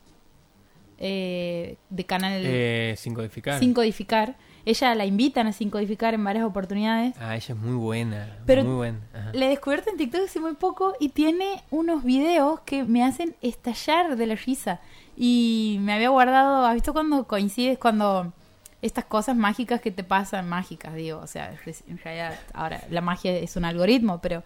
[0.99, 3.59] eh, de canal Eh, sin codificar.
[3.59, 4.35] sin codificar.
[4.67, 7.15] Ella la invitan a sin codificar en varias oportunidades.
[7.21, 8.37] Ah, ella es muy buena.
[8.45, 8.99] Pero muy buena.
[9.13, 9.31] Ajá.
[9.33, 13.33] La he descubierto en TikTok hace muy poco y tiene unos videos que me hacen
[13.41, 14.81] estallar de la risa.
[15.15, 18.33] Y me había guardado, ¿has visto cuando coincides cuando
[18.81, 21.55] estas cosas mágicas que te pasan, mágicas, digo, o sea,
[21.87, 24.43] en realidad ahora la magia es un algoritmo, pero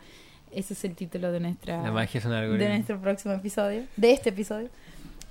[0.52, 2.70] ese es el título de nuestra La magia es un de algoritmo.
[2.70, 4.70] nuestro próximo episodio, de este episodio.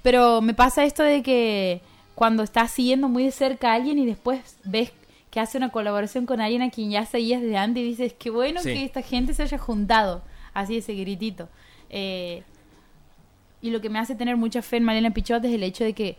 [0.02, 1.80] Pero me pasa esto de que
[2.20, 4.92] cuando estás siguiendo muy de cerca a alguien y después ves
[5.30, 8.28] que hace una colaboración con alguien a quien ya seguías desde antes y dices, qué
[8.28, 8.74] bueno Sí.
[8.74, 10.20] que esta gente se haya juntado,
[10.52, 11.48] así ese gritito.
[11.88, 12.42] Eh,
[13.62, 15.94] y lo que me hace tener mucha fe en Malena Pichot es el hecho de
[15.94, 16.18] que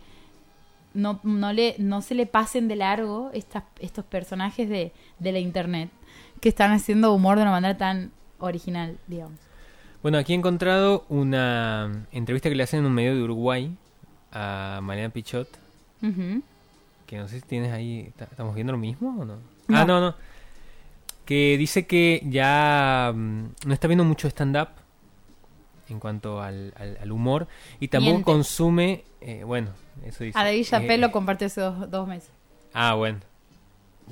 [0.92, 5.38] no, no, le, no se le pasen de largo estas, estos personajes de, de la
[5.38, 5.88] internet
[6.40, 8.10] que están haciendo humor de una manera tan
[8.40, 9.38] original, digamos.
[10.02, 13.70] Bueno, aquí he encontrado una entrevista que le hacen en un medio de Uruguay
[14.32, 15.61] a Mariana Pichot.
[17.06, 18.06] Que no sé si tienes ahí.
[18.08, 19.36] ¿está- ¿Estamos viendo lo mismo o no?
[19.68, 19.78] No.
[19.78, 20.14] Ah, no, no.
[21.24, 24.68] Que dice que ya mm, no está viendo mucho stand-up
[25.88, 27.46] en cuanto al, al- al humor.
[27.80, 28.24] Y tampoco Miente.
[28.24, 29.04] consume.
[29.20, 29.68] eh, bueno,
[30.04, 30.38] eso dice.
[30.38, 32.30] A David Chappelle Eh, lo compartió hace dos, dos meses.
[32.74, 33.18] Ah, bueno.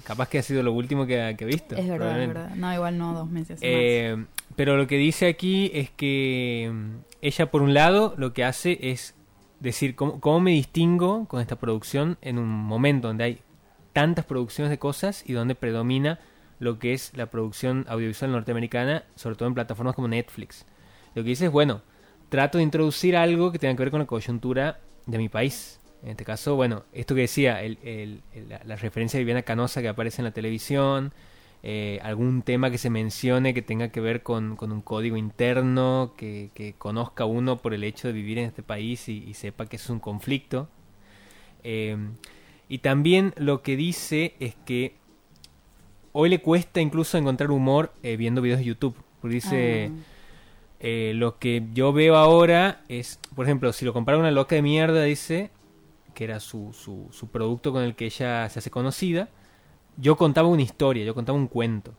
[0.05, 1.75] Capaz que ha sido lo último que, que he visto.
[1.75, 2.51] Es verdad, es verdad.
[2.55, 3.57] No, igual no dos meses.
[3.57, 3.61] más.
[3.62, 4.25] Eh,
[4.57, 6.91] pero lo que dice aquí es que mm,
[7.23, 9.15] ella, por un lado, lo que hace es
[9.61, 13.41] decir cómo, cómo me distingo con esta producción en un momento donde hay
[13.93, 16.19] tantas producciones de cosas y donde predomina
[16.59, 20.66] lo que es la producción audiovisual norteamericana, sobre todo en plataformas como Netflix.
[21.15, 21.82] Lo que dice es, bueno,
[22.28, 25.81] trato de introducir algo que tenga que ver con la coyuntura de mi país.
[26.03, 29.43] En este caso, bueno, esto que decía, el, el- el- la, la referencia de Viviana
[29.43, 31.12] Canosa que aparece en la televisión,
[31.62, 36.15] eh, algún tema que se mencione que tenga que ver con, con un código interno,
[36.16, 39.66] que, que conozca uno por el hecho de vivir en este país y, y sepa
[39.66, 40.69] que es un conflicto.
[41.62, 41.97] Eh,
[42.69, 44.95] y también lo que dice es que
[46.12, 48.97] hoy le cuesta incluso encontrar humor eh, viendo videos de YouTube.
[49.20, 50.01] Porque dice, Ah.
[50.81, 54.62] eh, lo que yo veo ahora es, por ejemplo, si lo compara una loca de
[54.62, 55.51] mierda, dice,
[56.15, 59.28] que era su, su, su producto con el que ella se hace conocida,
[60.01, 61.94] yo contaba una historia, yo contaba un cuento.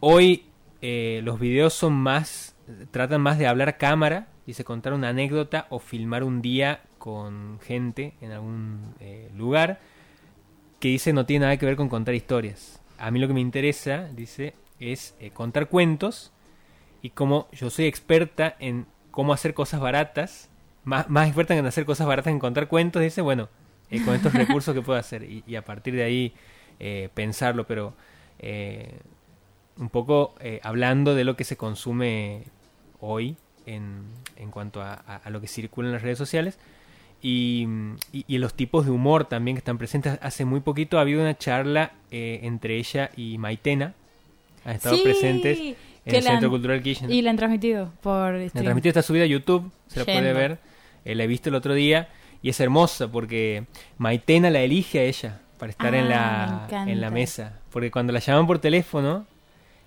[0.00, 0.46] Hoy
[0.82, 2.56] eh, los videos son más,
[2.90, 8.14] tratan más de hablar cámara, dice contar una anécdota o filmar un día con gente
[8.20, 9.80] en algún eh, lugar
[10.80, 12.80] que dice no tiene nada que ver con contar historias.
[12.98, 16.32] A mí lo que me interesa, dice, es eh, contar cuentos
[17.02, 20.50] y como yo soy experta en cómo hacer cosas baratas,
[20.84, 23.48] más, más experta en hacer cosas baratas en contar cuentos, dice, bueno,
[23.90, 26.34] eh, con estos recursos que puedo hacer y, y a partir de ahí
[26.80, 27.94] eh, pensarlo, pero
[28.38, 28.90] eh,
[29.78, 32.42] un poco eh, hablando de lo que se consume
[33.00, 33.36] hoy
[33.66, 34.02] en,
[34.36, 36.58] en cuanto a, a- a lo que circula en las redes sociales
[37.22, 37.66] y,
[38.12, 40.18] y, y los tipos de humor también que están presentes.
[40.22, 43.94] Hace muy poquito ha habido una charla eh, entre ella y Maitena.
[44.64, 45.76] Han estado Sí, presentes en
[46.14, 47.10] el Centro han- Cultural Kirchner.
[47.10, 48.64] Y la han transmitido por La stream.
[48.64, 50.58] transmitió está subida a YouTube, se la puede ver.
[51.04, 52.08] Eh, la he visto el otro día
[52.42, 53.64] y es hermosa porque
[53.98, 57.60] Maitena la elige a ella para estar en, Ah, la, en la mesa.
[57.70, 59.26] Porque cuando la llaman por teléfono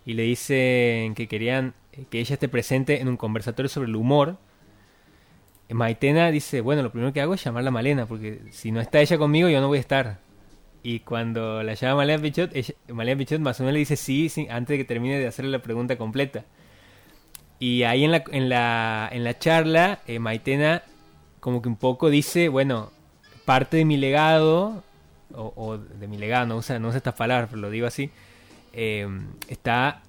[0.06, 3.96] y le dicen que querían eh, que ella esté presente en un conversatorio sobre el
[3.98, 4.38] humor,
[5.70, 8.80] eh, Maitena dice, bueno, lo primero que hago es llamarla a Malena, porque si no
[8.80, 10.20] está ella conmigo yo no voy a estar.
[10.84, 14.30] Y cuando la llama Malena Pichot, ella- Malena Pichot más o menos le dice sí,
[14.30, 16.44] sí, antes de que termine de hacerle la pregunta completa.
[17.60, 20.84] Y ahí en la, en la, en la charla, eh, Maitena
[21.40, 22.92] como que un poco dice, bueno,
[23.46, 24.84] parte de mi legado,
[25.36, 28.10] o, o de mi legado, no usa, no usa estas palabras, pero lo digo así,
[28.74, 29.08] eh,
[29.48, 30.02] está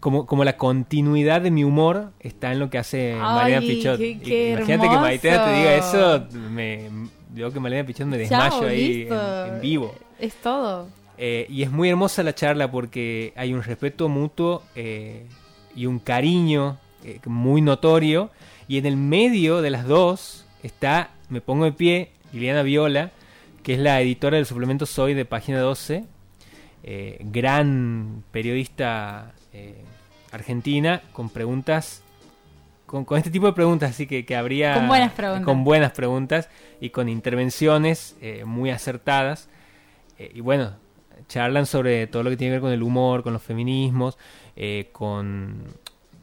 [0.00, 3.98] como, como la continuidad de mi humor está en lo que hace Malena Ay, Pichot.
[3.98, 6.90] qué- qué Imagínate que Maitena te diga eso, me,
[7.34, 9.94] yo que Malena Pichot me Chao, desmayo ahí en, vivo.
[10.18, 10.88] Es todo.
[11.16, 15.26] Eh, y es muy hermosa la charla porque hay un respeto mutuo eh,
[15.76, 18.30] y un cariño eh, muy notorio.
[18.66, 23.12] Y en el medio de las dos está, me pongo de pie, Liliana Viola,
[23.64, 26.04] que es la editora del suplemento Soy de Página 12,
[26.82, 29.82] eh, gran periodista eh,
[30.32, 32.02] argentina, con preguntas,
[32.84, 34.74] con, con este tipo de preguntas, así que, que habría...
[34.74, 35.44] Con buenas preguntas.
[35.46, 39.48] Con buenas preguntas y con intervenciones eh, muy acertadas.
[40.18, 40.72] Eh, y bueno,
[41.28, 44.18] charlan sobre todo lo que tiene que ver con el humor, con los feminismos,
[44.92, 45.74] con,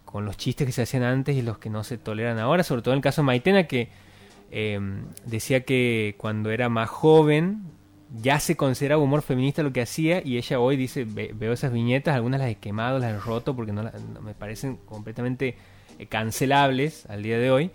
[0.06, 2.84] con los chistes que se hacían antes y los que no se toleran ahora, sobre
[2.84, 3.90] todo en el caso de Maitena, que
[4.52, 4.80] eh,
[5.26, 7.64] decía que cuando era más joven
[8.22, 11.72] ya se consideraba humor feminista lo que hacía y ella hoy dice, "Ve- veo esas
[11.72, 15.56] viñetas, algunas las he quemado, las he roto porque no, la- no- me parecen completamente
[15.98, 17.72] eh, cancelables al día de hoy.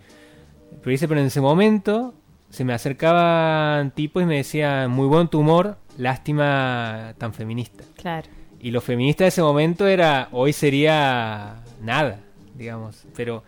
[0.81, 2.13] Pero dice, pero en ese momento
[2.49, 7.83] se me acercaban tipos y me decían, muy buen tu humor, lástima tan feminista.
[7.95, 8.27] Claro.
[8.59, 12.19] Y lo feminista de ese momento era, hoy sería nada,
[12.55, 13.05] digamos.
[13.15, 13.43] Pero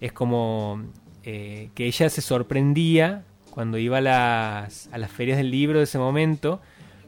[0.00, 0.82] es como
[1.24, 5.84] eh, que ella se sorprendía cuando iba a las, a las ferias del libro de
[5.84, 6.60] ese momento,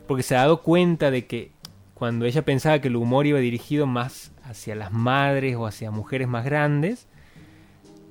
[0.07, 1.53] porque se ha dado cuenta de que
[1.95, 6.28] cuando ella pensaba que el humor iba dirigido más hacia las madres o hacia mujeres
[6.28, 7.07] más grandes,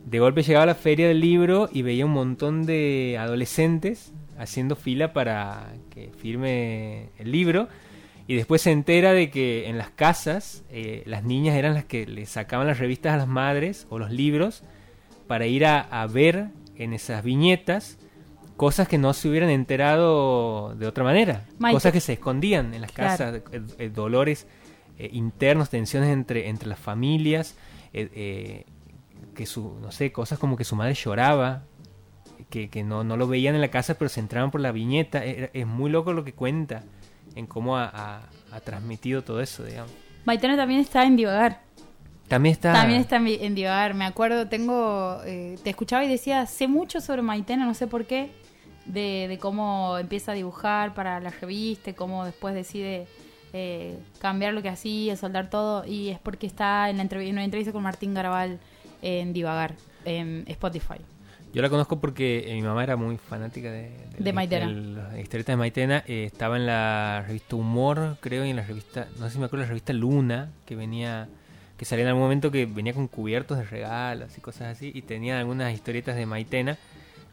[0.05, 4.75] de golpe llegaba a la feria del libro y veía un montón de adolescentes haciendo
[4.75, 7.69] fila para que firme el libro
[8.27, 12.05] y después se entera de que en las casas eh, las niñas eran las que
[12.05, 14.63] le sacaban las revistas a las madres o los libros
[15.27, 17.97] para ir a, a ver en esas viñetas
[18.57, 21.75] cosas que no se hubieran enterado de otra manera, Maite.
[21.75, 24.47] cosas que se escondían en las casas, eh, eh, dolores
[24.97, 27.55] eh, internos, tensiones entre, entre las familias,
[27.93, 28.65] eh, eh,
[29.35, 31.63] que su, no sé, cosas como que su madre lloraba,
[32.49, 35.25] que, que no, no lo veían en la casa, pero se entraban por la viñeta.
[35.25, 36.83] Es, es muy loco lo que cuenta
[37.35, 39.91] en cómo ha, ha- ha transmitido todo eso, digamos.
[40.25, 41.61] Maitena también está en Divagar.
[42.27, 42.73] También está...
[42.73, 43.93] También está en, en Divagar.
[43.93, 45.19] Me acuerdo, tengo.
[45.25, 48.31] eh, te escuchaba y decía, sé mucho sobre Maitena, no sé por qué.
[48.85, 53.07] De, de cómo empieza a dibujar para la revista, cómo después decide
[53.53, 55.85] eh, cambiar lo que hacía, soldar todo.
[55.85, 58.59] Y es porque está en, la entrev- en una entrevista con Martín Garabal
[59.01, 59.75] en Divagar,
[60.05, 60.95] en Spotify.
[61.53, 64.69] Yo la conozco porque eh, mi mamá era muy fanática de, De la- Maitena.
[64.71, 66.03] las historietas de Maitena.
[66.07, 69.45] Eh, estaba en la revista Humor, creo, y en la revista, no sé si me
[69.45, 71.29] acuerdo, la revista Luna, que venía,
[71.77, 75.01] que salía en algún momento que venía con cubiertos de regalos y cosas así, y
[75.03, 76.77] tenía algunas historietas de Maitena.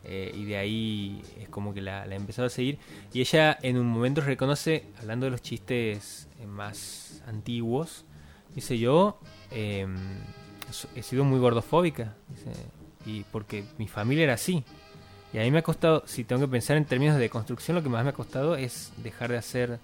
[0.05, 2.79] eh, y de ahí es como que la, la he empezado a seguir.
[3.13, 8.07] Y ella en un momento reconoce, hablando de los chistes eh, más antiguos,
[8.55, 9.19] dice yo
[10.71, 12.15] so- he sido muy gordofóbica.
[12.29, 12.51] Dice,
[13.05, 14.65] y porque mi familia era así.
[15.35, 17.83] Y a mí me ha costado, si tengo que pensar en términos de construcción, lo
[17.83, 19.79] que más me ha costado es dejar de hacer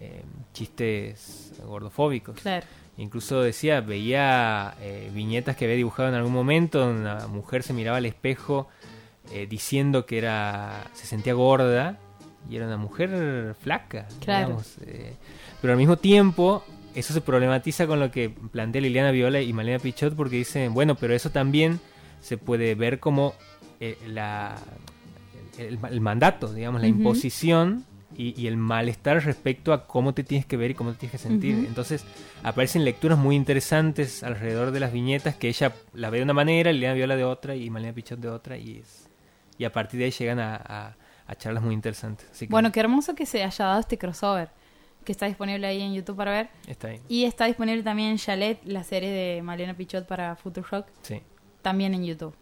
[0.00, 0.22] eh,
[0.52, 2.40] chistes gordofóbicos.
[2.40, 2.66] Claro.
[2.98, 7.72] Incluso decía, veía eh, viñetas que había dibujado en algún momento, donde una mujer se
[7.74, 8.68] miraba al espejo
[9.32, 11.98] eh, diciendo que era se sentía gorda
[12.48, 14.46] y era una mujer flaca, Claro.
[14.46, 15.14] digamos, eh,
[15.60, 16.64] pero al mismo tiempo
[16.94, 20.94] eso se problematiza con lo que plantea Liliana Viola y Malena Pichot porque dicen, bueno,
[20.94, 21.80] pero eso también
[22.22, 23.34] se puede ver como
[23.80, 24.56] eh, la,
[25.58, 27.84] el, el mandato, digamos, la imposición
[28.18, 31.12] y, y el malestar respecto a cómo te tienes que ver y cómo te tienes
[31.12, 31.54] que sentir.
[31.66, 32.04] Entonces
[32.42, 36.72] aparecen lecturas muy interesantes alrededor de las viñetas que ella la ve de una manera,
[36.72, 39.08] Liliana Viola de otra y Malena Pichot de otra y, es,
[39.58, 40.96] y a partir de ahí llegan a, a-
[41.28, 42.28] a charlas muy interesantes.
[42.30, 44.48] Así que Bueno, qué hermoso que se haya dado este crossover,
[45.04, 46.48] que está disponible ahí en YouTube para ver.
[46.68, 47.00] está ahí.
[47.08, 51.20] Y está disponible también en Chalet, la serie de Malena Pichot para Futurock, Sí.
[51.62, 52.34] también en YouTube.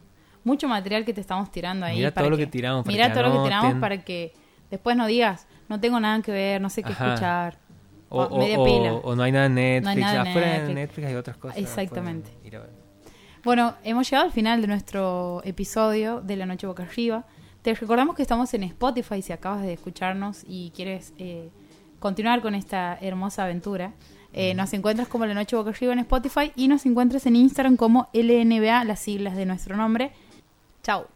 [0.44, 1.96] Mucho material que te estamos tirando ahí.
[1.96, 4.32] Mirá para todo lo que tiramos, para que todo lo que tiramos para que
[4.70, 7.08] después no digas, no tengo nada que ver, no sé qué Ajá.
[7.14, 7.58] escuchar.
[8.10, 8.92] O, media o- pila.
[8.94, 9.84] o no hay nada en Netflix.
[9.84, 10.74] No hay nada Afuera de Netflix.
[10.74, 11.58] Netflix hay otras cosas.
[11.58, 12.30] Exactamente.
[13.42, 17.24] Bueno, hemos llegado al final de nuestro episodio de La Noche Boca Arriba.
[17.62, 21.50] Te recordamos que estamos en Spotify si acabas de escucharnos y quieres eh,
[21.98, 23.92] continuar con esta hermosa aventura.
[24.32, 27.76] Eh, nos encuentras como La Noche Boca Arriba en Spotify y nos encuentras en Instagram
[27.76, 30.12] como LNBA, las siglas de nuestro nombre.
[30.82, 31.06] Chao.